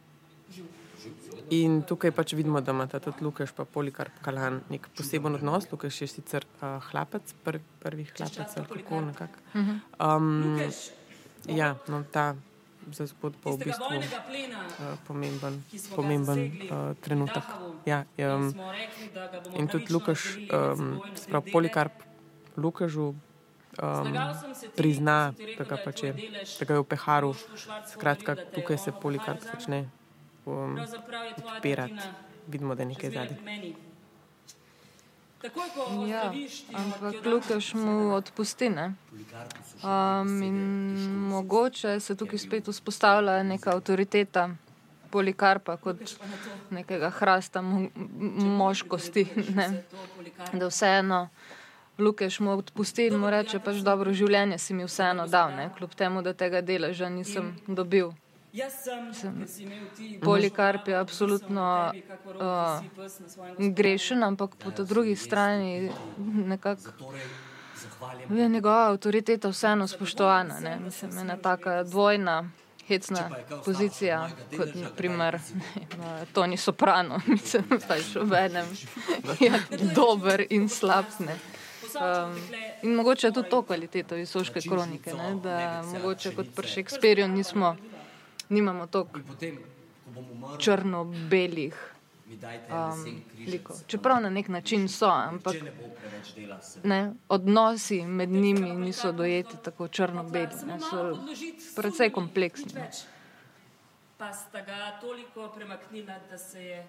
[1.49, 5.69] In tukaj pač vidimo, da ima tudi Lukaš, pa Polikar Kalan nek poseben odnos.
[5.71, 9.39] Lukaš je sicer uh, hlapec, pr prvi hlapec ali kako nekako.
[9.99, 10.59] Um,
[11.47, 12.35] ja, no, ta
[12.91, 15.63] za zgodbo v bistvu uh, pomemben,
[15.95, 17.43] pomemben uh, trenutek.
[17.85, 18.03] Ja,
[18.35, 18.51] um,
[19.55, 22.03] in tudi Lukaš, um, sprav Polikarp
[22.57, 24.17] Lukažu um,
[24.75, 26.11] prizna, da ga pač je,
[26.59, 27.31] da ga je v peharu.
[27.87, 29.87] Skratka, tukaj se Polikarp začne
[30.47, 30.79] um,
[31.55, 31.93] odpirati.
[32.47, 33.75] Vidimo, da je nekaj zadnji.
[36.07, 36.33] Ja,
[36.73, 38.67] ampak Lukaš mu odpusti.
[38.67, 40.55] Um, in
[41.29, 44.49] mogoče se tukaj spet vzpostavlja neka avtoriteta
[45.11, 45.97] Polikarpa kot
[46.69, 47.87] nekega hrasta mo
[48.57, 49.27] moškosti.
[49.55, 49.83] Ne?
[50.53, 51.29] Da vseeno
[51.97, 55.69] Lukaš mu odpusti in mu reče, pač dobro življenje si mi vseeno dal, ne?
[55.77, 58.11] kljub temu, da tega deleža nisem dobil.
[60.23, 61.91] Polikarp je absolutno
[62.25, 67.13] uh, grešen, ampak po drugi strani nekako
[68.29, 70.59] je njegova avtoriteta vseeno spoštovana.
[70.59, 70.79] Ne?
[70.79, 72.49] Mislim, ena taka dvojna,
[72.87, 73.29] hecna
[73.65, 75.39] pozicija, kot naprimer
[76.33, 78.65] Toni Soprano, mislim, pač v enem
[79.39, 79.51] je
[79.95, 81.05] dober in slab.
[81.19, 81.37] Ne?
[81.97, 82.35] Um,
[82.81, 85.35] in mogoče je tudi to kvaliteto visoke kronike, ne?
[85.43, 87.75] da mogoče kot pri Shakespeareu nismo
[88.49, 89.19] nimamo toliko
[90.59, 91.97] črno-belih
[92.71, 93.75] um, likov.
[93.87, 95.55] Čeprav na nek način so, ampak
[96.83, 101.17] ne, odnosi med njimi niso dojeti tako črno-beli, so
[101.75, 102.71] precej kompleksni.
[102.75, 102.89] Ne.
[104.17, 106.87] Pa sta ga toliko premaknila, da se je.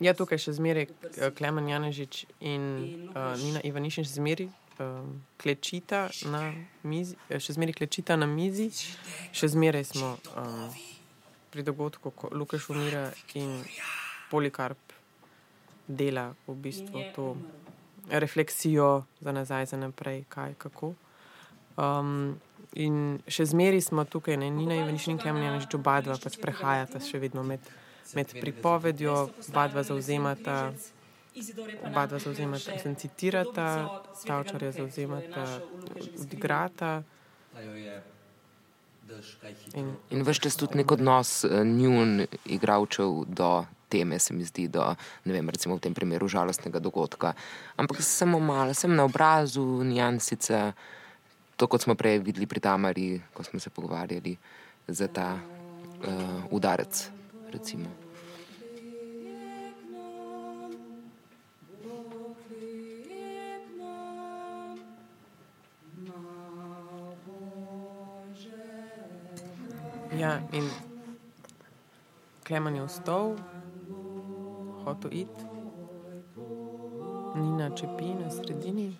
[0.00, 0.86] Ja, tukaj še zmeraj
[1.36, 2.62] Klemen Janežič in
[3.12, 4.48] uh, Nina Ivanišin še zmeraj
[5.36, 8.70] klečita na mizi, eh, še zmeraj klečita na mizi,
[9.32, 10.70] še zmeraj smo um,
[11.52, 13.60] pri dogodku, ko Lukaš umira in
[14.30, 14.96] Polikarp
[15.88, 17.36] dela v bistvu to
[18.08, 20.94] refleksijo za nazaj, za naprej, kaj, kako.
[21.76, 22.40] Um,
[22.72, 27.18] in še zmeraj smo tukaj, ne Nina in Klemen Janežič, oba dva pač prehajata še
[27.18, 27.60] vedno med,
[28.14, 30.72] med pripovedjo, oba dva zauzemata
[31.84, 33.66] oba dva zauzemata, sem citirata,
[34.20, 35.46] stavčarja zauzemata,
[36.20, 37.02] odigrata.
[39.74, 44.68] In, in veš, čez tudi nek odnos uh, njun igravčev do teme, se mi zdi,
[44.72, 44.84] do,
[45.24, 47.34] ne vem, recimo v tem primeru žalostnega dogodka.
[47.76, 50.72] Ampak samo malo, sem na obrazu, nijansice,
[51.56, 54.36] to kot smo prej videli pri Tamari, ko smo se pogovarjali
[54.88, 57.10] za ta uh, udarec,
[57.52, 58.01] recimo.
[70.18, 70.70] Ja, in
[72.44, 73.36] Klemen je vstal,
[74.84, 75.44] hotel iti,
[77.34, 78.96] Nina čepi na sredini.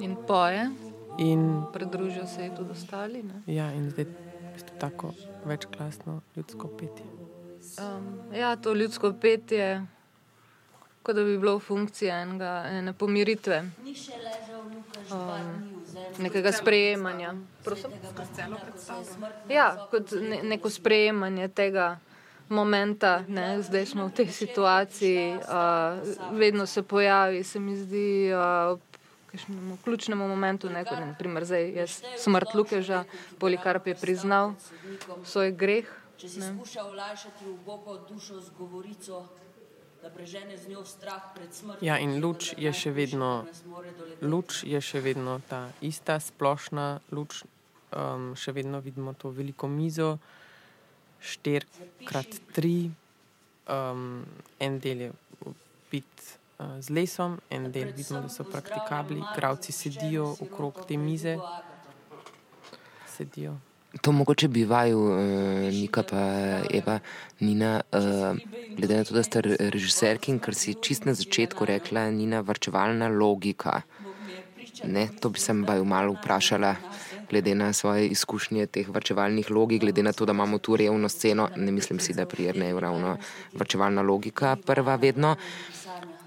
[0.00, 0.70] In poje.
[1.18, 3.22] In pridružijo se ji tudi ostali.
[3.22, 3.42] Ne?
[3.46, 5.12] Ja, in zdaj je to tako
[5.44, 7.06] večklasno ljudsko petje.
[7.78, 9.86] Um, ja, to ljudsko petje,
[11.02, 13.64] kot da bi bilo v funkciji enega, ene pomiritve.
[15.10, 15.79] Um,
[16.18, 17.34] nekega sprejemanja.
[19.48, 21.98] Ja, kot ne, neko sprejemanje tega
[22.48, 25.98] momenta, ne, zdaj smo v tej situaciji, uh,
[26.32, 28.30] vedno se pojavi, se mi zdi.
[28.34, 28.78] Uh,
[29.30, 33.04] V ključnem momentu, ne, kot naprimer zdaj, jaz smrt Lukeža,
[33.38, 34.56] Polikarp je priznal
[35.22, 35.86] svoj greh.
[36.18, 39.22] Če si skušal olajšati v boko dušo z govorico,
[41.80, 43.44] Ja, in luč je še vedno,
[44.22, 47.44] luč je še vedno ta ista splošna luč.
[47.90, 50.20] Um, še vedno vidimo to veliko mizo,
[51.20, 52.90] 4x3,
[53.66, 54.22] um,
[54.62, 55.10] en del je
[55.90, 61.34] bit uh, z lesom, en del vidimo, da so praktikabli, kravci sedijo okrog te mize.
[63.10, 63.58] Sedijo.
[64.00, 65.18] To mogoče bi vaju, uh,
[65.74, 66.16] Nika pa
[66.70, 66.98] Eva,
[67.40, 68.38] Nina, uh,
[68.76, 73.08] glede na to, da ste režiserki in kar si čist na začetku rekla, Nina, vrčevalna
[73.08, 73.80] logika.
[74.84, 76.74] Ne, to bi se baju malo vprašala,
[77.30, 81.48] glede na svoje izkušnje teh vrčevalnih logik, glede na to, da imamo tu revno sceno,
[81.56, 83.16] ne mislim si, da prijer ne je ravno
[83.52, 85.36] vrčevalna logika prva vedno.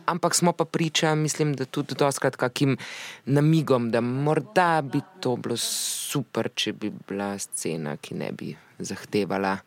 [0.05, 2.77] Ampak smo pa priča, mislim, da tudi doskrat kakim
[3.25, 9.57] namigom, da morda bi to bilo super, če bi bila scena, ki ne bi zahtevala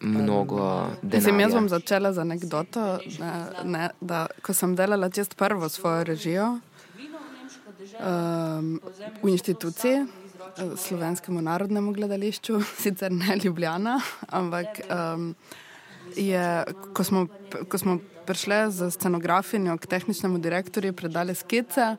[0.00, 1.18] mnogo denarja.
[1.18, 2.86] Mislim, jaz bom začela z anegdoto,
[3.20, 3.32] ne,
[3.64, 6.58] ne, da ko sem delala čest prvo svojo režijo
[8.00, 8.80] um,
[9.22, 10.06] v inštituciji,
[10.76, 15.34] Slovenskemu narodnemu gledališču, sicer ne Ljubljana, ampak um,
[16.16, 17.26] je, ko smo,
[17.68, 21.96] ko smo prišli za scenografinjo k tehničnemu direktorju, predali skice,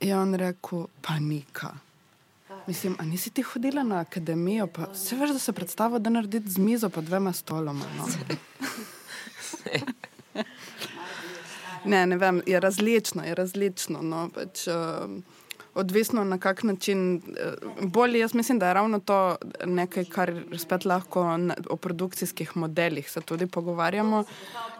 [0.00, 1.74] je on rekel, panika.
[2.66, 6.42] Mislim, a nisi ti hodila na akademijo, pa se veš, da se predstava, da narediš
[6.52, 7.84] z mizo pa dvema stoloma.
[7.96, 8.06] No?
[11.84, 14.02] ne, ne vem, je različno, je različno.
[14.02, 14.28] No?
[14.34, 14.74] Pač, uh,
[15.76, 17.16] odvisno na kak način.
[17.16, 21.38] Eh, bolje, jaz mislim, da je ravno to nekaj, kar spet lahko
[21.70, 24.24] o produkcijskih modelih se tudi pogovarjamo,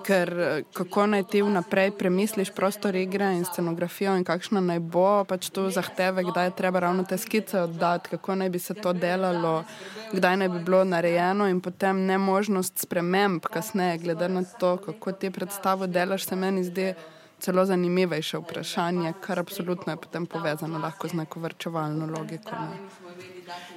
[0.07, 5.25] ker eh, kako naj ti vnaprej premisliš prostor igre in scenografijo in kakšna naj bo,
[5.25, 8.93] pač tu zahteve, kdaj je treba ravno te skice oddati, kako naj bi se to
[8.93, 9.65] delalo,
[10.13, 15.31] kdaj naj bi bilo narejeno in potem nemožnost sprememb kasneje, glede na to, kako ti
[15.31, 16.95] predstavo delaš, se meni zdi
[17.39, 22.51] celo zanimivejše vprašanje, kar absolutno je potem povezano lahko z neko vrčevalno logiko.
[22.51, 22.79] Ne.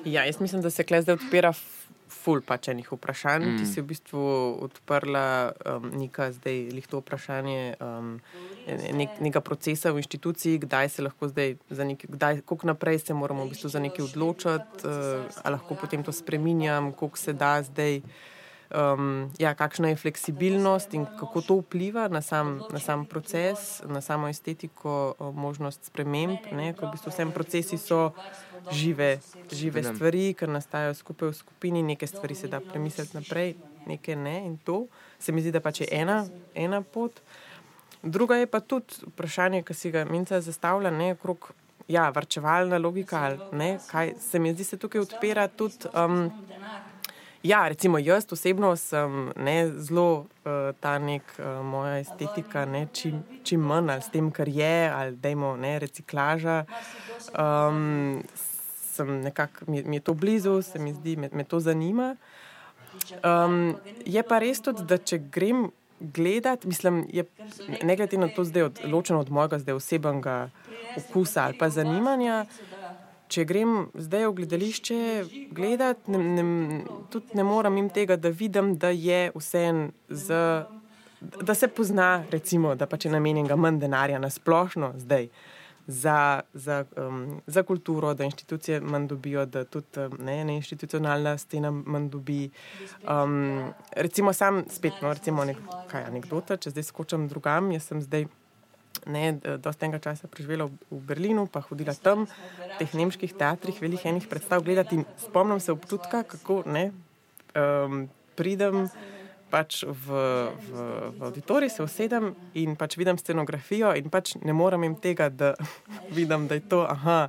[0.05, 1.53] Ja, jaz mislim, da se kle zdaj odpira
[2.09, 3.45] ful pačenih vprašanj.
[3.45, 3.57] Mm.
[3.59, 4.23] Ti si v bistvu
[4.65, 8.17] odprla um, neka zdaj lihto vprašanje um,
[8.67, 13.53] nek, nekega procesa v inštituciji, kdaj se lahko zdaj, kdaj, koliko naprej se moramo v
[13.53, 18.01] bistvu za nekaj odločati, uh, ali lahko potem to spreminjam, koliko se da zdaj
[18.75, 24.01] um, ja, kakšna je fleksibilnost in kako to vpliva na sam, na sam proces, na
[24.01, 26.37] samo estetiko, možnost sprememb.
[26.49, 28.11] Ker v bistvu vse procesi so
[28.71, 29.19] žive,
[29.51, 33.55] žive stvari, ki nastajajo skupaj v skupini, neke stvari se da premisliti naprej,
[33.87, 34.37] neke ne.
[34.45, 34.85] In to
[35.19, 36.25] se mi zdi, da pač je ena,
[36.55, 37.21] ena pot.
[38.03, 41.51] Druga je pa tudi vprašanje, ki si ga Minca zastavlja, ne okrog.
[41.89, 46.27] Ja, vrčevalna logika, ne, kaj se mi zdi, se tukaj odpira tudi um,
[47.43, 53.23] Ja, recimo jaz osebno sem ne, zelo uh, ta nek uh, moja estetika, ne, čim,
[53.43, 56.65] čim manj ali s tem, kar je, ali dajmo ne, reciklaža.
[57.39, 58.23] Um,
[59.23, 62.15] nekak, mi, mi je to blizu, se mi zdi, me, me to zanima.
[63.23, 67.23] Um, je pa res tudi, da če grem gledati, mislim, je,
[67.83, 70.49] ne glede na to, da je ločeno od mojega osebnega
[70.97, 72.45] okusa ali pa zanimanja
[73.29, 74.99] če grem zdaj v gledališče
[75.55, 76.81] gledati, ne, ne,
[77.13, 80.43] tudi ne morem jim tega, da vidim, da je vse en z.
[81.19, 85.27] Da se pozna, recimo, da pač je namenjen manj denarja na splošno zdaj
[85.89, 91.37] za, za, um, za kulturo, da institucije manj dobijo, da tudi um, ne, ne institucionalna
[91.37, 92.49] scena manj dobi.
[93.03, 98.27] Um, recimo, sam spet, no, recimo, nekaj anekdota, če zdaj skočam drugam, jaz sem zdaj
[99.09, 103.81] ne, dosta enega časa preživela v, v Berlinu, pa hodila tam, v teh nemških teatrih,
[103.81, 105.01] velikih enih predstav gledati.
[105.19, 106.89] Spomnim se občutka, kako ne,
[107.57, 108.05] um,
[108.37, 108.85] pridem
[109.49, 110.05] pač v,
[110.69, 110.69] v,
[111.17, 112.31] v auditorij, se usedem
[112.61, 115.55] in pač vidim scenografijo in pač ne morem jim tega, da
[116.17, 116.85] vidim, da je to.
[116.85, 117.25] Aha,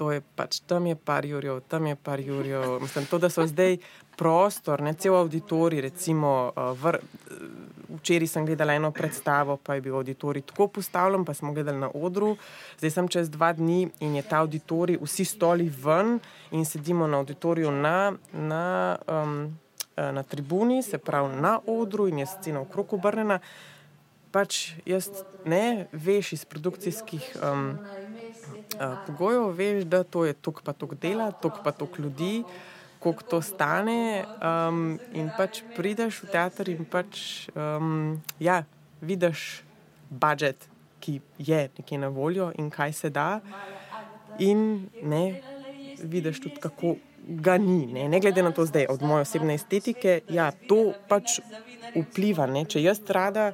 [0.00, 2.80] To je pač tam je par jurjev, tam je par jurjev.
[2.80, 3.76] Mislim, to, da so zdaj
[4.16, 6.98] prostor, ne cel auditorij, recimo, uh, vr,
[7.96, 11.90] včeraj sem gledala eno predstavo, pa je bil auditorij tako postavljen, pa smo gledali na
[11.94, 12.36] odru.
[12.78, 16.18] Zdaj sem čez dva dni in je ta auditorij, vsi stoli ven
[16.50, 19.58] in sedimo na auditoriju na, na, um,
[19.96, 23.38] na tribuni, se pravi na odru in je scena okrog obrnjena.
[24.32, 25.10] Pač jaz
[25.44, 31.30] ne veš iz produkcijskih um, uh, pogojev, veš, da to je tok pa tok dela,
[31.32, 32.44] tok pa tok ljudi
[33.02, 34.24] koliko to stane.
[34.38, 38.62] Um, in pač prideš v teater in pač um, ja,
[39.02, 39.62] vidiš
[40.10, 40.68] budžet,
[41.02, 43.40] ki je nekje na voljo in kaj se da.
[44.38, 45.24] In ne
[46.02, 46.96] vidiš tudi, kako
[47.26, 47.86] ga ni.
[47.86, 51.40] Ne, ne glede na to, zdaj od moje osebne estetike, ja, to pač
[51.94, 52.46] vpliva.
[52.46, 52.64] Ne.
[52.66, 53.52] Če jaz rada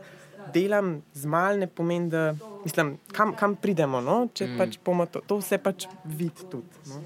[0.53, 2.35] delam z malne, pomeni, da
[2.65, 4.01] mislim, kam, kam pridemo.
[4.01, 4.21] No?
[4.33, 4.59] Če mm.
[4.61, 6.85] pač bomo to, to vse pač videti tudi.
[6.93, 7.03] No?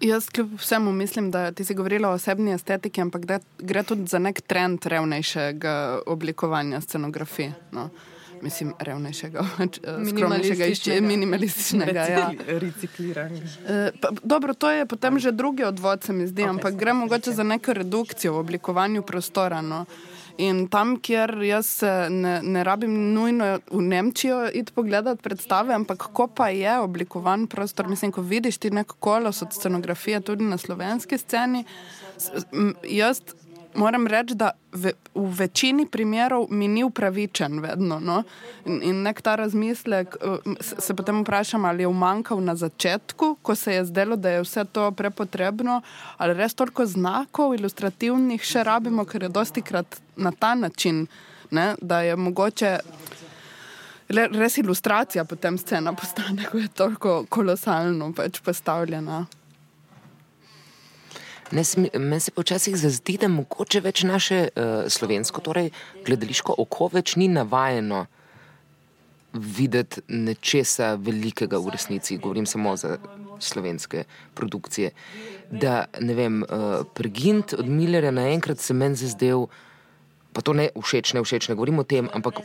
[0.00, 4.06] Jaz kljub vsemu mislim, da ti si govorila o osebni estetiki, ampak da gre tudi
[4.06, 7.52] za nek trend revnejšega oblikovanja scenografije.
[7.72, 7.90] No.
[8.42, 12.00] Mislim, revnejšega, pač, eh, skromnejšega, minimalističnega.
[12.00, 12.30] Ja.
[12.46, 13.42] Recikliranja.
[13.68, 13.90] E,
[14.22, 17.42] dobro, to je potem že drugi odvod, se mi zdi, okay, ampak gre mogoče za
[17.42, 19.60] neko redukcijo v oblikovanju prostora.
[19.60, 19.84] No.
[20.40, 21.70] In tam, kjer jaz
[22.08, 27.88] ne, ne rabim nujno v Nemčijo iti pogledati predstave, ampak ko pa je oblikovan prostor,
[27.88, 31.64] mislim, ko vidiš ti neko kolos od scenografije tudi na slovenski sceni,
[32.88, 33.20] jaz
[33.74, 38.00] moram reči, da v, v večini primerov mi ni upravičen vedno.
[38.00, 38.22] No?
[38.66, 43.54] In, in nek ta razmislek uh, se potem vprašam, ali je umankal na začetku, ko
[43.54, 45.80] se je zdelo, da je vse to prepotrebno,
[46.16, 51.06] ali res toliko znakov ilustrativnih še rabimo, ker je dosti krat na ta način,
[51.50, 51.74] ne?
[51.80, 52.78] da je mogoče.
[54.10, 59.26] Res ilustracija potem scena postane, ko je toliko kolosalno pač postavljena.
[61.50, 65.72] Meni se počasih zazdi, da mogoče več naše uh, slovensko, torej
[66.06, 68.04] gledališko oko več ni navajeno
[69.34, 72.18] videti nečesa velikega v resnici.
[72.18, 72.98] Govorim samo za
[73.42, 74.04] slovenske
[74.34, 74.90] produkcije.
[75.50, 79.48] Da, ne vem, uh, pregint od Millerja naenkrat se meni zazdel,
[80.32, 82.42] pa to ne všeč, ne všeč, ne govorim o tem, ampak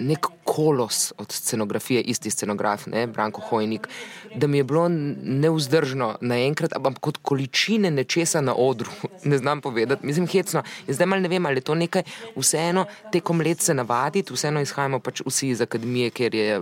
[0.00, 3.88] nek kolos od scenografije, isti scenograf, ne, Branko Hojnik,
[4.34, 8.90] da mi je bilo neuzdržno naenkrat, ampak kot količine nečesa na odru,
[9.30, 10.62] ne znam povedati, mislim, hecno.
[10.86, 12.02] In zdaj malo ne vem, ali je to nekaj,
[12.36, 16.60] vseeno tekom let se navaditi, vseeno izhajamo pač vsi iz akademije, ker je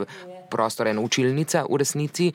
[0.50, 2.32] prostor ena učilnica v resnici.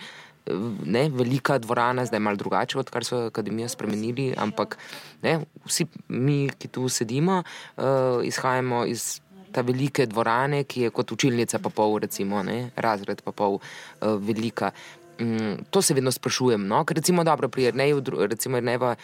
[0.86, 4.76] Ne, velika dvorana, zdaj je malo drugače, odkar so akademijo spremenili, ampak
[5.22, 7.44] ne, vsi mi, ki tu sedimo,
[7.78, 9.23] uh, izhajamo iz
[9.54, 14.16] ta velike dvorane, ki je kot učilnica, pa pol, recimo, ne, razred pa pol uh,
[14.20, 14.72] velika.
[15.20, 16.68] Um, to se vedno sprašujem.
[16.68, 16.84] No?
[16.86, 18.96] Ker recimo dobro, pri Erneju, recimo Erneva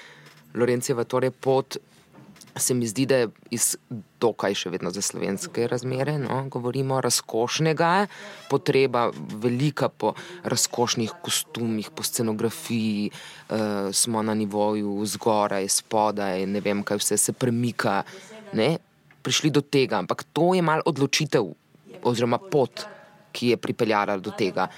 [0.53, 1.77] Lorencijeva, torej pot.
[2.59, 3.27] Se mi zdi, da je
[4.19, 8.07] dokaj še vedno za slovenske razmere, no, govorimo razkošnega,
[8.49, 16.83] potreba velika po razkošnih kostumih, po scenografiji, uh, smo na nivoju zgoraj, spodaj, ne vem,
[16.83, 18.01] kaj vse se premika.
[18.57, 18.79] Ne,
[19.23, 21.47] prišli do tega, ampak to je mal odločitev
[22.03, 22.85] oziroma pot,
[23.31, 24.69] ki je pripeljala do tega.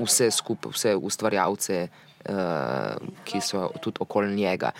[0.00, 2.96] Vse skupaj, vse ustvarjalce, uh,
[3.28, 4.72] ki so tudi okoli njega.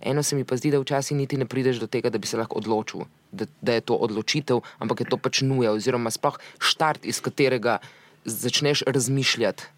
[0.00, 2.38] Eno se mi pa zdi, da včasih niti ne prideš do tega, da bi se
[2.40, 7.04] lahko odločil, da, da je to odločitev, ampak je to pač nuja, oziroma sploh štart,
[7.04, 7.78] iz katerega
[8.24, 9.68] začneš razmišljati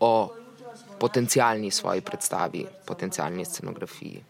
[0.00, 0.32] o
[1.00, 4.29] potencijalni svoji predstavi, potencijalni scenografiji.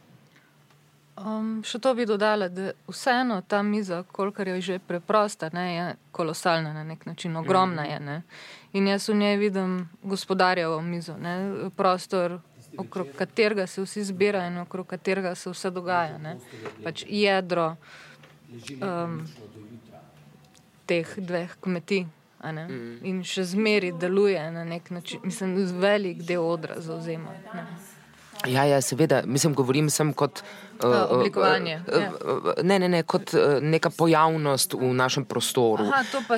[1.20, 5.86] Um, še to bi dodala, da vseeno ta miza, kolikor je že preprosta, ne, je
[6.16, 7.98] kolosalna na nek način, ogromna je.
[8.00, 8.22] Ne.
[8.72, 12.38] In jaz v njej vidim gospodarjevo mizo, ne, prostor,
[12.78, 16.18] okrog katerega se vsi zbirajo in okrog katerega se vse dogaja.
[16.18, 16.36] Ne.
[16.84, 17.74] Pač jedro
[18.80, 19.20] um,
[20.86, 22.06] teh dveh kmetij.
[23.04, 27.34] In še zmeri deluje na nek način, mislim, velik del odra zauzema.
[27.54, 27.66] Ne.
[28.46, 30.42] Ja, ja, seveda, mislim, govorim sem kot.
[30.84, 31.82] Uh, oblikovanje.
[31.88, 35.84] Uh, uh, ne, ne, ne, kot uh, neka pojavnost v našem prostoru.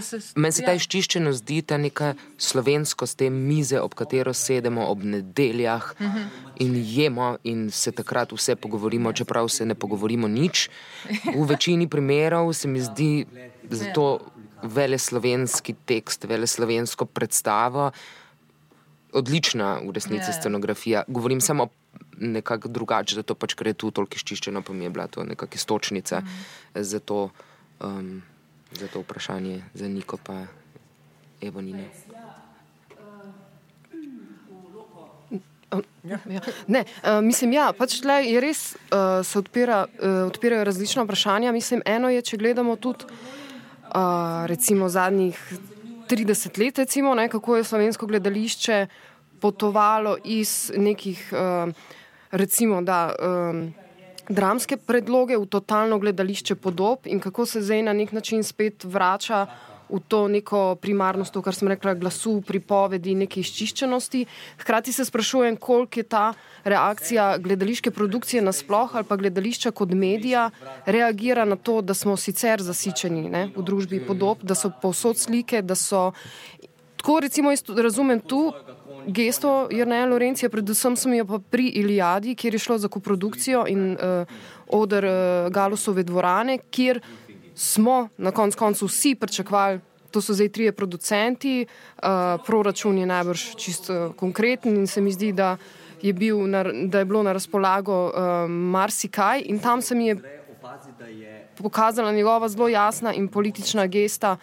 [0.00, 0.80] Se, Meni se ta ja.
[0.80, 6.24] izčiščeno zdi ta neka slovenskost, te mize, ob katero sedemo ob nedeljah uh -huh.
[6.58, 10.68] in jemo, in se takrat vse pogovorimo, čeprav se ne pogovorimo nič.
[11.36, 13.26] V večini primerov se mi zdi
[13.70, 14.18] zato
[14.62, 17.90] vele slovenski tekst, vele slovensko predstavo.
[19.12, 20.40] Odlična v resnici yeah.
[20.40, 21.02] scenografija.
[21.08, 21.68] Govorim samo
[22.22, 25.58] nekako drugače, zato pač, ker je tu toliko izčiščeno, pa mi je bila to nekakšna
[25.58, 26.82] istočnica mm.
[26.82, 27.30] za, to,
[27.80, 28.22] um,
[28.72, 30.44] za to vprašanje, za Niko pa
[31.40, 31.82] Evo Nino.
[36.04, 36.18] Ja.
[36.66, 41.52] Ne, uh, mislim, ja, pač tle je res, uh, se odpira, uh, odpirajo različna vprašanja.
[41.52, 45.38] Mislim, eno je, če gledamo tudi, uh, recimo, zadnjih
[46.12, 48.86] 30 let, recimo, ne, kako je slovensko gledališče
[49.42, 51.26] potovalo iz nekih.
[51.34, 51.74] Uh,
[52.32, 53.74] recimo, da um,
[54.28, 59.46] dramske predloge v totalno gledališče podob in kako se zdaj na nek način spet vrača
[59.92, 64.22] v to neko primarnost, to, kar sem rekla, glasu, pripovedi, neke izčiščenosti.
[64.62, 66.22] Hkrati se sprašujem, koliko je ta
[66.64, 70.48] reakcija gledališke produkcije nasploh ali pa gledališča kot medija
[70.86, 75.60] reagira na to, da smo sicer zasičeni ne, v družbi podob, da so povsod slike,
[75.62, 76.12] da so.
[76.96, 78.52] Tako recimo, razumem tu,
[79.06, 83.92] gesto Jrneja Lorencija, predvsem sem jo pa pri Ilijadi, kjer je šlo za koprodukcijo in
[83.92, 84.26] uh,
[84.68, 87.00] odr uh, Galusove dvorane, kjer
[87.54, 89.80] smo na koncu koncu vsi pričakovali,
[90.10, 92.08] to so zdaj trije producenti, uh,
[92.46, 95.56] proračun je najbrž čisto konkreten in se mi zdi, da
[96.02, 100.16] je, bil na, da je bilo na razpolago uh, marsikaj in tam se mi je
[101.56, 104.36] pokazala njegova zelo jasna in politična gesta.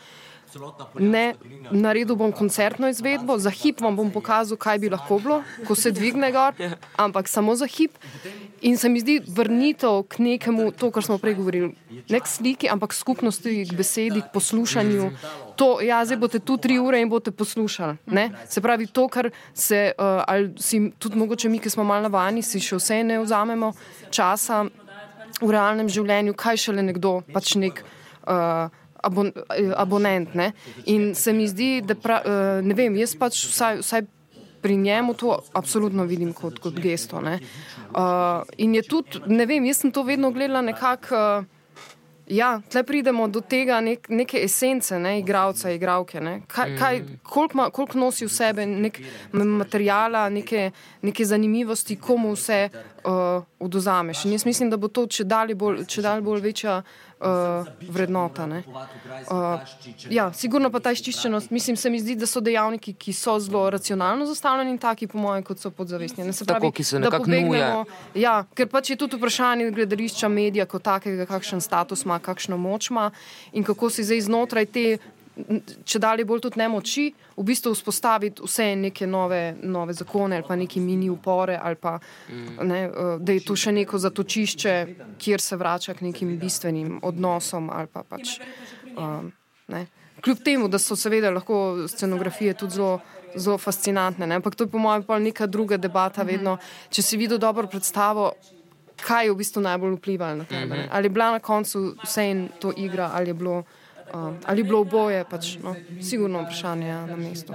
[0.99, 1.35] Ne,
[1.71, 5.91] naredil bom koncertno izvedbo, za hip vam bom pokazal, kaj bi lahko bilo, ko se
[5.91, 6.57] dvigne gor,
[6.97, 7.97] ampak samo za hip.
[8.61, 11.69] In se mi zdi vrnitev k nekemu, to, kar smo prej govorili,
[12.09, 15.11] ne k sliki, ampak skupnosti, k besedi, k poslušanju.
[15.55, 17.97] To, ja, zdaj boste tu tri ure in boste poslušali.
[18.11, 18.29] Ne?
[18.49, 22.43] Se pravi, to, kar se, uh, ali si tudi mogoče mi, ki smo malo navani,
[22.43, 23.71] si še vse ne vzamemo
[24.11, 24.65] časa
[25.39, 27.83] v realnem življenju, kaj šele nekdo, pač nek.
[28.27, 28.67] Uh,
[29.03, 29.31] abon,
[29.75, 30.33] abonent.
[30.35, 30.51] Ne?
[30.85, 34.07] In se mi zdi, da pra, eh, ne vem, jaz pač vsaj, vsaj
[34.61, 37.17] pri njemu to absolutno vidim kot, kot gesto.
[37.19, 41.15] Uh, in je tudi, ne vem, jaz sem to vedno gledala nekako.
[41.39, 41.55] Uh,
[42.29, 46.21] Ja, tle pridemo do tega nek, neke esence, ne, igravca, igravke.
[46.21, 46.35] Ne.
[46.47, 48.99] Kaj, kaj, koliko, koliko nosi v sebi nek
[49.33, 50.67] materijala, neke,
[51.01, 54.27] neke zanimivosti, komu vse uh, oduzameš.
[54.27, 57.08] In jaz mislim, da bo to če dalje bolj, če dalje bolj večja uh,
[57.81, 58.45] vrednota.
[58.45, 59.59] Uh,
[60.09, 63.69] ja, sigurno pa ta izčiščenost, mislim, se mi zdi, da so dejavniki, ki so zelo
[63.69, 66.23] racionalno zastavljeni in taki, po mojem, kot so podzavestni.
[66.23, 67.85] Ne, se pravi, Tako, ki da nekako pobegnemo-
[68.15, 72.89] Ja, ker pač je tudi vprašanje gledališča, medija kot takega, kakšen status ima, kakšno moč
[72.89, 73.11] ima
[73.51, 74.97] in kako si zdaj znotraj te.
[75.85, 77.05] Če dalje bolj tudi nemoči,
[77.37, 81.97] v bistvu vzpostaviti vse neke nove, nove zakone ali pa neki mini upore, ali pa
[82.61, 84.75] ne, eh, da je tu še neko zatočišče,
[85.19, 87.69] kjer se vrača k nekim bistvenim odnosom.
[87.93, 88.39] Pa pač,
[88.97, 89.31] um,
[89.67, 89.85] ne.
[90.19, 92.99] Kljub temu, da so seveda lahko scenografije tudi zelo,
[93.35, 94.39] zelo fascinantne, ne.
[94.41, 96.57] ampak to je po mojem pol neka druga debata vedno.
[96.91, 98.33] Če si videl dobro predstavo,
[98.99, 100.75] kaj je v bistvu najbolj vplivalo na tebe.
[100.75, 100.87] ne.
[100.91, 103.63] Ali je bila na koncu vse in to igra, ali je bilo.
[104.13, 107.53] Uh, ali bilo oboje, pač, no, sigurno vprašanje ja, na mestu.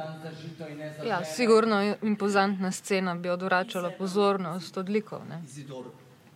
[1.06, 5.20] Ja, sigurno impozantna scena bi odvračala pozornost od likov.
[5.28, 5.42] Ne?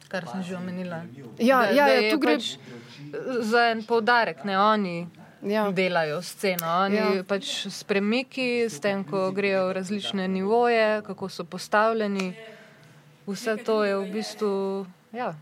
[0.09, 1.03] Kar sem že omenila.
[1.39, 2.57] Ja, Da- ja, da ja, tu gre- pač
[3.41, 5.07] za en poudarek, ne oni.
[5.43, 5.71] Ja.
[5.71, 7.23] Delajo sceno, oni ja.
[7.23, 12.33] pač s premiki, s tem, ko grejo v različne nivoje, kako so postavljeni.
[13.27, 15.35] Vse to je v bistvu ja,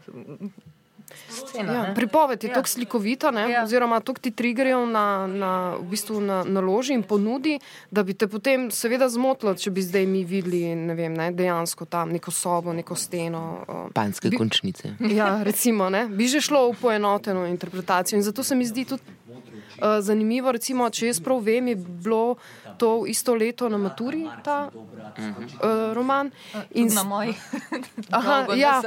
[1.31, 1.73] scena.
[1.75, 2.55] Ja, pripoved je Ja.
[2.55, 3.63] tako slikovita, ne, Ja.
[3.63, 7.59] oziroma tako ti triggerjev na, na, v bistvu na, naloži in ponudi,
[7.91, 10.47] da bi te potem seveda zmotilo, če bi zdaj mi videli
[10.77, 13.43] ne vem, ne, dejansko tam neko sobo, neko steno.
[13.63, 14.95] uh, Panske bi- končnice.
[15.01, 18.17] Ja, recimo, ne, bi že šlo v poenoteno interpretacijo.
[18.17, 22.37] In zato se mi zdi tudi uh, zanimivo, recimo, če jaz prav vem, je bilo
[22.79, 26.31] to isto leto na maturi, ta uh, roman.
[26.75, 27.35] In Na moji.
[28.19, 28.83] Aha, ja,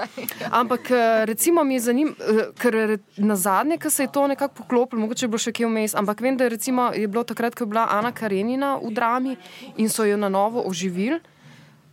[0.52, 2.16] ampak eh, recimo mi je zanimivo,
[2.60, 5.96] ker na zadnje, ko se je to nekako poklopilo, mogoče je bilo še kje vmes,
[5.96, 9.36] ampak vem, da je, recimo, je bilo takrat, ko je bila Ana Karenina v drami
[9.78, 11.20] in so jo na novo oživili,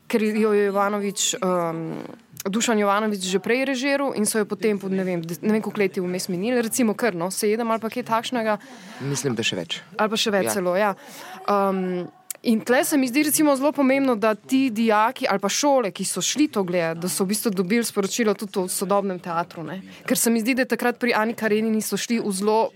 [0.07, 1.35] ker jo je Jovanovič.
[1.43, 1.91] Um,
[2.47, 5.83] Dušan Jovanovič že prej režiral in so jo potem, po ne vem, ne vem koliko
[5.83, 8.55] let je vmes minili, recimo krno, sedem ali pa kaj takšnega,
[9.03, 9.83] Mislim, da še več.
[9.99, 10.55] ali pa še več ja.
[10.55, 10.77] celo.
[10.79, 10.95] Ja.
[11.47, 12.09] Um,
[12.43, 16.05] in tle se mi zdi recimo zelo pomembno, da ti dijaki ali pa šole, ki
[16.05, 19.63] so šli to gledati, da so v bistvu dobili sporočilo tudi v sodobnem teatru.
[19.63, 19.81] Ne.
[20.07, 22.71] Ker se mi zdi, da takrat pri Ani Karenini so šli v zelo.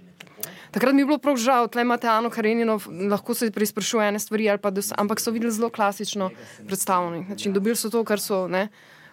[0.71, 2.79] Takrat mi je bilo prav žal, tle imate Ano Karenino,
[3.11, 6.31] lahko se preizprašuje ene stvari, pa so, ampak so videli zelo klasično
[6.67, 7.25] predstavljeno.
[7.27, 8.69] Znači, dobili so to, kar so ne,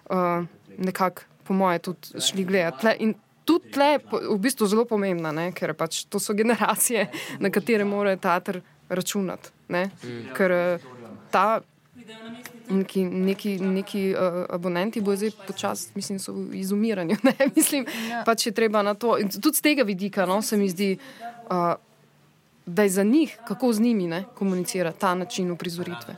[0.09, 0.45] uh,
[0.77, 2.81] nekako, po moje, tudi šli gledati.
[2.81, 3.15] Tle, in
[3.45, 7.07] tudi tle je v bistvu zelo pomembna, ne, ker pač to so generacije,
[7.39, 9.49] na katere mora teater računati.
[9.67, 9.89] Ne,
[10.33, 10.79] ker eh,
[11.31, 11.61] ta
[12.69, 17.15] neki, neki, neki uh, abonenti bodo zdaj počasi, mislim, so v izumiranju.
[17.23, 17.33] Ne?
[17.55, 18.23] Mislim, ja.
[18.25, 19.17] pač je treba na to.
[19.17, 20.97] In tudi z tega vidika no, se mi zdi,
[21.49, 21.73] uh,
[22.67, 26.15] da je za njih, kako z njimi ne, komunicirati ta način uprizoritve.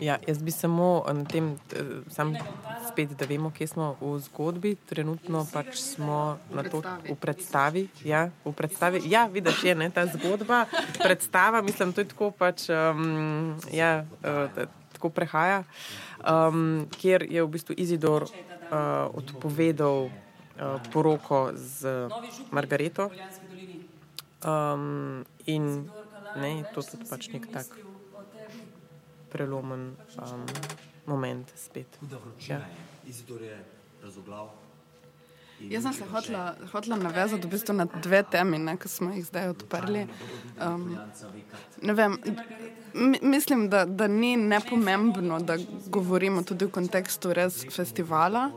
[0.00, 2.34] Ja, jaz bi samo na tem, eh, sam
[2.92, 4.74] spet, da vemo, kje smo v zgodbi.
[4.74, 7.88] Trenutno pač smo na to, v predstavi.
[8.04, 9.02] Ja, v predstavi.
[9.04, 10.66] ja vidiš, je ne, ta zgodba,
[11.02, 12.68] predstava, mislim, to je tako pač.
[12.68, 15.64] Um, ja, uh, tako prehaja,
[16.24, 18.30] um, kjer je v bistvu Izidor uh,
[19.12, 22.08] odpovedal uh, poroko z
[22.50, 23.10] Margareto.
[24.46, 25.90] Um, in
[26.36, 27.66] ne, to je tudi pač nek tak
[29.32, 30.44] prelomen um,
[31.06, 31.98] moment spet.
[32.48, 32.60] Ja.
[35.70, 39.24] Jaz sem se hotela, hotela navezati v bistvu na dve temi, ne, ki smo jih
[39.24, 40.02] zdaj odprli.
[40.60, 40.98] Um,
[41.80, 42.18] vem,
[42.94, 45.56] mi- mislim, da, da ni nepomembno, da
[45.88, 48.50] govorimo tudi v kontekstu res festivala,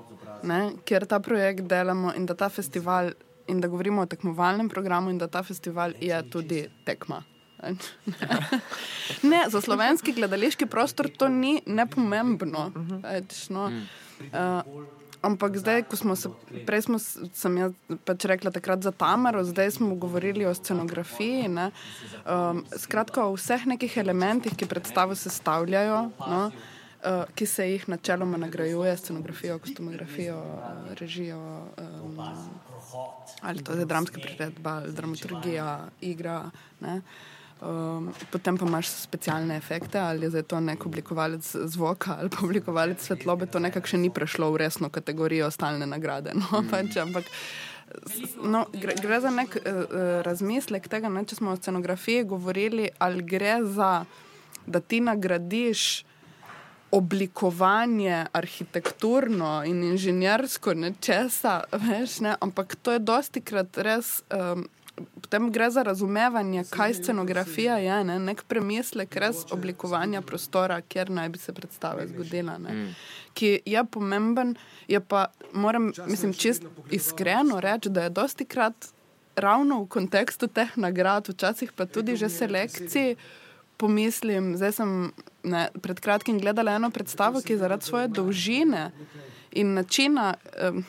[0.44, 3.14] ne, kjer ta projekt delamo in da ta festival,
[3.50, 7.24] in da govorimo o tekmovalnem programu in da ta festival je tudi tekma.
[9.32, 12.70] Ne, za slovenski gledališki prostor to ni nepomembno.
[13.04, 13.66] Pač, no,
[14.32, 14.86] uh,
[15.22, 16.32] ampak zdaj, ko smo se,
[16.68, 17.76] prej smo, sem jaz
[18.08, 21.50] pač rekla takrat za Tamaro, zdaj smo govorili o scenografiji.
[21.52, 21.70] Ne,
[22.24, 26.04] um, skratka, o vseh nekih elementih, ki predstavo sestavljajo.
[26.20, 26.79] No, Uh,
[27.36, 31.40] ki se jih načeloma nagrajuje, scenografijo, kostumografijo, uh, režijo,
[32.04, 32.20] um,
[33.42, 36.50] ali to je dramska priredba, ali dramaturgija, igra.
[36.80, 37.02] Ne?
[37.62, 43.04] Um, potem pa imaš specialne efekte, ali je to nek oblikovalec zvoka ali pa oblikovalec
[43.04, 46.36] svetlobe, to nekako še ni prešlo v resno kategorijo stalne nagrade.
[46.40, 46.64] No?
[46.72, 47.28] Pač, ampak
[48.44, 51.24] no, gre, gre za nek uh, razmislek tega, ne?
[51.28, 54.06] če smo o scenografiji govorili, ali gre za,
[54.68, 56.06] da ti nagradiš
[56.91, 62.36] oblikovanje arhitekturno in inženirsko nečesa, veš, ne?
[62.41, 64.66] ampak to je dosti krat res um,
[65.22, 68.20] potem gre za razumevanje, kaj scenografija je, ne?
[68.20, 72.57] nek premislek res oblikovanja prostora, kjer naj bi se predstava zgodila.
[72.57, 72.94] Ne?
[73.34, 74.56] Ki je pomemben,
[74.88, 78.90] je pa, moram, mislim, čist iskreno reči, da je dosti krat
[79.36, 83.16] ravno v kontekstu teh nagrad, včasih pa tudi že selekcij,
[83.80, 84.94] pomislim, zdaj sem
[85.44, 88.90] ne, pred kratkim gledala eno predstavo, ki je zaradi svoje dolžine
[89.52, 90.34] in načina.
[90.60, 90.84] Um,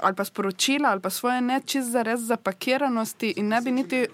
[0.00, 4.06] ali pa sporočila, ali pa svoje nečist za res zapakiranosti, in ne bi niti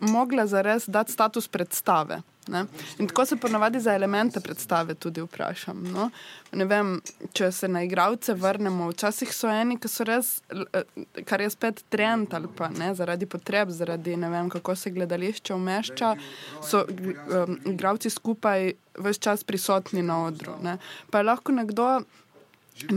[0.00, 2.22] mogla za res dati status predstave.
[2.48, 2.64] Ne?
[2.98, 5.82] In tako se ponavadi za elemente predstave tudi vprašam.
[5.92, 6.10] No?
[6.52, 7.00] Vem,
[7.32, 10.32] če se na igravce vrnemo, včasih so eni, ki so res,
[11.26, 15.54] kar je spet trend ali pa ne, zaradi potreb, zaradi ne vem, kako se gledališče
[15.54, 16.14] umešča,
[16.62, 20.54] so um, igravci skupaj vse čas prisotni na odru.
[20.62, 20.78] Ne?
[21.10, 21.88] Pa je lahko nekdo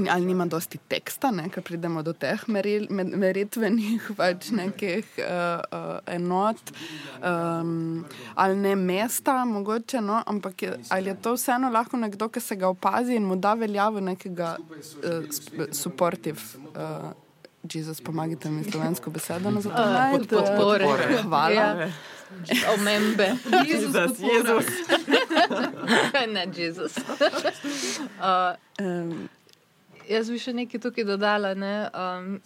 [0.09, 6.73] ali nima dosti teksta, ker pridemo do teh meril, meritvenih pač nekih uh, uh, enot,
[7.21, 8.05] um,
[8.35, 12.57] ali ne mesta, mogoče, no, ampak je, ali je to vseeno lahko nekdo, ki se
[12.57, 16.41] ga opazi in mu da veljavo nekega uh, supportive.
[16.73, 17.13] Uh,
[17.67, 19.81] Jezus, pomagajte mi slovensko besedo na zato.
[19.81, 21.17] Uh, pod podpore.
[21.23, 21.53] Hvala.
[21.53, 21.89] Ja.
[22.73, 23.35] Omembe.
[23.67, 24.65] Jezus, Jezus.
[26.33, 26.97] ne, Jezus.
[26.97, 29.29] Uh, um,
[30.07, 31.53] Jaz bi še nekaj tukaj dodala.
[31.57, 31.73] Ne?
[31.91, 32.37] Um,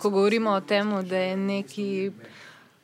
[0.00, 2.10] ko govorimo o tem, da je nekaj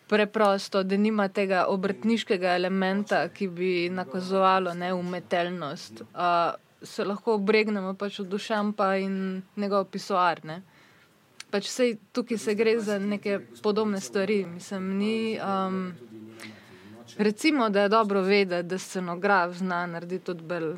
[0.09, 6.53] preprosto, da nima tega obrtniškega elementa, ki bi nakazovalo ne, umetelnost, uh,
[6.85, 10.45] se lahko obregnemo pač od dušampa in njegov pisoar.
[10.45, 10.61] Ne?
[11.51, 14.43] Pač sej, tukaj se gre za neke podobne stvari.
[14.45, 15.95] Mislim, ni, um,
[17.17, 20.75] recimo, da je dobro vedeti, da scenograf zna narediti tudi bolj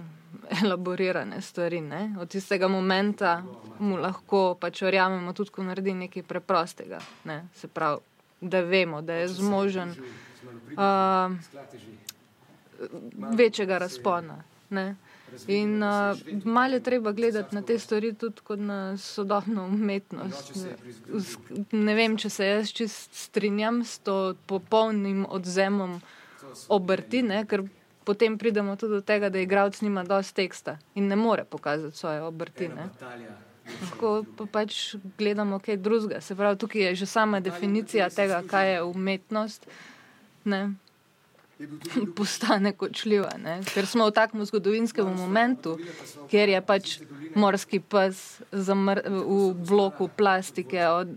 [0.62, 1.81] elaborirane stvari.
[1.81, 2.16] Ne?
[2.20, 3.43] Od tistega momento
[3.78, 7.01] mu lahko pač verjamemo, tudi ko naredi nekaj preprostega.
[7.24, 7.43] Ne?
[7.55, 8.01] Se pravi,
[8.40, 9.94] da vemo, da je zmožen
[10.77, 11.32] uh,
[13.36, 14.43] večjega razpona.
[14.70, 14.97] Ne?
[15.47, 20.52] In uh, malo je treba gledati na te stvari tudi kot na sodobno umetnost.
[21.73, 26.01] Ne vem, če se jaz čist strinjam s to popolnim odzemom
[26.68, 27.43] obrti, ne?
[27.47, 27.66] ker
[28.07, 32.23] potem pridemo tudi do tega, da igralec nima dosti teksta in ne more pokazati svoje
[32.23, 32.89] obrtine.
[33.83, 36.20] Lahko pa pač gledamo kaj drugega.
[36.23, 39.66] Se pravi, tukaj je že sama definicija tega, kaj je umetnost.
[40.45, 40.61] Ne?
[42.16, 43.59] Postane kočljiva, ne?
[43.74, 45.78] ker smo v takem zgodovinskem momentu,
[46.31, 46.99] kjer je pač
[47.35, 51.16] morski pes v bloku plastike od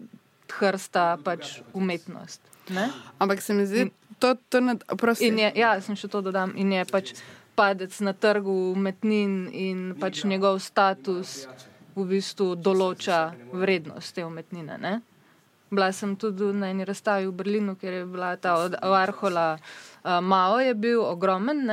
[0.57, 2.41] hrsta pač umetnost.
[2.73, 2.89] Ne?
[3.19, 3.89] Ampak se mi zdi,
[4.19, 6.53] to, to ne, je, ja, sem še to dodam.
[6.59, 7.13] In je pač
[7.59, 11.43] padec na trgu umetnin in pač njegov status
[11.95, 14.77] v bistvu določa vrednost te umetnine.
[14.79, 14.93] Ne?
[15.69, 19.59] Bila sem tudi na eni razstavi v Berlinu, kjer je bila ta od Arhola.
[20.01, 21.67] Uh, Mao je bil ogromen,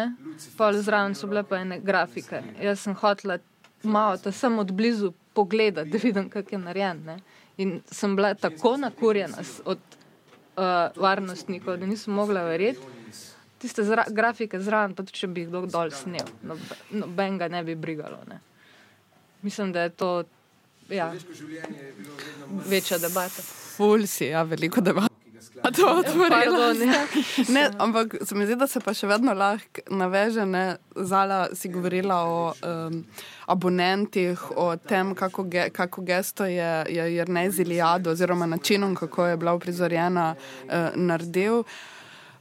[0.58, 2.42] pol zraven so bile pa ene grafike.
[2.60, 3.38] Jaz sem hotela
[3.82, 7.02] malo, da sem od blizu pogledati, da vidim, kako je narejen.
[7.06, 7.16] Ne?
[7.56, 9.78] In sem bila tako nakurjena od
[10.56, 12.80] uh, varnostnikov, da nisem mogla verjeti.
[13.58, 17.48] Tiste zra, grafike zraven, pa tudi če bi jih kdo dol snil, noben no, ga
[17.48, 18.18] ne bi brigalo.
[18.28, 18.40] Ne.
[19.42, 20.10] Mislim, da je to
[20.92, 21.08] ja,
[22.68, 23.42] večja debata.
[23.76, 24.80] Fulsi, ja, veliko
[25.56, 25.74] debata.
[25.76, 27.02] To otvorilo, ja.
[27.54, 30.46] ne, ampak se mi zdi, da se pa še vedno lahko naveže.
[30.46, 30.64] Ne?
[30.96, 33.00] Zala si govorila o um,
[33.52, 39.36] abonentih, o tem, kako, ge, kako gesto je, je Jrnej Zilijado, oziroma načinom, kako je
[39.36, 41.64] bila uprizorjena, uh, naredil.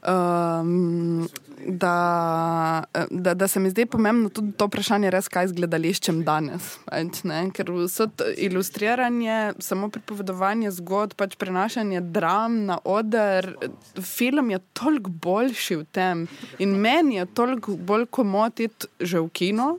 [0.05, 1.27] Um,
[1.68, 6.76] da, da, da se mi zdi pomembno tudi to vprašanje, res kaj z gledališčem danes.
[6.86, 7.22] Pač,
[7.56, 13.53] Ker vse to ilustriranje, samo pripovedovanje zgodb, pač prenašanje dram na oder,
[14.02, 16.27] film je toliko boljši v tem
[16.60, 19.76] in meni je toliko bolj komodit že v kino.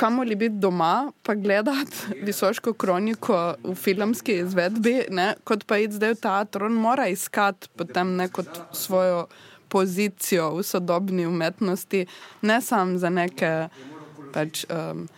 [0.00, 5.98] Kamor li biti doma, pa gledati visoško kroniko v filmski izvedbi, ne, kot pa iti
[5.98, 9.26] zdaj v teater, on mora iskati potem neko svojo
[9.74, 12.04] pozicijo v sodobni umetnosti,
[12.46, 13.50] ne samo za neke
[14.34, 15.08] pač, um,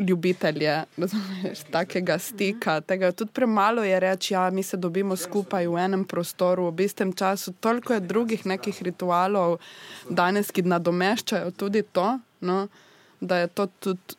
[0.00, 2.80] ljubitelje razumeš, takega stika.
[2.80, 6.84] Tega tudi premalo je reči, da ja, mi se dobimo skupaj v enem prostoru, v
[6.84, 7.52] istem času.
[7.60, 9.58] Toliko je drugih nekih ritualov
[10.08, 12.66] danes, ki nadomeščajo tudi to, no,
[13.20, 14.18] da je to tudi.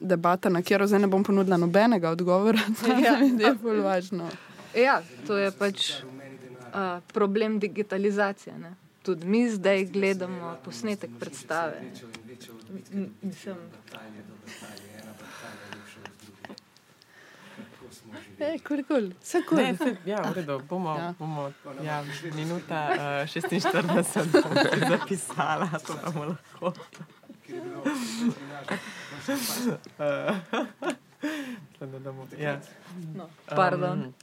[0.00, 2.62] Debata, na katero zdaj ne bom ponudila nobenega odgovora,
[3.04, 3.18] ja.
[3.20, 4.30] je zelo važno.
[4.72, 5.90] Ja, to je pač
[7.12, 8.58] problem digitalizacije.
[8.58, 8.74] Ne?
[9.02, 11.80] Tudi mi zdaj gledamo posnetek predstave.
[13.22, 13.56] Mislim,
[18.40, 19.58] Ej, kul, kul, vse kul.
[19.58, 21.14] Ne, se, ja, v redu, bomo, Ja.
[21.18, 21.52] bomo
[21.82, 22.00] ja,
[22.34, 26.72] minuta uh, 46 bom si zapisala, to bomo lahko.
[30.00, 30.34] Eh,
[31.80, 32.60] da ne bomo- ja.
[33.14, 33.98] No, pardon.
[34.00, 34.14] Um,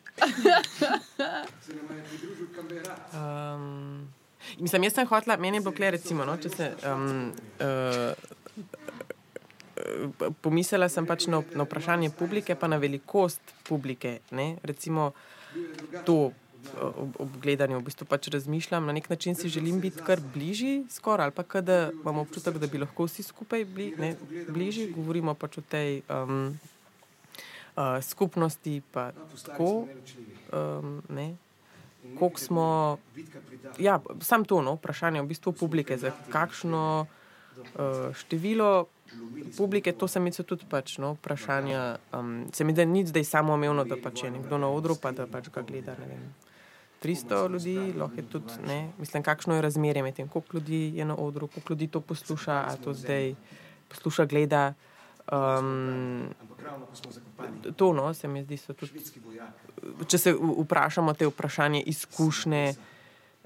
[4.60, 6.72] mislim, jaz sem hotela, meni je bilo kle, recimo, no, če se.
[6.88, 8.14] Um, uh,
[10.42, 14.20] Pomislila sem pač na, na vprašanje publike, pa na velikost publike.
[14.36, 14.58] Ne?
[14.66, 15.14] Recimo,
[16.04, 16.32] to
[16.82, 20.86] ob, ob gledanju v bistvu pač razmišljam, na nek način si želim biti kar bližji,
[20.90, 24.16] skoraj ali pa da imamo občutek, da bi lahko vsi skupaj bili ne,
[24.50, 24.92] bližji.
[24.96, 26.58] Govorimo pač o tej um,
[27.78, 29.12] uh, skupnosti, pa
[29.46, 29.88] tako.
[30.54, 31.36] Um, ne,
[32.20, 32.98] koliko smo.
[33.80, 38.88] Ja, sam to, no, vprašanje v bistvu publike, za kakšno uh, število
[39.58, 41.98] publike, to se mi zdi tudi pač, no, vprašanja.
[42.14, 45.12] Um, se mi da ni zdaj samo omejeno, da pač je nekdo na odru, pa
[45.12, 45.96] da pač ga gleda.
[46.00, 46.28] ne vem,
[47.04, 51.06] 300 ljudi, lahko je tudi, ne, mislim, kakšno je razmerje med tem, koliko ljudi je
[51.06, 53.36] na odru, koliko ljudi to posluša, a to zdaj
[53.90, 54.74] posluša, gleda.
[55.32, 56.30] Um,
[57.76, 59.02] to, no, se mi zdi, so tudi.
[60.08, 62.64] Če se vprašamo te vprašanje izkušnje,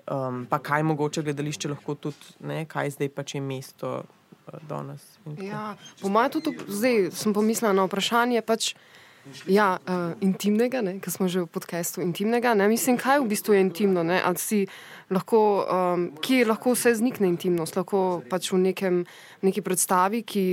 [0.05, 5.01] um, pa kaj mogoče gledališče lahko tudi, ne, kaj zdaj pač je mesto uh, danes.
[5.41, 8.75] Ja, po mojem tudi zdaj sem pomislila na vprašanje pač,
[9.45, 12.53] ja, uh, intimnega, ker smo že v podkastu intimnega.
[12.57, 12.65] Ne?
[12.67, 14.03] Mislim, kaj v bistvu je intimno.
[14.03, 14.17] Ne?
[14.17, 14.59] Ali si
[15.13, 18.95] lahko, um, kje lahko vse znikne intimnost, lahko pač v nekem,
[19.45, 20.45] neki predstavi, ki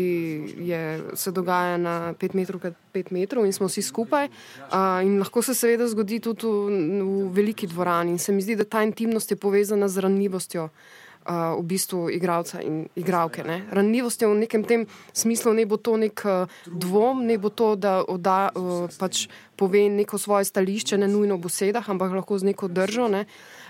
[0.69, 0.82] je,
[1.16, 4.28] se dogaja na 5 metrov krat 5 metrov in smo vsi skupaj.
[4.69, 8.16] Uh, in lahko se seveda zgodi tudi v, v veliki dvorani.
[8.16, 10.97] In se mi zdi, da ta intimnost je povezana z ranljivostjo uh,
[11.29, 13.45] v bistvu igralca in igralke.
[13.45, 13.61] Ne?
[13.71, 17.75] Ranljivost je v nekem tem smislu, ne bo to nek uh, dvom, ne bo to,
[17.77, 19.27] da oda, uh, pač
[19.59, 23.09] pove neko svoje stališče, ne nujno v besedah, ampak lahko z neko držo.
[23.13, 23.27] Ne?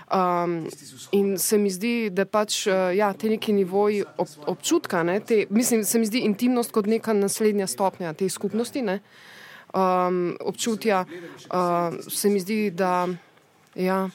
[0.09, 0.65] Um,
[1.11, 5.43] in se mi zdi, da pač uh, ja, te neki nivoji ob, občutka, ne, te,
[5.53, 8.95] mislim, se mi zdi intimnost kot neka naslednja stopnja te skupnosti, ne,
[9.69, 13.05] um, občutja, uh, se mi zdi, da,
[13.77, 14.09] ja,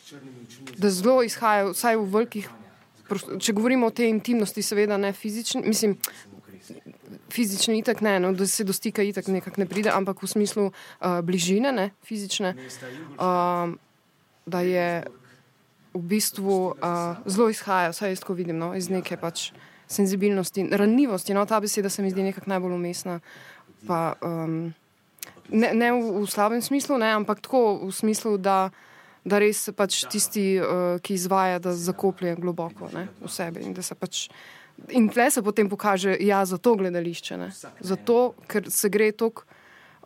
[0.82, 2.50] da zelo izhajajo, vsaj v velikih,
[3.40, 5.96] če govorimo o tej intimnosti, seveda ne fizični, mislim,
[7.34, 10.70] fizični itak ne, no, da se do stika itak nekako ne pride, ampak v smislu
[10.70, 12.54] uh, bližine, ne, fizične,
[13.18, 13.76] um,
[14.46, 14.88] da je
[15.94, 19.50] v bistvu uh, zelo izhaja, vsaj jaz tako vidim, no, iz neke pač
[19.88, 21.34] senzibilnosti, ranljivosti.
[21.34, 23.20] No, ta beseda se mi zdi nekako najbolj umestna.
[23.86, 24.72] Pa, um,
[25.48, 28.70] ne ne v, v slabem smislu, ne, ampak tako v smislu, da,
[29.24, 33.64] da res pač tisti, uh, ki izvaja, da zakoplje globoko ne, v sebi.
[33.64, 34.26] In, da se pač,
[34.92, 37.40] in tle se potem pokaže, ja, za to gledališče.
[37.40, 37.50] Ne.
[37.80, 39.48] Zato, ker se gre toliko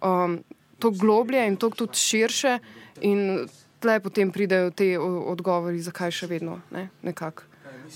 [0.02, 0.38] um,
[0.78, 2.58] toliko globlje in toliko tudi širše.
[3.00, 3.48] In
[3.80, 7.46] tle potem pridejo te odgovori, zakaj še vedno ne, nekako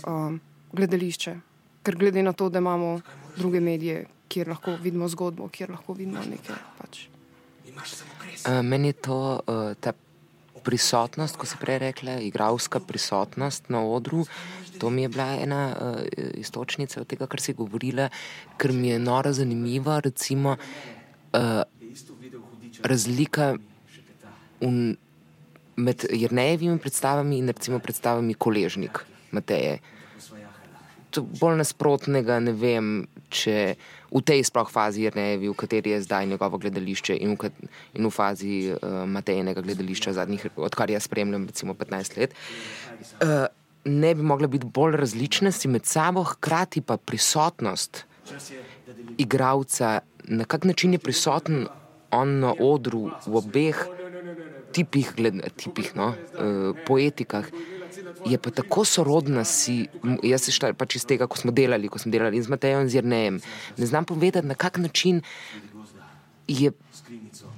[0.07, 0.39] um,
[0.73, 1.37] gledališče.
[1.83, 3.01] Ker glede na to, da imamo
[3.37, 6.61] druge medije, kjer lahko vidimo zgodbo, kjer lahko vidimo nekaj.
[6.79, 7.07] Pač.
[7.73, 9.93] Uh, meni je to uh, ta
[10.65, 14.27] prisotnost, ko si prej rekla, igralska prisotnost na odru.
[14.79, 16.01] To mi je bila ena uh,
[16.35, 18.09] istočnica od tega, kar si govorila,
[18.59, 21.63] ker mi je nora zanimiva, recimo uh,
[22.83, 23.55] razlika
[24.61, 24.97] un,
[25.77, 29.79] med Jrnejevimi predstavami in recimo predstavami Koležnik Mateje.
[31.13, 32.93] To bolj nasprotnega, ne vem,
[33.29, 33.75] če
[34.13, 37.51] v tej sploh fazi Jrnejevi, v kateri je zdaj njegovo gledališče in v,
[37.97, 42.37] in v fazi uh, Matejnega gledališča, zadnjih, odkar jaz spremljam, recimo 15 let,
[43.25, 43.47] uh,
[43.85, 48.05] ne bi mogla biti bolj različne si med sabo, hkrati pa prisotnost
[49.19, 51.67] igralca, na kak način je prisoten
[52.11, 53.79] on na odru v obeh
[54.73, 57.49] tipih, gled, tipih no, uh, poetikah.
[58.27, 59.87] Je pa tako sorodna si,
[60.23, 62.89] jaz se štaj pač iz tega, ko smo delali, ko smo delali z Matejem in
[62.89, 63.41] z Jrnejem.
[63.79, 65.23] Ne znam povedati, na kak način
[66.49, 66.73] je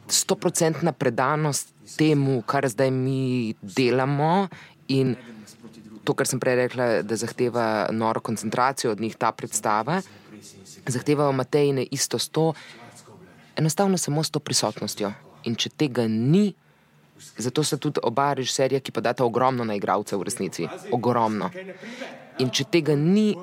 [0.08, 4.48] stoprocentna predanost temu, kar zdaj mi delamo
[6.04, 10.00] to, kar sem prej rekla, da zahteva noro koncentracijo od njih ta predstava,
[10.86, 12.52] zahtevajo Matejne isto s to,
[13.56, 15.12] enostavno samo s to prisotnostjo.
[15.44, 16.52] In če tega ni,
[17.18, 20.68] zato so tudi oba režiserja, ki pa data ogromno na igralce v resnici.
[20.90, 21.50] Ogromno.
[22.38, 23.34] In če tega ni,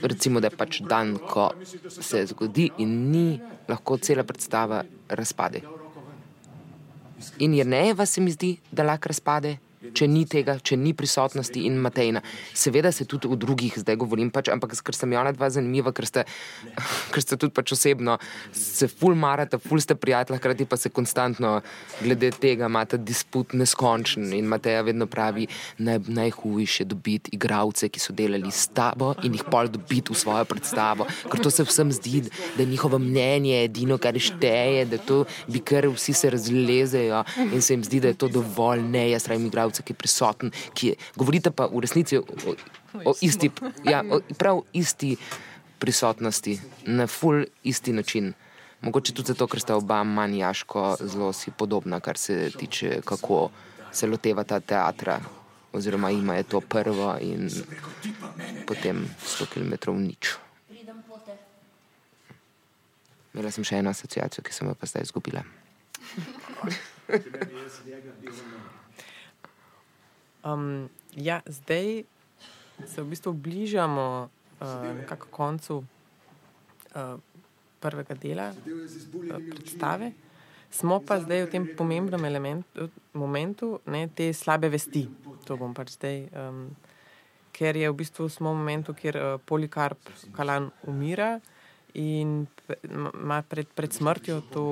[0.00, 1.50] recimo, da je pač dan, ko
[1.88, 5.62] se zgodi in ni, lahko cela predstava razpade.
[7.38, 9.58] In Jrnejeva se mi zdi, da lahko razpade,
[9.94, 12.22] če ni tega, če ni prisotnosti in Matejna.
[12.56, 15.92] Seveda se tudi v drugih zdaj govorim, pač, ampak ker sta mi ona dva zanimiva,
[15.96, 16.24] ker ste,
[17.12, 18.18] ker ste tudi pač osebno,
[18.52, 21.58] se ful marate, ful ste prijatelji, hkrati pa se konstantno
[22.02, 25.48] glede tega imate disput neskončen in Mateja vedno pravi,
[25.78, 30.44] naj, najhujše dobiti igravce, ki so delali s tabo in jih pol dobiti v svojo
[30.48, 32.22] predstavo, ker to se vsem zdi,
[32.56, 37.62] da je njihovo mnenje edino, kar šteje, da to bi kar vsi se razlezejo in
[37.62, 40.50] se jim zdi, da je to dovolj, ne, jaz rabim igravce igralca, ki je prisoten,
[40.74, 42.22] ki je, govorite pa v resnici o,
[43.04, 43.50] o, isti,
[43.84, 45.16] ja, o prav isti
[45.78, 48.34] prisotnosti, na full isti način.
[48.80, 53.50] Mogoče tudi zato, ker sta oba manjaško zelo si podobna, kar se tiče, kako
[53.92, 55.20] se loteva ta teatra,
[55.72, 57.50] oziroma ima je to prvo in
[58.66, 60.36] potem 100 km nič.
[63.34, 65.42] Imela sem še eno asociacijo, ki sem jo pa zdaj izgubila.
[70.54, 72.04] Um, ja, zdaj
[72.86, 74.28] se v bistvu bližamo
[74.60, 75.84] uh, koncu
[76.94, 77.20] uh,
[77.80, 80.12] prvega dela uh, predstave.
[80.70, 85.08] Smo pa zdaj v tem pomembnem elementu, momentu, ne, te slabe vesti.
[85.48, 86.68] To bom pač zdaj, um,
[87.56, 89.98] ker je v bistvu smo v momentu, kjer uh, Polikarp
[90.36, 91.40] Kalan umira
[91.96, 92.46] in
[92.92, 94.64] ima pred, pred smrtjo to,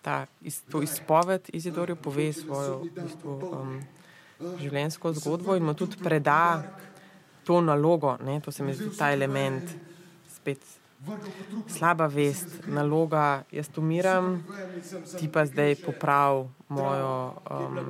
[0.00, 3.82] ta, iz, to izpoved Izidorju, pove svojo v bistvu, um,
[4.60, 6.62] življenjsko zgodbo in mu tudi preda
[7.44, 8.16] to nalogo.
[8.24, 8.40] Ne?
[8.40, 9.74] To se mi zdi ta element,
[10.30, 10.62] spet
[11.66, 13.44] slaba vest, naloga.
[13.52, 14.36] Jaz umiram,
[15.18, 17.14] ti pa zdaj poprav mojo,
[17.50, 17.80] um,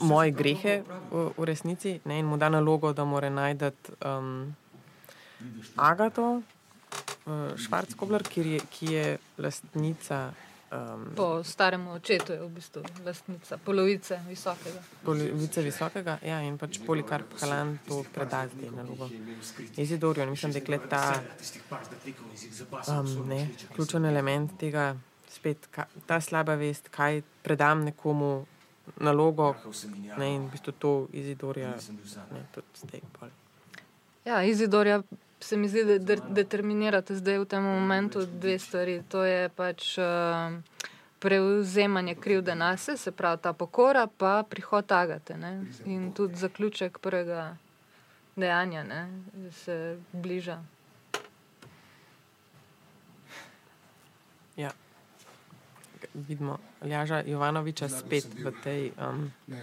[0.00, 2.20] moje grehe v, v resnici ne?
[2.20, 4.54] in mu da nalogo, da mora najti um,
[5.76, 6.42] Agato.
[7.26, 9.06] Uh, Švarckobler, ki, ki je
[9.42, 10.30] lastnica
[10.66, 14.80] Um, po starem očetu je v bistvu lastnica polovice visokega.
[15.04, 19.06] Polovice visokega, ja, in pač polikarp Halan to preda zdaj na logo.
[19.76, 21.22] Izidorijo, mislim, da je ta
[22.98, 24.96] um, ne, ključen element tega,
[25.30, 28.46] spet ka, ta slaba vest, kaj predam nekomu
[28.98, 29.54] nalogo
[30.18, 31.76] ne, in v bistvu to Izidorja
[32.34, 33.06] ne, tudi zdaj.
[33.20, 33.30] Pol.
[34.24, 35.02] Ja, Izidorja
[35.40, 39.02] se mi zdi, da de determinirate zdaj v tem momentu dve stvari.
[39.08, 40.04] To je pač uh,
[41.18, 45.36] prevzemanje krivde na se, se pravi ta pokora, pa prihod agate.
[45.36, 45.64] Ne?
[45.84, 47.56] In tudi zaključek prvega
[48.36, 49.08] dejanja ne?
[49.52, 50.62] se bliža.
[54.56, 54.70] Ja.
[56.14, 59.54] Vidimo Ljaža Jovanoviča spet v tej um, uh,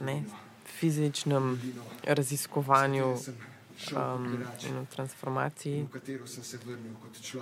[0.00, 0.24] ne,
[0.66, 1.60] fizičnem
[2.04, 3.16] raziskovanju
[3.90, 4.26] um,
[4.68, 5.86] in v transformaciji.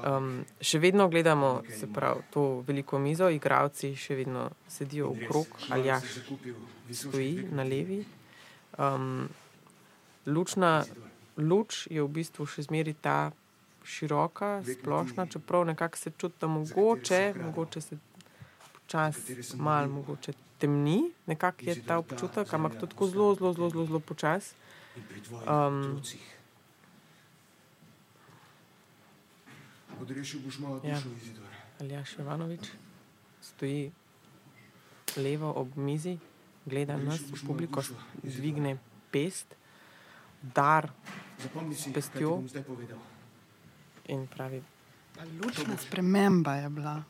[0.01, 0.31] Um,
[0.61, 1.51] še vedno gledamo
[1.95, 6.01] prav, to veliko mizo, igravci še vedno sedijo okrog, ali ja,
[6.91, 8.01] stoji na levi.
[8.79, 9.29] Um,
[10.27, 10.85] lučna
[11.37, 13.33] luč je v bistvu še zmeri ta
[13.85, 17.99] široka, splošna, čeprav nekako se čuti, da mogoče, mogoče se
[18.73, 23.87] počasi malo mogoče temni, nekako je ta občutek, ampak to tako zelo, zelo, zelo, zelo,
[23.87, 24.60] zelo počasi.
[25.47, 26.03] Um,
[30.01, 30.95] Odrešil boš malo ja.
[30.95, 31.49] dušo, Izidor.
[31.81, 32.71] Aljaš Ivanovič
[33.41, 33.93] stoji
[35.17, 36.19] levo ob mizi,
[36.65, 37.83] gleda nas, v publiko,
[38.23, 38.79] dvigne
[39.11, 39.55] pest,
[40.43, 40.91] dar
[41.77, 42.43] s pestjo
[44.09, 44.62] in pravi.
[45.45, 47.03] Lučna sprememba je bila.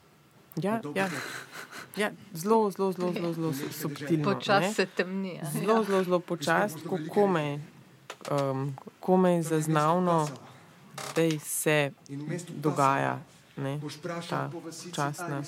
[0.63, 1.09] Ja, ja.
[1.97, 4.25] ja zelo, zelo, zelo, zelo, zelo subtilno.
[4.25, 5.35] Počasi se temni.
[5.37, 5.51] Ja.
[5.51, 7.59] Zelo, zelo, zelo počasi, ko komaj,
[8.31, 10.29] um, komaj zaznavno
[11.17, 11.93] da se
[12.49, 13.19] dogaja
[13.57, 13.81] ne,
[14.29, 14.51] ta
[14.95, 15.43] časna.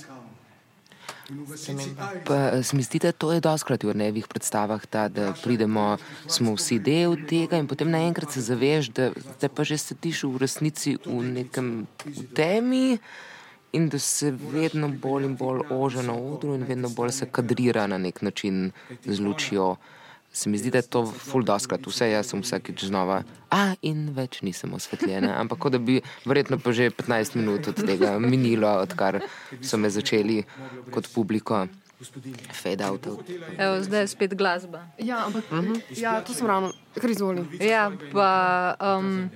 [2.25, 6.55] Pa, se mi zdi, da to je doskrat v nevih predstavah, ta, da pridemo, smo
[6.55, 9.11] vsi del tega in potem naenkrat se zaveš, da
[9.41, 12.99] te pa že sediš v resnici v nekem v temi
[13.73, 17.87] in da se vedno bolj in bolj ože na odru in vedno bolj se kadrira
[17.87, 18.71] na nek način
[19.05, 19.77] z lučjo
[20.33, 23.21] se mi zdi, da je to fuldoskrat, vse jaz sem vsakeč znova,
[23.53, 28.17] a in več nisem osvetljena, ampak da bi verjetno pa že 15 minut od tega
[28.19, 29.21] minilo, odkar
[29.61, 30.43] so me začeli
[30.91, 31.67] kot publiko.
[32.51, 33.07] Fade out.
[33.07, 34.81] Evo, zdaj je spet glasba.
[34.99, 35.73] Ja, ampak, uh mhm.
[35.73, 36.01] -huh.
[36.01, 37.49] ja to sem ravno, kar izvolim.
[37.61, 38.75] Ja, pa.
[38.81, 39.31] Um,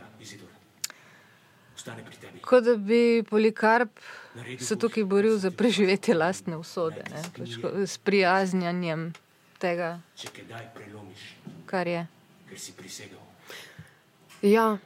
[2.42, 4.00] kot da bi Polikarp
[4.58, 7.04] se tukaj boril za preživetje lastne usode,
[7.36, 7.56] pač,
[7.86, 9.12] s prijaznjanjem
[9.58, 10.00] tega,
[11.66, 12.06] kar je.
[14.42, 14.78] Ja,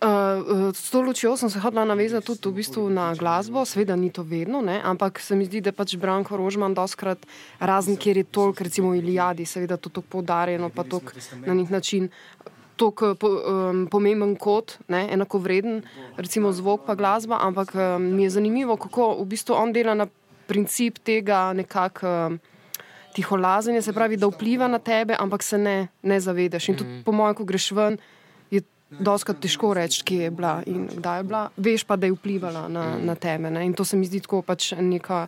[0.00, 4.10] Uh, s to lučjo sem se hodila navezati tudi v bistvu na glasbo, seveda ni
[4.12, 4.80] to vedno, ne?
[4.84, 7.26] ampak se mi zdi, da pač Branko Rožman doskrat
[7.60, 11.00] razen, kjer je toliko, recimo Iliadi, seveda to tako poudarjeno, pa to
[11.46, 12.08] na nek način.
[12.76, 15.84] Tako po, um, pomemben kot, ne, enako vreden,
[16.18, 20.08] recimo zvok pa glasba, ampak um, mi je zanimivo, kako v bistvu on dela na
[20.50, 22.40] princip tega nekako um,
[23.14, 26.68] tiholazenja, se pravi, da vpliva na tebe, ampak se ne, ne zavedaš.
[26.68, 28.00] In tudi po mojem, ko greš ven,
[29.00, 31.42] doskrat težko reči, kje je bila in kdaj je bila.
[31.56, 33.50] Veš pa, da je vplivala na, na teme.
[33.50, 33.66] Ne?
[33.66, 35.26] In to se mi zdi tako pač neka.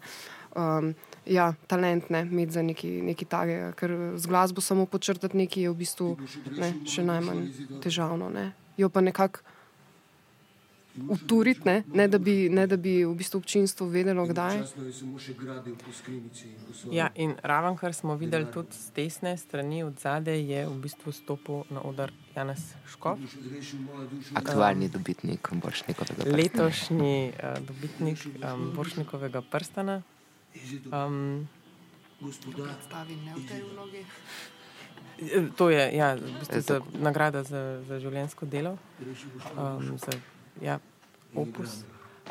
[0.56, 0.94] Um,
[1.26, 5.76] Ja, talent ne, imeti za nekaj takega, ker z glasbo samo počrtati nekaj je v
[5.76, 6.08] bistvu
[6.54, 7.44] ne, še najmanj
[7.82, 8.30] težavno.
[8.30, 8.52] Ne.
[8.78, 9.42] Jo pa nekako
[11.08, 14.62] uturiti, ne, ne, da bi, ne da bi v bistvu občinstvo vedelo, kdaj.
[16.90, 21.12] Ja, in raven, kar smo videli tudi z desne strani od zadaj, je v bistvu
[21.12, 23.20] stopil na odr Janes Škov.
[24.34, 26.36] Aktualni dobitnik Boršnikovega prstana.
[26.36, 30.02] Letošnji uh, dobitnik um, Boršnikovega prstana.
[30.92, 31.48] Um,
[35.56, 38.76] To je ja, v bistvu za, nagrada za, za življenjsko delo.
[39.56, 40.12] Um, za,
[40.60, 40.76] ja,
[41.32, 41.84] opus.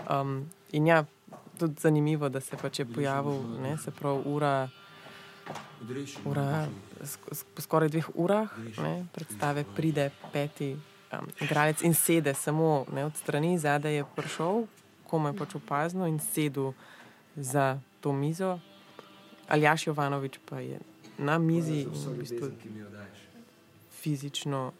[0.05, 1.05] Um, in ja,
[1.57, 4.69] tudi zanimivo, da se pač je pojavil, ne, se pravi, ura,
[6.25, 6.67] ura
[7.55, 13.17] po skoraj dveh urah ne, predstave pride peti um, igralec in sede samo ne, od
[13.17, 14.65] strani, zadaj je prišel,
[15.09, 16.73] komaj pač opazno in sedel
[17.35, 18.59] za to mizo.
[19.47, 20.77] Aljaš Jovanovič pa je
[21.17, 22.51] na mizi in v bistvu
[24.01, 24.71] fizično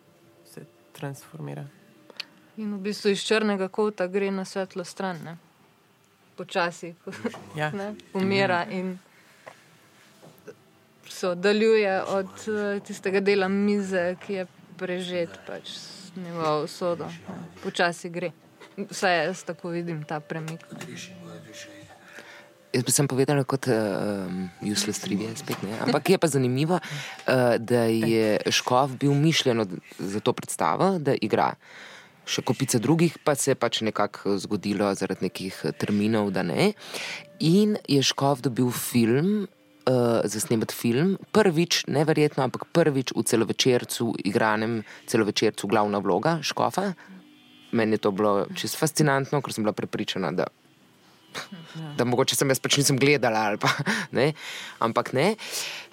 [0.45, 0.61] se
[0.93, 1.65] transformira.
[2.57, 5.37] In v bistvu iz črnega kota gre na svetlo stran, ne?
[6.37, 6.93] počasi,
[7.61, 7.71] ja.
[8.13, 8.97] umira in
[11.09, 14.47] se oddaljuje od uh, tistega dela mize, ki je
[14.77, 17.09] prežet pač s njegovo usodo.
[17.63, 18.31] Počasi gre.
[18.77, 20.61] Vsaj jaz tako vidim ta premik.
[22.75, 24.27] Jaz bi sem povedala kot uh,
[24.59, 25.77] useless trivia, spet ne.
[25.85, 29.63] Ampak je pa zanimivo, uh, da je Škov bil mišljen
[29.95, 31.53] za to predstavo, da igra.
[32.27, 36.73] Še kopica drugih pa se je pač nekako zgodilo zaradi nekih terminov, da ne.
[37.39, 39.47] In je Škov dobil film,
[39.87, 46.91] uh, za snemati film, prvič, neverjetno, ampak prvič v celovečercu, igranem celovečercu, glavna vloga Škofa.
[47.71, 50.51] Meni je to bilo čisto fascinantno, ker sem bila prepričana, da
[51.97, 53.71] da mogoče sem jaz pač nisem gledala ali pa
[54.17, 54.31] ne.
[54.79, 55.35] Ampak ne.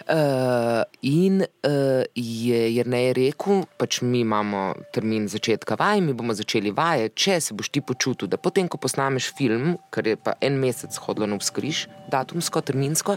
[0.03, 6.73] Uh, in uh, je Jrnej rekel, pač mi imamo termin začetka vaj, mi bomo začeli
[6.75, 10.59] vaje, če se boš ti počutil, da potem, ko posnameš film, kar je pa en
[10.59, 13.17] mesec hodilo na vzkriž, datumsko, terminsko,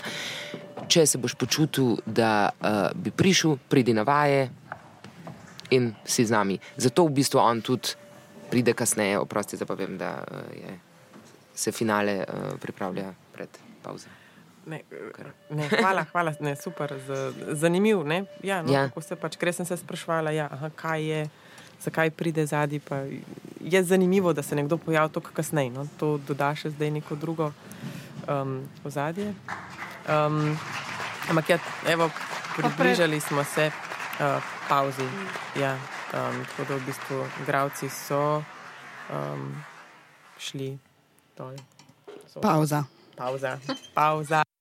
[0.86, 4.52] če se boš počutil, da uh, bi prišel, pridi na vaje
[5.74, 6.62] in si z nami.
[6.78, 7.98] Zato v bistvu on tudi
[8.54, 10.85] pride kasneje, oprosti, da pa vem, da uh, je
[11.56, 13.50] se finale uh, pripravlja pred
[13.84, 14.12] pauzo.
[14.66, 14.82] Ne,
[15.50, 16.94] ne, hvala, hvala, ne, super,
[17.54, 18.02] zanimiv.
[18.04, 18.26] Ne?
[18.44, 18.90] Ja, no, ja.
[19.02, 21.20] Se pač, ker sem se sprašvala, ja, aha, kaj je,
[21.86, 22.82] zakaj pride zadnji.
[23.62, 25.70] Je zanimivo, da se nekdo pojavi tako kasneje.
[25.70, 25.86] No?
[26.02, 27.52] To doda še zdaj neko drugo
[28.26, 29.36] um, ozadje.
[30.10, 30.58] Um,
[31.30, 31.60] ampak, ja,
[31.94, 32.10] evo,
[32.58, 35.06] približali smo se uh, pauzi.
[35.62, 35.78] Ja,
[36.10, 38.42] um, tako da v bistvu gravci so
[39.14, 39.48] um,
[40.42, 40.74] šli.
[42.42, 42.88] Pausa.
[43.16, 43.60] Pausa.
[43.94, 44.55] Pausa.